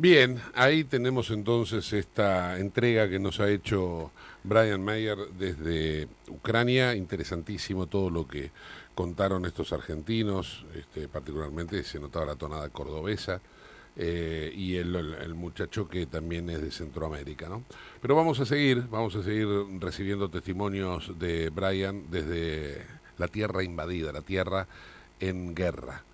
Bien, 0.00 0.40
ahí 0.54 0.84
tenemos 0.84 1.30
entonces 1.30 1.92
esta 1.92 2.58
entrega 2.60 3.08
que 3.08 3.18
nos 3.18 3.40
ha 3.40 3.50
hecho 3.50 4.12
Brian 4.44 4.82
Mayer 4.84 5.18
desde 5.36 6.06
Ucrania. 6.28 6.94
Interesantísimo 6.94 7.86
todo 7.88 8.08
lo 8.08 8.28
que 8.28 8.52
contaron 8.94 9.44
estos 9.44 9.72
argentinos, 9.72 10.64
este, 10.76 11.08
particularmente 11.08 11.82
se 11.82 11.98
notaba 11.98 12.26
la 12.26 12.36
tonada 12.36 12.68
cordobesa. 12.70 13.40
eh, 14.00 14.52
y 14.54 14.76
el, 14.76 14.94
el- 14.94 15.34
muchacho 15.34 15.88
que 15.88 16.06
también 16.06 16.48
es 16.50 16.62
de 16.62 16.70
Centroamérica, 16.70 17.48
¿no? 17.48 17.64
Pero 18.00 18.14
vamos 18.14 18.38
a 18.40 18.46
seguir, 18.46 18.84
vamos 18.88 19.16
a 19.16 19.24
seguir 19.24 19.48
recibiendo 19.80 20.30
testimonios 20.30 21.18
de 21.18 21.50
Brian 21.50 22.04
desde 22.10 22.86
la 23.18 23.26
tierra 23.28 23.64
invadida, 23.64 24.12
la 24.12 24.22
tierra 24.22 24.68
en 25.20 25.52
guerra. 25.54 26.04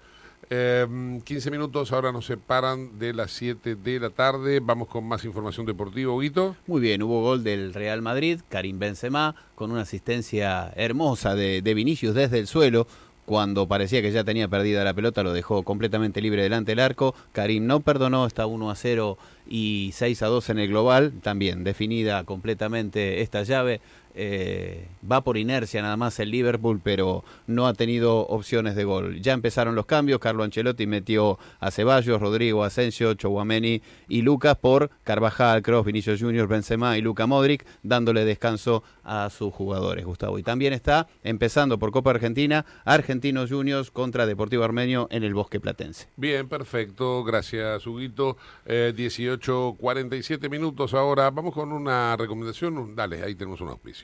Eh, 0.51 0.87
15 1.25 1.51
minutos 1.51 1.93
ahora 1.93 2.13
nos 2.13 2.27
separan 2.27 2.99
de 2.99 3.15
las 3.15 3.31
7 3.33 3.77
de 3.77 4.01
la 4.01 4.11
tarde. 4.11 4.61
Vamos 4.61 4.89
con 4.89 5.05
más 5.05 5.25
información 5.25 5.67
deportiva, 5.67 6.13
Huguito. 6.13 6.57
Muy 6.67 6.81
bien, 6.81 7.03
hubo 7.03 7.23
gol 7.23 7.45
del 7.45 7.75
Real 7.75 8.03
Madrid, 8.03 8.41
Karim 8.49 8.79
Benzema, 8.79 9.35
con 9.55 9.71
una 9.71 9.83
asistencia 9.83 10.73
hermosa 10.77 11.35
de, 11.35 11.63
de 11.63 11.75
Vinicius 11.75 12.15
desde 12.15 12.39
el 12.39 12.47
suelo. 12.47 12.87
Cuando 13.27 13.67
parecía 13.67 14.03
que 14.03 14.13
ya 14.13 14.23
tenía 14.23 14.49
perdida 14.49 14.85
la 14.85 14.93
pelota, 14.93 15.23
lo 15.23 15.33
dejó 15.33 15.63
completamente 15.63 16.21
libre 16.21 16.43
delante 16.43 16.73
del 16.73 16.81
arco. 16.81 17.15
Karim 17.33 17.67
no 17.67 17.81
perdonó, 17.81 18.27
está 18.27 18.45
1 18.45 18.71
a 18.71 18.75
0 18.75 19.17
y 19.49 19.93
6 19.95 20.23
a 20.23 20.27
2 20.27 20.51
en 20.51 20.59
el 20.59 20.69
global. 20.69 21.13
También 21.23 21.65
definida 21.65 22.25
completamente 22.25 23.23
esta 23.23 23.43
llave. 23.43 23.81
Eh, 24.15 24.87
va 25.11 25.23
por 25.23 25.37
inercia 25.37 25.83
nada 25.83 25.97
más 25.97 26.19
el 26.21 26.31
Liverpool, 26.31 26.81
pero 26.83 27.25
no 27.47 27.67
ha 27.67 27.75
tenido 27.75 28.27
opciones 28.27 28.77
de 28.77 28.85
gol. 28.85 29.21
Ya 29.21 29.33
empezaron 29.33 29.75
los 29.75 29.87
cambios. 29.87 30.21
Carlo 30.21 30.45
Ancelotti 30.45 30.87
metió 30.87 31.39
a 31.61 31.71
Ceballos, 31.71 32.21
Rodrigo, 32.21 32.65
Asensio, 32.65 33.15
Chouameni 33.15 33.83
y 34.09 34.23
Lucas 34.23 34.57
por 34.57 34.91
Carvajal, 35.03 35.63
Kroos, 35.63 35.85
Vinicius 35.85 36.21
Junior, 36.21 36.47
Benzema 36.47 36.97
y 36.97 37.01
Luca 37.01 37.27
Modric, 37.27 37.67
dándole 37.83 38.25
descanso 38.25 38.85
a 39.03 39.29
sus 39.31 39.53
jugadores, 39.53 40.05
Gustavo. 40.05 40.39
Y 40.39 40.43
también 40.43 40.73
está 40.73 41.09
empezando 41.23 41.79
por 41.79 41.91
Copa 41.91 42.11
Argentina, 42.11 42.65
Argentinos 42.85 43.51
Juniors 43.51 43.91
contra 43.91 44.27
Deportivo 44.27 44.65
Armenio 44.65 45.09
en 45.11 45.25
el 45.25 45.35
Bosque 45.35 45.61
Platense. 45.61 46.09
Bien, 46.17 46.49
perfecto. 46.49 47.25
Gracias, 47.25 47.87
Huguito. 47.87 48.37
Eh, 48.65 48.93
18, 48.95 49.77
47 49.79 50.49
minutos 50.49 50.95
ahora. 50.95 51.31
Vamos 51.31 51.55
con 51.55 51.73
una 51.73 52.17
recomendación. 52.17 52.95
Dale, 52.95 53.23
ahí 53.23 53.35
tenemos 53.35 53.61
un 53.61 53.69
auspicio. 53.69 54.04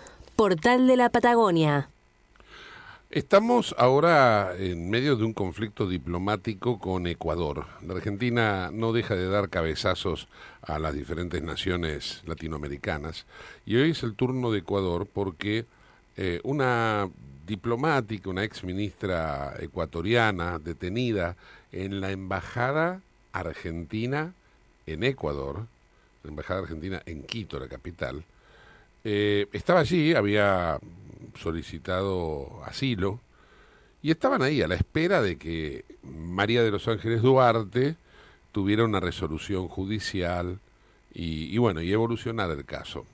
Portal 0.41 0.87
de 0.87 0.97
la 0.97 1.09
Patagonia. 1.11 1.87
Estamos 3.11 3.75
ahora 3.77 4.55
en 4.57 4.89
medio 4.89 5.15
de 5.15 5.23
un 5.23 5.33
conflicto 5.33 5.87
diplomático 5.87 6.79
con 6.79 7.05
Ecuador. 7.05 7.67
La 7.85 7.93
Argentina 7.93 8.71
no 8.73 8.91
deja 8.91 9.13
de 9.13 9.29
dar 9.29 9.49
cabezazos 9.49 10.27
a 10.63 10.79
las 10.79 10.95
diferentes 10.95 11.43
naciones 11.43 12.23
latinoamericanas 12.25 13.27
y 13.67 13.75
hoy 13.75 13.91
es 13.91 14.01
el 14.01 14.15
turno 14.15 14.49
de 14.49 14.57
Ecuador 14.57 15.05
porque 15.05 15.65
eh, 16.17 16.39
una 16.43 17.07
diplomática, 17.45 18.27
una 18.27 18.43
ex 18.43 18.63
ministra 18.63 19.53
ecuatoriana 19.59 20.57
detenida 20.57 21.35
en 21.71 22.01
la 22.01 22.09
embajada 22.09 23.01
argentina 23.31 24.33
en 24.87 25.03
Ecuador, 25.03 25.67
la 26.23 26.31
embajada 26.31 26.61
argentina 26.61 26.99
en 27.05 27.21
Quito, 27.21 27.59
la 27.59 27.67
capital, 27.67 28.23
eh, 29.03 29.47
estaba 29.51 29.79
allí, 29.79 30.13
había 30.13 30.79
solicitado 31.39 32.63
asilo 32.65 33.19
y 34.01 34.11
estaban 34.11 34.41
ahí 34.41 34.61
a 34.61 34.67
la 34.67 34.75
espera 34.75 35.21
de 35.21 35.37
que 35.37 35.85
María 36.03 36.63
de 36.63 36.71
los 36.71 36.87
Ángeles 36.87 37.21
Duarte 37.21 37.95
tuviera 38.51 38.83
una 38.83 38.99
resolución 38.99 39.67
judicial 39.67 40.59
y, 41.13 41.57
bueno, 41.57 41.81
y 41.81 41.91
evolucionar 41.91 42.49
el 42.51 42.65
caso. 42.65 43.05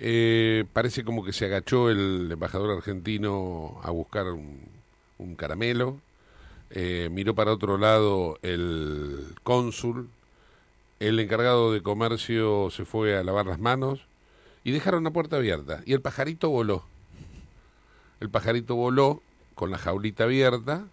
Eh, 0.00 0.64
parece 0.72 1.04
como 1.04 1.24
que 1.24 1.32
se 1.32 1.46
agachó 1.46 1.88
el 1.88 2.28
embajador 2.32 2.76
argentino 2.76 3.80
a 3.82 3.90
buscar 3.90 4.26
un, 4.26 4.60
un 5.18 5.36
caramelo, 5.36 6.00
eh, 6.70 7.08
miró 7.12 7.34
para 7.34 7.52
otro 7.52 7.78
lado 7.78 8.38
el 8.42 9.26
cónsul, 9.44 10.08
el 10.98 11.20
encargado 11.20 11.72
de 11.72 11.82
comercio 11.82 12.70
se 12.70 12.84
fue 12.84 13.16
a 13.16 13.22
lavar 13.22 13.46
las 13.46 13.60
manos 13.60 14.00
y 14.64 14.72
dejaron 14.72 15.04
la 15.04 15.10
puerta 15.10 15.36
abierta 15.36 15.82
y 15.86 15.92
el 15.92 16.00
pajarito 16.00 16.48
voló. 16.48 16.84
El 18.20 18.30
pajarito 18.30 18.74
voló 18.74 19.22
con 19.54 19.70
la 19.70 19.78
jaulita 19.78 20.24
abierta 20.24 20.84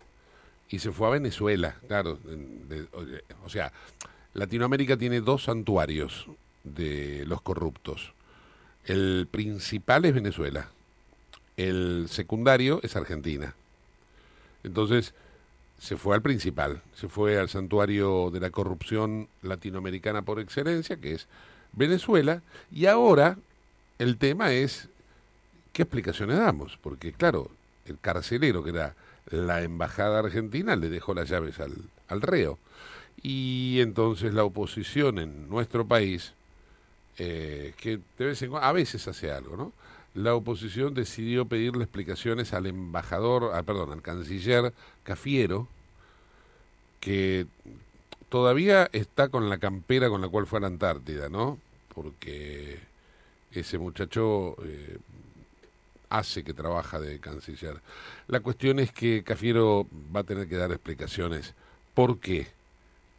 y 0.70 0.80
se 0.80 0.92
fue 0.92 1.08
a 1.08 1.12
Venezuela, 1.12 1.78
claro. 1.88 2.18
de- 2.24 2.88
o 3.44 3.50
sea, 3.50 3.72
Latinoamérica 4.34 4.98
tiene 4.98 5.22
dos 5.22 5.44
santuarios 5.46 6.28
de 6.64 7.26
los 7.26 7.42
corruptos. 7.42 8.14
El 8.86 9.28
principal 9.30 10.06
es 10.06 10.14
Venezuela, 10.14 10.70
el 11.58 12.08
secundario 12.10 12.80
es 12.84 12.96
Argentina. 12.96 13.56
Entonces, 14.64 15.14
se 15.80 15.98
fue 15.98 16.16
al 16.16 16.22
principal, 16.22 16.82
se 16.96 17.08
fue 17.10 17.40
al 17.40 17.50
santuario 17.50 18.30
de 18.32 18.40
la 18.40 18.50
corrupción 18.52 19.28
latinoamericana 19.42 20.22
por 20.22 20.40
excelencia, 20.40 20.98
que 20.98 21.14
es 21.14 21.28
Venezuela, 21.74 22.42
y 22.72 22.86
ahora 22.86 23.38
el 24.02 24.18
tema 24.18 24.52
es 24.52 24.90
qué 25.74 25.84
explicaciones 25.84 26.40
damos, 26.40 26.80
porque 26.82 27.14
claro, 27.14 27.52
el 27.86 28.00
carcelero 28.00 28.64
que 28.64 28.72
era 28.72 28.96
la 29.30 29.62
embajada 29.62 30.18
argentina 30.18 30.76
le 30.76 30.90
dejó 30.90 31.14
las 31.14 31.30
llaves 31.30 31.60
al, 31.60 31.76
al 32.08 32.22
reo, 32.24 32.58
y 33.22 33.78
entonces 33.80 34.34
la 34.34 34.44
oposición 34.44 35.20
en 35.20 35.48
nuestro 35.48 35.86
país, 35.86 36.34
eh, 37.20 37.76
que 37.78 38.00
de 38.18 38.26
vez 38.26 38.42
en 38.42 38.56
a 38.56 38.72
veces 38.72 39.08
hace 39.08 39.32
algo, 39.32 39.56
¿no? 39.56 39.72
La 40.16 40.34
oposición 40.34 40.96
decidió 40.96 41.46
pedirle 41.46 41.84
explicaciones 41.84 42.54
al 42.54 42.66
embajador, 42.66 43.52
ah, 43.54 43.62
perdón, 43.62 43.92
al 43.92 44.02
canciller 44.02 44.74
Cafiero, 45.04 45.68
que 47.00 47.46
todavía 48.30 48.90
está 48.94 49.30
con 49.30 49.48
la 49.48 49.60
campera 49.60 50.10
con 50.10 50.22
la 50.22 50.28
cual 50.28 50.48
fue 50.48 50.58
a 50.58 50.62
la 50.62 50.68
Antártida, 50.68 51.30
¿no? 51.30 51.60
Porque 51.94 52.91
ese 53.54 53.78
muchacho 53.78 54.56
eh, 54.64 54.98
hace 56.10 56.44
que 56.44 56.54
trabaja 56.54 57.00
de 57.00 57.20
canciller. 57.20 57.82
La 58.28 58.40
cuestión 58.42 58.80
es 58.80 58.92
que 58.92 59.24
Cafiero 59.24 59.88
va 60.16 60.22
a 60.22 60.26
tener 60.26 60.48
que 60.48 60.58
dar 60.58 60.72
explicaciones 60.72 61.54
por 61.94 62.20
qué 62.20 62.48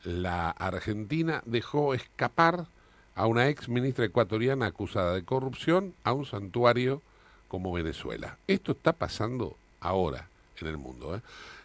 la 0.04 0.50
Argentina 0.50 1.42
dejó 1.46 1.94
escapar 1.94 2.66
a 3.14 3.26
una 3.26 3.48
ex 3.48 3.68
ministra 3.68 4.04
ecuatoriana 4.04 4.66
acusada 4.66 5.14
de 5.14 5.24
corrupción 5.24 5.94
a 6.04 6.12
un 6.12 6.26
santuario 6.26 7.02
como 7.48 7.72
Venezuela. 7.72 8.38
Esto 8.46 8.72
está 8.72 8.92
pasando 8.92 9.56
ahora 9.80 10.28
en 10.60 10.68
el 10.68 10.78
mundo. 10.78 11.16
¿eh? 11.16 11.20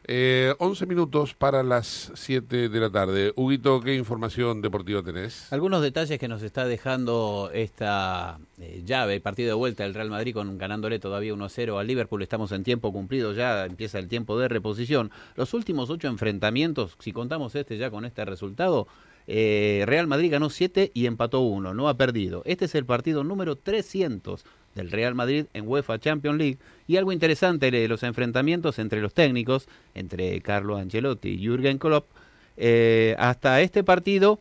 Eh, 0.10 0.56
11 0.60 0.86
minutos 0.86 1.34
para 1.34 1.64
las 1.64 2.12
7 2.16 2.70
de 2.70 2.80
la 2.80 2.90
tarde. 2.90 3.34
Huguito, 3.36 3.82
¿qué 3.82 3.94
información 3.96 4.62
deportiva 4.62 5.04
tenés? 5.04 5.52
Algunos 5.52 5.82
detalles 5.82 6.18
que 6.18 6.30
nos 6.30 6.44
está 6.44 6.66
dejando 6.66 7.52
esta 7.54 8.40
eh, 8.58 8.84
llave, 8.86 9.20
partido 9.20 9.50
de 9.50 9.56
vuelta 9.56 9.84
del 9.84 9.94
Real 9.94 10.10
Madrid 10.10 10.34
con 10.34 10.58
ganándole 10.58 11.00
todavía 11.00 11.34
1-0 11.34 11.78
al 11.78 11.88
Liverpool. 11.88 12.22
Estamos 12.22 12.54
en 12.54 12.64
tiempo 12.64 12.94
cumplido, 12.94 13.34
ya 13.34 13.66
empieza 13.66 14.00
el 14.00 14.08
tiempo 14.08 14.40
de 14.40 14.48
reposición. 14.48 15.12
Los 15.36 15.54
últimos 15.54 15.90
ocho 15.90 16.08
enfrentamientos, 16.08 16.96
si 17.00 17.12
contamos 17.12 17.54
este 17.56 17.78
ya 17.78 17.92
con 17.92 18.06
este 18.06 18.24
resultado, 18.24 18.88
eh, 19.28 19.84
Real 19.86 20.08
Madrid 20.08 20.32
ganó 20.32 20.50
7 20.50 20.92
y 20.94 21.06
empató 21.06 21.42
1, 21.42 21.74
no 21.74 21.90
ha 21.90 21.98
perdido. 21.98 22.44
Este 22.46 22.66
es 22.66 22.76
el 22.76 22.86
partido 22.86 23.26
número 23.26 23.58
300 23.58 24.46
del 24.78 24.92
Real 24.92 25.16
Madrid 25.16 25.46
en 25.54 25.68
UEFA 25.68 26.00
Champions 26.00 26.38
League. 26.38 26.58
Y 26.88 26.96
algo 26.96 27.12
interesante 27.12 27.70
de 27.70 27.88
los 27.88 28.04
enfrentamientos 28.04 28.80
entre 28.80 29.02
los 29.02 29.14
técnicos, 29.14 29.68
entre 29.94 30.40
Carlo 30.42 30.78
Ancelotti 30.78 31.30
y 31.30 31.40
Jürgen 31.40 31.78
Klopp, 31.78 32.08
eh, 32.56 33.16
hasta 33.20 33.62
este 33.62 33.84
partido, 33.84 34.40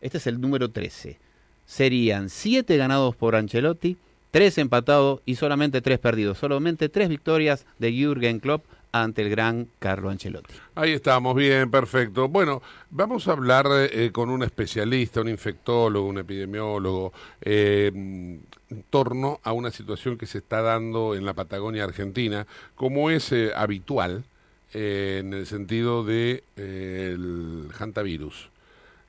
este 0.00 0.18
es 0.18 0.26
el 0.26 0.40
número 0.40 0.70
13. 0.70 1.18
Serían 1.64 2.28
7 2.30 2.76
ganados 2.76 3.14
por 3.16 3.36
Ancelotti, 3.36 3.96
3 4.32 4.58
empatados 4.58 5.20
y 5.24 5.36
solamente 5.36 5.80
3 5.80 5.98
perdidos. 5.98 6.38
Solamente 6.38 6.88
3 6.88 7.08
victorias 7.08 7.66
de 7.78 7.92
Jürgen 7.92 8.40
Klopp 8.40 8.64
ante 9.02 9.22
el 9.22 9.30
gran 9.30 9.68
Carlo 9.78 10.10
Ancelotti. 10.10 10.54
Ahí 10.74 10.92
estamos, 10.92 11.34
bien, 11.34 11.70
perfecto. 11.70 12.28
Bueno, 12.28 12.62
vamos 12.90 13.28
a 13.28 13.32
hablar 13.32 13.66
eh, 13.90 14.10
con 14.12 14.30
un 14.30 14.42
especialista, 14.42 15.20
un 15.20 15.28
infectólogo, 15.28 16.06
un 16.06 16.18
epidemiólogo, 16.18 17.12
eh, 17.40 17.90
en 17.94 18.82
torno 18.90 19.40
a 19.42 19.52
una 19.52 19.70
situación 19.70 20.18
que 20.18 20.26
se 20.26 20.38
está 20.38 20.60
dando 20.62 21.14
en 21.14 21.24
la 21.24 21.34
Patagonia 21.34 21.84
Argentina, 21.84 22.46
como 22.74 23.10
es 23.10 23.32
eh, 23.32 23.52
habitual, 23.54 24.24
en 24.72 25.32
el 25.32 25.46
sentido 25.46 26.04
de 26.04 26.42
el 26.56 27.68
hantavirus. 27.78 28.50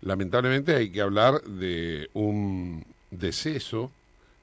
lamentablemente 0.02 0.76
hay 0.76 0.92
que 0.92 1.02
hablar 1.02 1.42
de 1.42 2.10
un 2.14 2.86
deceso 3.12 3.92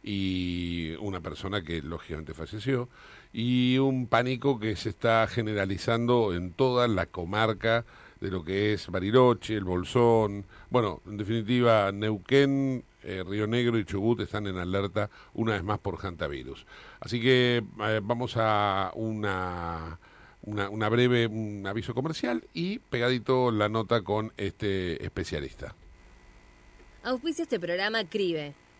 y 0.02 0.94
una 1.00 1.20
persona 1.20 1.62
que 1.62 1.80
lógicamente 1.80 2.34
falleció 2.34 2.88
y 3.34 3.78
un 3.78 4.06
pánico 4.06 4.60
que 4.60 4.76
se 4.76 4.90
está 4.90 5.26
generalizando 5.26 6.32
en 6.34 6.52
toda 6.52 6.86
la 6.86 7.06
comarca 7.06 7.84
de 8.20 8.30
lo 8.30 8.44
que 8.44 8.72
es 8.72 8.86
Bariloche, 8.88 9.56
el 9.56 9.64
Bolsón, 9.64 10.46
bueno, 10.70 11.02
en 11.04 11.16
definitiva 11.16 11.90
Neuquén, 11.90 12.84
eh, 13.02 13.24
Río 13.26 13.48
Negro 13.48 13.76
y 13.76 13.84
Chubut 13.84 14.20
están 14.20 14.46
en 14.46 14.56
alerta 14.56 15.10
una 15.34 15.54
vez 15.54 15.64
más 15.64 15.80
por 15.80 15.98
hantavirus. 15.98 16.64
Así 17.00 17.20
que 17.20 17.64
eh, 17.80 18.00
vamos 18.04 18.36
a 18.36 18.92
una, 18.94 19.98
una, 20.42 20.70
una 20.70 20.88
breve 20.88 21.26
un 21.26 21.66
aviso 21.66 21.92
comercial 21.92 22.46
y 22.54 22.78
pegadito 22.78 23.50
la 23.50 23.68
nota 23.68 24.02
con 24.02 24.32
este 24.36 25.04
especialista. 25.04 25.74
Auspicia 27.02 27.42
este 27.42 27.58
programa 27.58 28.04
CRIBE. 28.04 28.54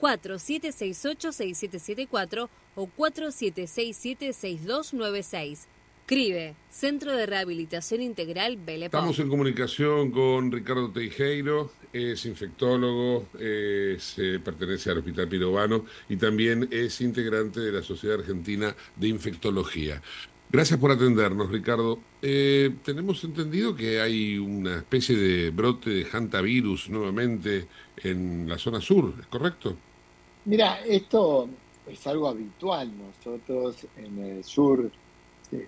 4768-6774 0.00 2.48
o 2.76 2.88
4767-6296. 2.96 5.66
CRIBE, 6.06 6.54
Centro 6.68 7.16
de 7.16 7.24
Rehabilitación 7.24 8.02
Integral 8.02 8.56
Belepón. 8.56 8.98
Estamos 8.98 9.20
en 9.20 9.28
comunicación 9.28 10.10
con 10.10 10.50
Ricardo 10.50 10.90
Teijeiro, 10.90 11.70
es 11.92 12.26
infectólogo, 12.26 13.28
es, 13.38 14.14
eh, 14.18 14.40
pertenece 14.44 14.90
al 14.90 14.98
Hospital 14.98 15.28
Pirovano 15.28 15.84
y 16.08 16.16
también 16.16 16.66
es 16.72 17.00
integrante 17.00 17.60
de 17.60 17.70
la 17.70 17.84
Sociedad 17.84 18.18
Argentina 18.18 18.74
de 18.96 19.06
Infectología. 19.06 20.02
Gracias 20.50 20.80
por 20.80 20.90
atendernos, 20.90 21.48
Ricardo. 21.48 22.00
Eh, 22.20 22.74
tenemos 22.84 23.22
entendido 23.22 23.76
que 23.76 24.00
hay 24.00 24.36
una 24.36 24.78
especie 24.78 25.16
de 25.16 25.50
brote 25.50 25.90
de 25.90 26.04
hantavirus 26.06 26.90
nuevamente 26.90 27.68
en 27.98 28.48
la 28.48 28.58
zona 28.58 28.80
sur, 28.80 29.14
¿es 29.20 29.28
correcto? 29.28 29.76
Mira, 30.44 30.80
esto 30.86 31.48
es 31.86 32.06
algo 32.06 32.28
habitual. 32.28 32.90
Nosotros 32.96 33.86
en 33.96 34.18
el 34.24 34.44
sur, 34.44 34.90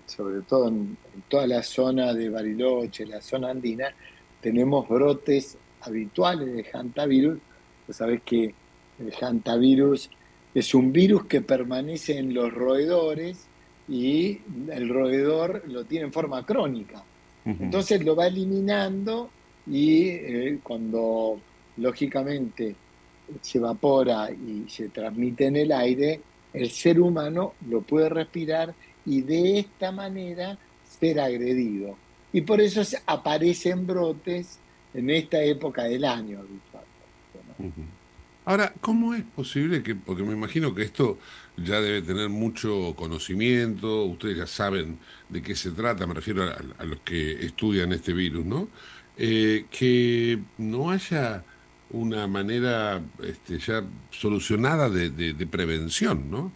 sobre 0.05 0.41
todo 0.41 0.67
en, 0.67 0.97
en 1.13 1.21
toda 1.27 1.47
la 1.47 1.63
zona 1.63 2.13
de 2.13 2.29
Bariloche, 2.29 3.05
la 3.05 3.21
zona 3.21 3.51
andina, 3.51 3.93
tenemos 4.41 4.87
brotes 4.87 5.57
habituales 5.81 6.53
de 6.53 6.65
hantavirus. 6.73 7.39
Vos 7.87 7.95
sabés 7.95 8.21
que 8.23 8.53
el 8.99 9.13
hantavirus 9.21 10.09
es 10.53 10.73
un 10.73 10.91
virus 10.91 11.25
que 11.25 11.41
permanece 11.41 12.17
en 12.17 12.33
los 12.33 12.53
roedores 12.53 13.47
y 13.87 14.39
el 14.71 14.89
roedor 14.89 15.63
lo 15.67 15.83
tiene 15.85 16.05
en 16.05 16.13
forma 16.13 16.45
crónica. 16.45 17.03
Entonces 17.45 18.03
lo 18.05 18.15
va 18.15 18.27
eliminando 18.27 19.29
y 19.67 20.07
eh, 20.07 20.59
cuando 20.63 21.39
lógicamente 21.77 22.73
se 23.41 23.57
evapora 23.57 24.29
y 24.31 24.69
se 24.69 24.89
transmite 24.89 25.45
en 25.45 25.55
el 25.57 25.71
aire, 25.71 26.21
el 26.53 26.69
ser 26.69 26.99
humano 26.99 27.53
lo 27.69 27.81
puede 27.81 28.09
respirar 28.09 28.73
y 29.05 29.21
de 29.21 29.59
esta 29.59 29.91
manera 29.91 30.57
ser 30.99 31.19
agredido. 31.19 31.97
Y 32.31 32.41
por 32.41 32.61
eso 32.61 32.81
aparecen 33.05 33.85
brotes 33.85 34.59
en 34.93 35.09
esta 35.09 35.41
época 35.41 35.83
del 35.83 36.05
año. 36.05 36.39
Ahora, 38.45 38.73
¿cómo 38.81 39.13
es 39.13 39.23
posible 39.23 39.83
que, 39.83 39.95
porque 39.95 40.23
me 40.23 40.33
imagino 40.33 40.75
que 40.75 40.83
esto 40.83 41.17
ya 41.55 41.79
debe 41.79 42.01
tener 42.01 42.29
mucho 42.29 42.93
conocimiento, 42.95 44.03
ustedes 44.05 44.37
ya 44.37 44.47
saben 44.47 44.99
de 45.29 45.41
qué 45.41 45.55
se 45.55 45.71
trata, 45.71 46.05
me 46.05 46.13
refiero 46.13 46.43
a, 46.43 46.57
a 46.77 46.83
los 46.83 46.99
que 47.01 47.45
estudian 47.45 47.93
este 47.93 48.11
virus, 48.13 48.45
¿no? 48.45 48.67
Eh, 49.15 49.67
que 49.69 50.39
no 50.57 50.89
haya 50.89 51.43
una 51.93 52.27
manera 52.27 53.01
este, 53.23 53.57
ya 53.59 53.83
solucionada 54.11 54.89
de, 54.89 55.09
de, 55.09 55.33
de 55.33 55.47
prevención, 55.47 56.29
¿no? 56.29 56.51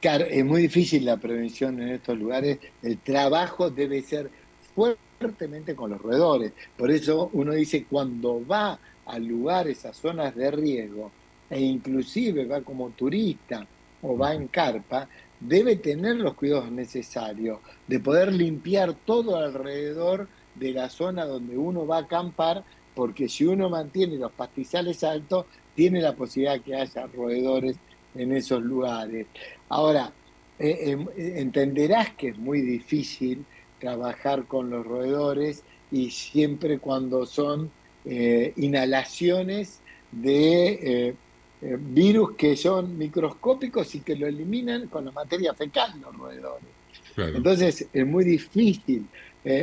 Claro, 0.00 0.26
es 0.26 0.44
muy 0.44 0.62
difícil 0.62 1.06
la 1.06 1.16
prevención 1.16 1.80
en 1.80 1.88
estos 1.88 2.18
lugares. 2.18 2.58
El 2.82 2.98
trabajo 2.98 3.70
debe 3.70 4.02
ser 4.02 4.30
fuertemente 4.74 5.74
con 5.74 5.90
los 5.90 6.00
roedores. 6.00 6.52
Por 6.76 6.90
eso 6.90 7.30
uno 7.32 7.52
dice, 7.52 7.86
cuando 7.88 8.46
va 8.46 8.78
a 9.06 9.18
lugares, 9.18 9.84
a 9.86 9.94
zonas 9.94 10.34
de 10.34 10.50
riesgo, 10.50 11.10
e 11.48 11.60
inclusive 11.60 12.44
va 12.46 12.60
como 12.60 12.90
turista 12.90 13.66
o 14.02 14.16
va 14.18 14.34
en 14.34 14.48
carpa, 14.48 15.08
debe 15.40 15.76
tener 15.76 16.16
los 16.16 16.34
cuidados 16.34 16.70
necesarios 16.70 17.60
de 17.86 18.00
poder 18.00 18.32
limpiar 18.32 18.94
todo 19.06 19.36
alrededor 19.36 20.28
de 20.54 20.72
la 20.72 20.88
zona 20.88 21.24
donde 21.24 21.56
uno 21.56 21.86
va 21.86 21.98
a 21.98 22.00
acampar, 22.00 22.64
porque 22.94 23.28
si 23.28 23.44
uno 23.44 23.68
mantiene 23.68 24.16
los 24.16 24.32
pastizales 24.32 25.02
altos, 25.04 25.46
tiene 25.74 26.00
la 26.00 26.14
posibilidad 26.14 26.60
que 26.60 26.76
haya 26.76 27.06
roedores 27.06 27.76
en 28.14 28.32
esos 28.32 28.62
lugares. 28.62 29.26
Ahora, 29.68 30.12
eh, 30.58 30.96
eh, 31.16 31.34
entenderás 31.36 32.10
que 32.14 32.28
es 32.28 32.38
muy 32.38 32.60
difícil 32.60 33.44
trabajar 33.80 34.44
con 34.44 34.70
los 34.70 34.86
roedores 34.86 35.64
y 35.90 36.10
siempre 36.10 36.78
cuando 36.78 37.26
son 37.26 37.70
eh, 38.04 38.52
inhalaciones 38.56 39.80
de 40.12 41.16
virus 41.60 42.36
que 42.36 42.56
son 42.56 42.98
microscópicos 42.98 43.94
y 43.94 44.00
que 44.00 44.14
lo 44.16 44.26
eliminan 44.26 44.86
con 44.88 45.06
la 45.06 45.12
materia 45.12 45.54
fecal 45.54 45.98
los 46.00 46.14
roedores. 46.14 46.68
Claro. 47.14 47.36
Entonces 47.38 47.88
es 47.90 48.06
muy 48.06 48.22
difícil. 48.22 49.06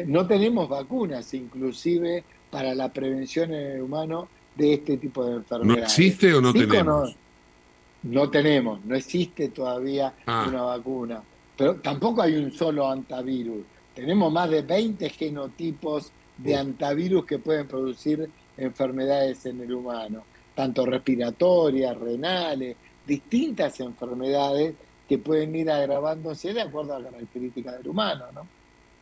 No 0.08 0.26
tenemos 0.28 0.68
vacunas 0.68 1.34
inclusive 1.34 2.24
para 2.52 2.76
la 2.76 2.92
prevención 2.94 3.54
en 3.54 3.72
el 3.78 3.82
humano 3.82 4.28
de 4.56 4.74
este 4.76 4.98
tipo 4.98 5.24
de 5.26 5.32
¿No 5.32 5.38
enfermedades. 5.38 5.84
existe 5.98 6.34
o 6.34 6.42
no 6.42 6.54
tenemos? 6.54 7.16
No, 8.04 8.22
no 8.24 8.30
tenemos, 8.30 8.84
no 8.86 8.96
existe 8.96 9.50
todavía 9.50 10.14
Ah. 10.26 10.46
una 10.48 10.62
vacuna. 10.64 11.24
Pero 11.58 11.76
tampoco 11.76 12.22
hay 12.22 12.36
un 12.36 12.52
solo 12.52 12.90
antivirus. 12.90 13.64
Tenemos 13.96 14.32
más 14.32 14.50
de 14.50 14.62
20 14.62 15.10
genotipos 15.10 16.12
de 16.38 16.56
antivirus 16.56 17.26
que 17.26 17.40
pueden 17.40 17.68
producir 17.68 18.30
enfermedades 18.58 19.46
en 19.46 19.62
el 19.62 19.74
humano, 19.74 20.24
tanto 20.56 20.86
respiratorias, 20.86 21.98
renales, 21.98 22.76
distintas 23.06 23.80
enfermedades 23.80 24.74
que 25.08 25.18
pueden 25.18 25.56
ir 25.56 25.70
agravándose 25.70 26.54
de 26.54 26.62
acuerdo 26.62 26.96
a 26.96 27.00
las 27.00 27.12
características 27.12 27.78
del 27.78 27.88
humano, 27.90 28.26
¿no? 28.34 28.48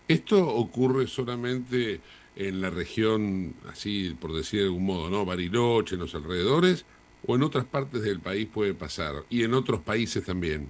¿Esto 0.07 0.47
ocurre 0.55 1.05
solamente 1.07 2.01
en 2.39 2.61
la 2.61 2.69
región, 2.69 3.53
así 3.69 4.15
por 4.19 4.33
decir 4.33 4.61
de 4.61 4.67
algún 4.67 4.85
modo, 4.85 5.09
¿no? 5.09 5.25
Bariloche, 5.25 5.95
en 5.95 6.01
los 6.01 6.15
alrededores, 6.15 6.85
o 7.27 7.35
en 7.35 7.43
otras 7.43 7.65
partes 7.65 8.01
del 8.01 8.21
país 8.21 8.47
puede 8.47 8.73
pasar? 8.73 9.25
Y 9.29 9.43
en 9.43 9.53
otros 9.53 9.81
países 9.81 10.23
también. 10.23 10.69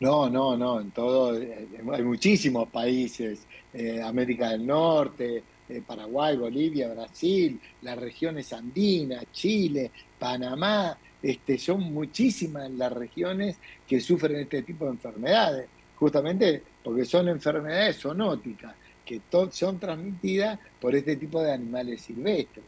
No, 0.00 0.30
no, 0.30 0.56
no, 0.56 0.80
en 0.80 0.90
todo, 0.90 1.38
eh, 1.38 1.68
hay 1.92 2.02
muchísimos 2.02 2.70
países, 2.70 3.46
eh, 3.74 4.00
América 4.02 4.48
del 4.48 4.66
Norte, 4.66 5.42
eh, 5.68 5.82
Paraguay, 5.86 6.38
Bolivia, 6.38 6.92
Brasil, 6.92 7.60
las 7.82 7.98
regiones 7.98 8.50
andinas, 8.54 9.26
Chile, 9.30 9.90
Panamá, 10.18 10.96
este, 11.22 11.58
son 11.58 11.80
muchísimas 11.92 12.70
las 12.70 12.92
regiones 12.92 13.58
que 13.86 14.00
sufren 14.00 14.36
este 14.36 14.62
tipo 14.62 14.86
de 14.86 14.92
enfermedades, 14.92 15.68
justamente 15.96 16.62
porque 16.82 17.04
son 17.04 17.28
enfermedades 17.28 18.00
zoonóticas, 18.00 18.74
que 19.04 19.20
son 19.50 19.78
transmitidas 19.78 20.58
por 20.80 20.94
este 20.94 21.16
tipo 21.16 21.40
de 21.40 21.52
animales 21.52 22.02
silvestres. 22.02 22.64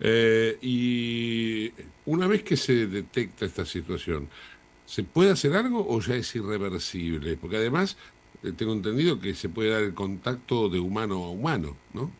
Eh, 0.00 0.58
y 0.62 1.72
una 2.06 2.26
vez 2.26 2.42
que 2.42 2.56
se 2.56 2.86
detecta 2.86 3.44
esta 3.44 3.64
situación, 3.64 4.28
¿se 4.86 5.02
puede 5.02 5.30
hacer 5.30 5.54
algo 5.54 5.86
o 5.88 6.00
ya 6.00 6.14
es 6.14 6.34
irreversible? 6.34 7.36
Porque 7.36 7.56
además 7.56 7.96
eh, 8.42 8.52
tengo 8.56 8.72
entendido 8.72 9.20
que 9.20 9.34
se 9.34 9.48
puede 9.48 9.70
dar 9.70 9.82
el 9.82 9.94
contacto 9.94 10.68
de 10.68 10.78
humano 10.78 11.24
a 11.24 11.30
humano, 11.30 11.76
¿no? 11.92 12.10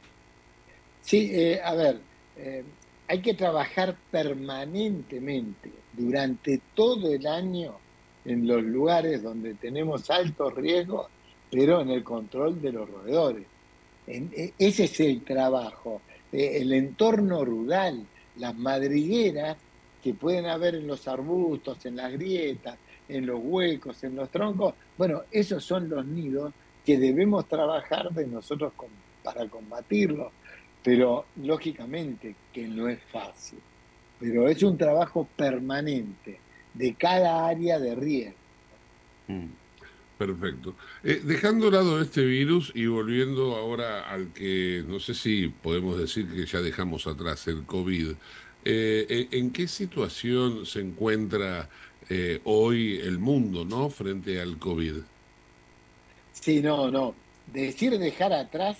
Sí, 1.02 1.30
eh, 1.32 1.60
a 1.64 1.74
ver, 1.74 2.00
hay 3.08 3.20
que 3.22 3.34
trabajar 3.34 3.96
permanentemente 4.10 5.70
durante 5.92 6.60
todo 6.74 7.12
el 7.12 7.26
año 7.26 7.74
en 8.24 8.46
los 8.46 8.62
lugares 8.62 9.22
donde 9.22 9.54
tenemos 9.54 10.10
altos 10.10 10.54
riesgos, 10.54 11.08
pero 11.50 11.80
en 11.80 11.90
el 11.90 12.04
control 12.04 12.60
de 12.60 12.72
los 12.72 12.88
roedores. 12.88 13.46
E- 14.06 14.54
ese 14.58 14.84
es 14.84 15.00
el 15.00 15.22
trabajo. 15.22 16.00
Eh, 16.32 16.58
el 16.60 16.72
entorno 16.72 17.44
rural, 17.44 18.06
las 18.36 18.56
madrigueras, 18.56 19.56
que 20.02 20.14
pueden 20.14 20.46
haber 20.46 20.76
en 20.76 20.86
los 20.86 21.06
arbustos, 21.08 21.84
en 21.84 21.96
las 21.96 22.12
grietas, 22.12 22.78
en 23.08 23.26
los 23.26 23.40
huecos, 23.42 24.02
en 24.04 24.16
los 24.16 24.30
troncos, 24.30 24.74
bueno, 24.96 25.22
esos 25.30 25.64
son 25.64 25.88
los 25.88 26.06
nidos 26.06 26.52
que 26.84 26.96
debemos 26.98 27.46
trabajar 27.48 28.10
de 28.10 28.26
nosotros 28.26 28.72
para 29.22 29.46
combatirlos. 29.48 30.32
Pero 30.82 31.26
lógicamente 31.36 32.34
que 32.52 32.66
no 32.66 32.88
es 32.88 33.02
fácil. 33.12 33.58
Pero 34.18 34.48
es 34.48 34.62
un 34.62 34.78
trabajo 34.78 35.28
permanente 35.36 36.40
de 36.72 36.94
cada 36.94 37.46
área 37.46 37.78
de 37.78 37.94
riesgo. 37.94 38.38
Perfecto. 40.20 40.74
Eh, 41.02 41.22
dejando 41.24 41.70
de 41.70 41.78
lado 41.78 41.98
este 41.98 42.22
virus 42.22 42.72
y 42.74 42.84
volviendo 42.84 43.56
ahora 43.56 44.02
al 44.02 44.34
que 44.34 44.84
no 44.86 45.00
sé 45.00 45.14
si 45.14 45.48
podemos 45.48 45.98
decir 45.98 46.30
que 46.30 46.44
ya 46.44 46.60
dejamos 46.60 47.06
atrás 47.06 47.48
el 47.48 47.64
COVID, 47.64 48.10
eh, 48.10 49.06
eh, 49.08 49.28
¿en 49.30 49.50
qué 49.50 49.66
situación 49.66 50.66
se 50.66 50.80
encuentra 50.80 51.70
hoy 52.44 52.98
el 52.98 53.18
mundo, 53.18 53.64
no, 53.64 53.88
frente 53.88 54.42
al 54.42 54.58
COVID? 54.58 54.96
Sí, 56.34 56.60
no, 56.60 56.90
no. 56.90 57.14
Decir 57.50 57.98
dejar 57.98 58.34
atrás 58.34 58.76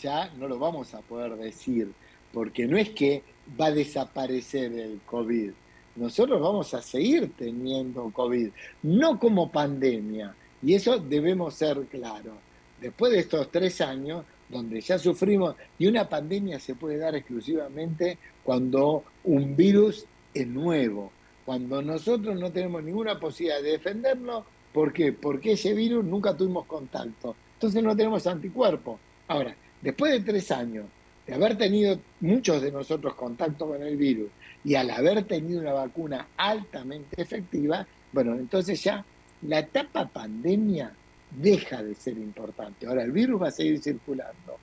ya 0.00 0.32
no 0.38 0.48
lo 0.48 0.58
vamos 0.58 0.94
a 0.94 1.02
poder 1.02 1.36
decir, 1.36 1.92
porque 2.32 2.66
no 2.66 2.78
es 2.78 2.88
que 2.88 3.22
va 3.60 3.66
a 3.66 3.72
desaparecer 3.72 4.72
el 4.72 5.00
COVID. 5.04 5.50
Nosotros 5.96 6.40
vamos 6.40 6.72
a 6.72 6.80
seguir 6.80 7.32
teniendo 7.36 8.10
COVID, 8.10 8.48
no 8.82 9.18
como 9.18 9.52
pandemia, 9.52 10.34
y 10.64 10.74
eso 10.74 10.98
debemos 10.98 11.54
ser 11.54 11.78
claros. 11.90 12.34
Después 12.80 13.12
de 13.12 13.20
estos 13.20 13.50
tres 13.50 13.80
años, 13.80 14.24
donde 14.48 14.80
ya 14.80 14.98
sufrimos, 14.98 15.56
y 15.78 15.86
una 15.86 16.08
pandemia 16.08 16.58
se 16.58 16.74
puede 16.74 16.98
dar 16.98 17.14
exclusivamente 17.14 18.18
cuando 18.42 19.04
un 19.24 19.56
virus 19.56 20.06
es 20.32 20.46
nuevo, 20.46 21.12
cuando 21.44 21.82
nosotros 21.82 22.38
no 22.38 22.50
tenemos 22.50 22.82
ninguna 22.82 23.18
posibilidad 23.18 23.62
de 23.62 23.72
defenderlo, 23.72 24.44
¿por 24.72 24.92
qué? 24.92 25.12
Porque 25.12 25.52
ese 25.52 25.74
virus 25.74 26.04
nunca 26.04 26.36
tuvimos 26.36 26.66
contacto, 26.66 27.36
entonces 27.54 27.82
no 27.82 27.94
tenemos 27.94 28.26
anticuerpos. 28.26 28.98
Ahora, 29.28 29.54
después 29.82 30.12
de 30.12 30.20
tres 30.20 30.50
años 30.50 30.86
de 31.26 31.34
haber 31.34 31.56
tenido 31.56 31.98
muchos 32.20 32.60
de 32.62 32.72
nosotros 32.72 33.14
contacto 33.14 33.66
con 33.66 33.82
el 33.82 33.96
virus 33.96 34.30
y 34.64 34.74
al 34.74 34.90
haber 34.90 35.24
tenido 35.24 35.60
una 35.60 35.72
vacuna 35.72 36.28
altamente 36.36 37.20
efectiva, 37.20 37.86
bueno, 38.12 38.34
entonces 38.34 38.82
ya 38.82 39.04
la 39.44 39.60
etapa 39.60 40.06
pandemia 40.06 40.92
deja 41.30 41.82
de 41.82 41.94
ser 41.94 42.16
importante. 42.18 42.86
Ahora 42.86 43.02
el 43.02 43.12
virus 43.12 43.42
va 43.42 43.48
a 43.48 43.52
seguir 43.52 43.82
circulando 43.82 44.58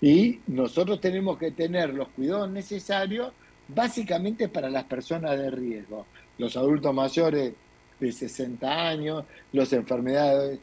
y 0.00 0.40
nosotros 0.46 1.00
tenemos 1.00 1.38
que 1.38 1.50
tener 1.50 1.94
los 1.94 2.08
cuidados 2.08 2.50
necesarios 2.50 3.32
básicamente 3.68 4.48
para 4.48 4.70
las 4.70 4.84
personas 4.84 5.38
de 5.38 5.50
riesgo, 5.50 6.06
los 6.38 6.56
adultos 6.56 6.94
mayores 6.94 7.52
de 8.00 8.12
60 8.12 8.88
años, 8.88 9.24
las 9.52 9.72
enfermedades 9.72 10.58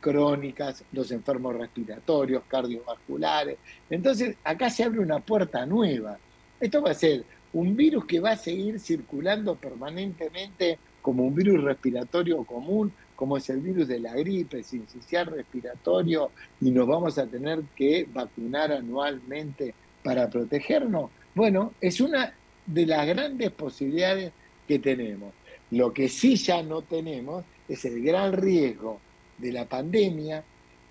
crónicas, 0.00 0.84
los 0.92 1.10
enfermos 1.12 1.56
respiratorios, 1.56 2.42
cardiovasculares. 2.46 3.58
Entonces, 3.88 4.36
acá 4.44 4.68
se 4.68 4.84
abre 4.84 5.00
una 5.00 5.20
puerta 5.20 5.64
nueva. 5.64 6.18
Esto 6.60 6.82
va 6.82 6.90
a 6.90 6.94
ser 6.94 7.24
un 7.52 7.76
virus 7.76 8.04
que 8.04 8.20
va 8.20 8.32
a 8.32 8.36
seguir 8.36 8.78
circulando 8.80 9.54
permanentemente 9.54 10.78
como 11.00 11.24
un 11.24 11.34
virus 11.34 11.62
respiratorio 11.62 12.44
común, 12.44 12.92
como 13.22 13.36
es 13.36 13.48
el 13.50 13.60
virus 13.60 13.86
de 13.86 14.00
la 14.00 14.14
gripe, 14.14 14.64
sincicial 14.64 15.26
respiratorio, 15.26 16.32
y 16.60 16.72
nos 16.72 16.88
vamos 16.88 17.18
a 17.18 17.26
tener 17.28 17.62
que 17.76 18.04
vacunar 18.12 18.72
anualmente 18.72 19.76
para 20.02 20.28
protegernos. 20.28 21.08
Bueno, 21.32 21.72
es 21.80 22.00
una 22.00 22.34
de 22.66 22.84
las 22.84 23.06
grandes 23.06 23.52
posibilidades 23.52 24.32
que 24.66 24.80
tenemos. 24.80 25.32
Lo 25.70 25.92
que 25.92 26.08
sí 26.08 26.34
ya 26.34 26.64
no 26.64 26.82
tenemos 26.82 27.44
es 27.68 27.84
el 27.84 28.02
gran 28.02 28.32
riesgo 28.32 28.98
de 29.38 29.52
la 29.52 29.66
pandemia, 29.66 30.42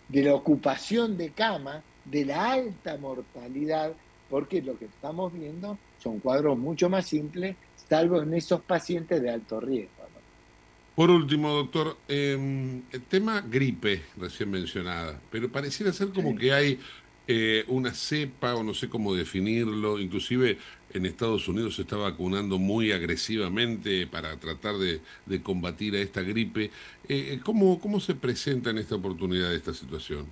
de 0.07 0.23
la 0.23 0.33
ocupación 0.33 1.17
de 1.17 1.31
cama, 1.31 1.83
de 2.05 2.23
la 2.23 2.53
alta 2.53 2.95
mortalidad, 2.95 3.91
porque 4.29 4.61
lo 4.61 4.79
que 4.79 4.85
estamos 4.85 5.33
viendo 5.33 5.77
son 6.01 6.19
cuadros 6.19 6.57
mucho 6.57 6.89
más 6.89 7.07
simples, 7.07 7.57
salvo 7.89 8.21
en 8.21 8.33
esos 8.35 8.61
pacientes 8.61 9.21
de 9.21 9.31
alto 9.31 9.59
riesgo. 9.59 10.00
Por 10.95 11.09
último, 11.09 11.49
doctor, 11.53 11.97
eh, 12.07 12.81
el 12.91 13.01
tema 13.03 13.41
gripe, 13.41 14.03
recién 14.17 14.51
mencionada, 14.51 15.19
pero 15.31 15.49
pareciera 15.49 15.93
ser 15.93 16.09
como 16.09 16.35
que 16.35 16.51
hay 16.51 16.79
eh, 17.27 17.63
una 17.67 17.93
cepa, 17.93 18.55
o 18.55 18.63
no 18.63 18.73
sé 18.73 18.89
cómo 18.89 19.15
definirlo, 19.15 19.99
inclusive 19.99 20.57
en 20.93 21.05
Estados 21.05 21.47
Unidos 21.47 21.75
se 21.75 21.83
está 21.83 21.95
vacunando 21.95 22.59
muy 22.59 22.91
agresivamente 22.91 24.05
para 24.07 24.37
tratar 24.37 24.77
de, 24.77 24.99
de 25.25 25.41
combatir 25.41 25.95
a 25.95 26.01
esta 26.01 26.21
gripe. 26.21 26.71
Eh, 27.07 27.39
¿cómo, 27.43 27.79
¿Cómo 27.79 27.99
se 27.99 28.15
presenta 28.15 28.71
en 28.71 28.79
esta 28.79 28.95
oportunidad 28.95 29.53
esta 29.53 29.73
situación? 29.73 30.27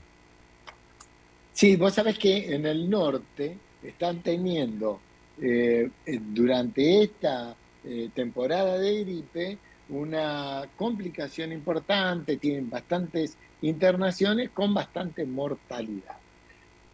Sí, 1.54 1.76
vos 1.76 1.94
sabés 1.94 2.18
que 2.18 2.54
en 2.56 2.66
el 2.66 2.90
norte 2.90 3.58
están 3.84 4.22
teniendo 4.22 5.02
eh, 5.42 5.90
eh, 6.06 6.20
durante 6.22 7.04
esta 7.04 7.56
eh, 7.84 8.10
temporada 8.14 8.78
de 8.78 9.04
gripe 9.04 9.58
una 9.90 10.68
complicación 10.78 11.52
importante, 11.52 12.38
tienen 12.38 12.70
bastantes 12.70 13.38
internaciones 13.62 14.52
con 14.52 14.74
bastante 14.74 15.26
mortalidad. 15.26 16.18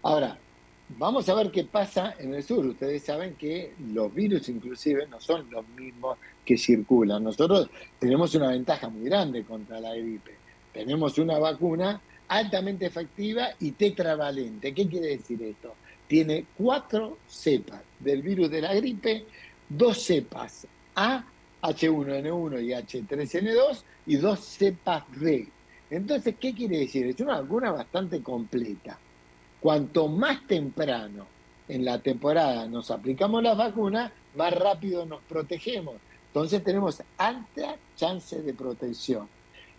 Ahora, 0.03 0.37
vamos 0.97 1.27
a 1.29 1.35
ver 1.35 1.51
qué 1.51 1.63
pasa 1.65 2.15
en 2.19 2.33
el 2.33 2.43
sur. 2.43 2.65
Ustedes 2.65 3.03
saben 3.03 3.35
que 3.35 3.73
los 3.93 4.13
virus 4.13 4.49
inclusive 4.49 5.07
no 5.07 5.19
son 5.19 5.49
los 5.49 5.67
mismos 5.69 6.17
que 6.45 6.57
circulan. 6.57 7.23
Nosotros 7.23 7.69
tenemos 7.99 8.33
una 8.35 8.49
ventaja 8.49 8.89
muy 8.89 9.05
grande 9.05 9.43
contra 9.43 9.79
la 9.79 9.93
gripe. 9.95 10.31
Tenemos 10.73 11.17
una 11.17 11.39
vacuna 11.39 12.01
altamente 12.27 12.85
efectiva 12.85 13.49
y 13.59 13.71
tetravalente. 13.71 14.73
¿Qué 14.73 14.87
quiere 14.87 15.07
decir 15.07 15.41
esto? 15.43 15.75
Tiene 16.07 16.45
cuatro 16.57 17.17
cepas 17.27 17.81
del 17.99 18.21
virus 18.21 18.49
de 18.49 18.61
la 18.61 18.73
gripe, 18.73 19.25
dos 19.67 20.01
cepas 20.03 20.67
A, 20.95 21.25
H1N1 21.67 22.63
y 22.63 22.69
H3N2 22.69 23.81
y 24.07 24.15
dos 24.17 24.39
cepas 24.39 25.03
B. 25.15 25.47
Entonces, 25.89 26.35
¿qué 26.39 26.53
quiere 26.53 26.79
decir? 26.79 27.05
Es 27.07 27.19
una 27.19 27.41
vacuna 27.41 27.71
bastante 27.71 28.21
completa. 28.21 28.97
Cuanto 29.59 30.07
más 30.07 30.45
temprano 30.47 31.25
en 31.67 31.85
la 31.85 31.99
temporada 31.99 32.67
nos 32.67 32.91
aplicamos 32.91 33.41
las 33.41 33.57
vacunas, 33.57 34.11
más 34.35 34.53
rápido 34.53 35.05
nos 35.05 35.21
protegemos. 35.23 35.95
Entonces 36.27 36.63
tenemos 36.63 37.01
alta 37.17 37.77
chance 37.95 38.41
de 38.41 38.53
protección. 38.53 39.27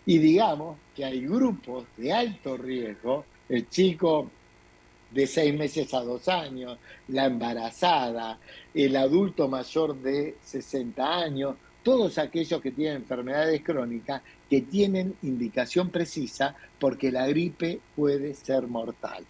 Y 0.05 0.17
digamos 0.17 0.77
que 0.95 1.05
hay 1.05 1.21
grupos 1.25 1.85
de 1.97 2.13
alto 2.13 2.57
riesgo, 2.57 3.25
el 3.49 3.69
chico 3.69 4.29
de 5.11 5.27
seis 5.27 5.53
meses 5.53 5.93
a 5.93 6.01
dos 6.01 6.27
años, 6.27 6.77
la 7.09 7.25
embarazada, 7.25 8.39
el 8.73 8.95
adulto 8.95 9.47
mayor 9.47 9.95
de 9.95 10.35
60 10.41 11.17
años, 11.19 11.55
todos 11.87 12.17
aquellos 12.17 12.61
que 12.61 12.73
tienen 12.73 12.97
enfermedades 12.97 13.63
crónicas 13.63 14.21
que 14.49 14.59
tienen 14.59 15.15
indicación 15.21 15.89
precisa 15.89 16.53
porque 16.77 17.13
la 17.13 17.25
gripe 17.27 17.79
puede 17.95 18.33
ser 18.33 18.67
mortal. 18.67 19.25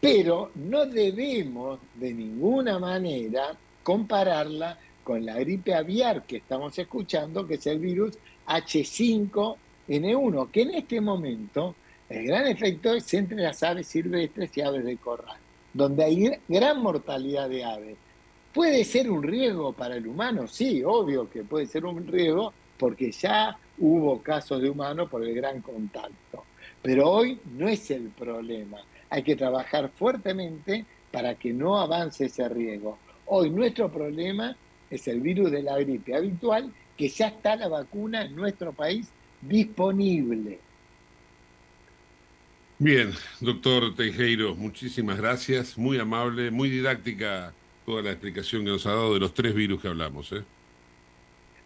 Pero 0.00 0.52
no 0.54 0.86
debemos 0.86 1.80
de 1.96 2.14
ninguna 2.14 2.78
manera 2.78 3.56
compararla 3.82 4.78
con 5.02 5.26
la 5.26 5.36
gripe 5.40 5.74
aviar 5.74 6.22
que 6.22 6.36
estamos 6.36 6.78
escuchando, 6.78 7.44
que 7.44 7.54
es 7.54 7.66
el 7.66 7.80
virus 7.80 8.18
H5N1, 8.46 10.50
que 10.52 10.62
en 10.62 10.74
este 10.76 11.00
momento 11.00 11.74
el 12.08 12.24
gran 12.24 12.46
efecto 12.46 12.94
es 12.94 13.12
entre 13.14 13.38
las 13.38 13.60
aves 13.64 13.88
silvestres 13.88 14.56
y 14.56 14.60
aves 14.60 14.84
de 14.84 14.96
corral, 14.96 15.38
donde 15.72 16.04
hay 16.04 16.38
gran 16.46 16.80
mortalidad 16.80 17.48
de 17.48 17.64
aves. 17.64 17.96
¿Puede 18.54 18.84
ser 18.84 19.10
un 19.10 19.24
riesgo 19.24 19.72
para 19.72 19.96
el 19.96 20.06
humano? 20.06 20.46
Sí, 20.46 20.80
obvio 20.84 21.28
que 21.28 21.42
puede 21.42 21.66
ser 21.66 21.84
un 21.84 22.06
riesgo 22.06 22.54
porque 22.78 23.10
ya 23.10 23.58
hubo 23.78 24.22
casos 24.22 24.62
de 24.62 24.70
humanos 24.70 25.10
por 25.10 25.24
el 25.24 25.34
gran 25.34 25.60
contacto. 25.60 26.44
Pero 26.80 27.10
hoy 27.10 27.40
no 27.58 27.68
es 27.68 27.90
el 27.90 28.10
problema. 28.10 28.78
Hay 29.10 29.24
que 29.24 29.34
trabajar 29.34 29.90
fuertemente 29.96 30.84
para 31.10 31.34
que 31.34 31.52
no 31.52 31.80
avance 31.80 32.26
ese 32.26 32.48
riesgo. 32.48 32.96
Hoy 33.26 33.50
nuestro 33.50 33.90
problema 33.90 34.56
es 34.88 35.08
el 35.08 35.20
virus 35.20 35.50
de 35.50 35.62
la 35.62 35.76
gripe 35.78 36.14
habitual, 36.14 36.72
que 36.96 37.08
ya 37.08 37.28
está 37.28 37.56
la 37.56 37.66
vacuna 37.66 38.22
en 38.22 38.36
nuestro 38.36 38.72
país 38.72 39.08
disponible. 39.40 40.60
Bien, 42.78 43.12
doctor 43.40 43.96
Teijeiro, 43.96 44.54
muchísimas 44.54 45.16
gracias, 45.18 45.76
muy 45.76 45.98
amable, 45.98 46.52
muy 46.52 46.70
didáctica 46.70 47.52
toda 47.84 48.02
la 48.02 48.10
explicación 48.10 48.64
que 48.64 48.70
nos 48.70 48.86
ha 48.86 48.90
dado 48.90 49.14
de 49.14 49.20
los 49.20 49.34
tres 49.34 49.54
virus 49.54 49.80
que 49.80 49.88
hablamos. 49.88 50.32
¿eh? 50.32 50.42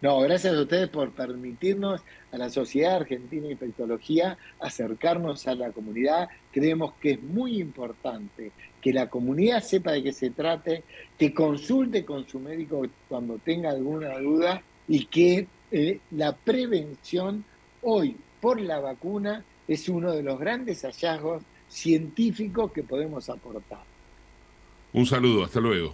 No, 0.01 0.19
gracias 0.21 0.55
a 0.55 0.61
ustedes 0.61 0.89
por 0.89 1.11
permitirnos 1.11 2.01
a 2.31 2.37
la 2.37 2.49
Sociedad 2.49 2.97
Argentina 2.97 3.47
de 3.47 3.53
Infectología 3.53 4.37
acercarnos 4.59 5.47
a 5.47 5.55
la 5.55 5.71
comunidad. 5.71 6.29
Creemos 6.51 6.93
que 7.01 7.11
es 7.11 7.23
muy 7.23 7.59
importante 7.59 8.51
que 8.81 8.93
la 8.93 9.09
comunidad 9.09 9.61
sepa 9.61 9.91
de 9.91 10.03
qué 10.03 10.13
se 10.13 10.29
trate, 10.29 10.83
que 11.17 11.33
consulte 11.33 12.05
con 12.05 12.27
su 12.27 12.39
médico 12.39 12.85
cuando 13.09 13.39
tenga 13.39 13.71
alguna 13.71 14.17
duda 14.19 14.61
y 14.87 15.05
que 15.05 15.47
eh, 15.71 15.99
la 16.11 16.33
prevención 16.35 17.43
hoy 17.81 18.15
por 18.39 18.61
la 18.61 18.79
vacuna 18.79 19.43
es 19.67 19.89
uno 19.89 20.13
de 20.13 20.23
los 20.23 20.39
grandes 20.39 20.83
hallazgos 20.83 21.43
científicos 21.67 22.71
que 22.71 22.83
podemos 22.83 23.29
aportar. 23.29 23.83
Un 24.93 25.05
saludo, 25.05 25.43
hasta 25.43 25.59
luego. 25.59 25.93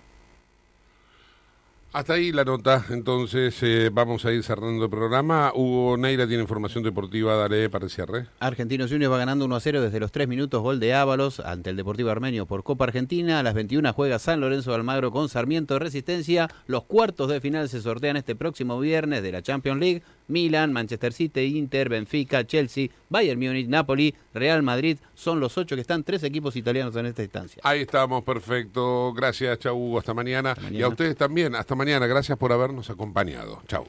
Hasta 1.95 2.15
ahí 2.15 2.33
la 2.33 2.43
nota, 2.43 2.85
entonces 2.89 3.57
eh, 3.63 3.89
vamos 3.89 4.25
a 4.25 4.33
ir 4.33 4.43
cerrando 4.43 4.83
el 4.83 4.89
programa. 4.89 5.53
Hugo 5.55 5.95
Neira 5.95 6.27
tiene 6.27 6.43
información 6.43 6.83
deportiva, 6.83 7.37
dale 7.37 7.69
para 7.69 7.85
el 7.85 7.89
cierre. 7.89 8.27
Argentinos 8.41 8.91
Juniors 8.91 9.13
va 9.13 9.17
ganando 9.17 9.45
1 9.45 9.55
a 9.55 9.59
0 9.61 9.81
desde 9.81 10.01
los 10.01 10.11
3 10.11 10.27
minutos, 10.27 10.61
gol 10.61 10.81
de 10.81 10.93
Ábalos 10.93 11.39
ante 11.39 11.69
el 11.69 11.77
Deportivo 11.77 12.09
Armenio 12.09 12.47
por 12.47 12.63
Copa 12.63 12.83
Argentina. 12.83 13.39
A 13.39 13.43
las 13.43 13.53
21 13.53 13.93
juega 13.93 14.19
San 14.19 14.41
Lorenzo 14.41 14.71
de 14.71 14.75
Almagro 14.75 15.09
con 15.11 15.29
Sarmiento 15.29 15.75
de 15.75 15.79
Resistencia. 15.79 16.49
Los 16.67 16.83
cuartos 16.83 17.29
de 17.29 17.39
final 17.39 17.69
se 17.69 17.81
sortean 17.81 18.17
este 18.17 18.35
próximo 18.35 18.77
viernes 18.77 19.23
de 19.23 19.31
la 19.31 19.41
Champions 19.41 19.79
League. 19.79 20.03
Milan, 20.27 20.73
Manchester 20.73 21.13
City, 21.13 21.57
Inter, 21.57 21.89
Benfica, 21.89 22.45
Chelsea, 22.45 22.89
Bayern 23.09 23.39
Múnich, 23.39 23.67
Napoli, 23.67 24.15
Real 24.33 24.63
Madrid. 24.63 24.97
Son 25.13 25.39
los 25.39 25.57
ocho 25.57 25.75
que 25.75 25.81
están, 25.81 26.03
tres 26.03 26.23
equipos 26.23 26.55
italianos 26.55 26.95
en 26.95 27.05
esta 27.07 27.23
instancia. 27.23 27.61
Ahí 27.63 27.81
estamos, 27.81 28.23
perfecto. 28.23 29.13
Gracias, 29.13 29.59
chau 29.59 29.75
Hugo, 29.75 29.99
hasta 29.99 30.13
mañana. 30.13 30.55
Y 30.71 30.81
a 30.81 30.87
ustedes 30.87 31.15
también, 31.15 31.55
hasta 31.55 31.75
mañana. 31.75 32.07
Gracias 32.07 32.37
por 32.37 32.51
habernos 32.51 32.89
acompañado. 32.89 33.61
Chau. 33.67 33.85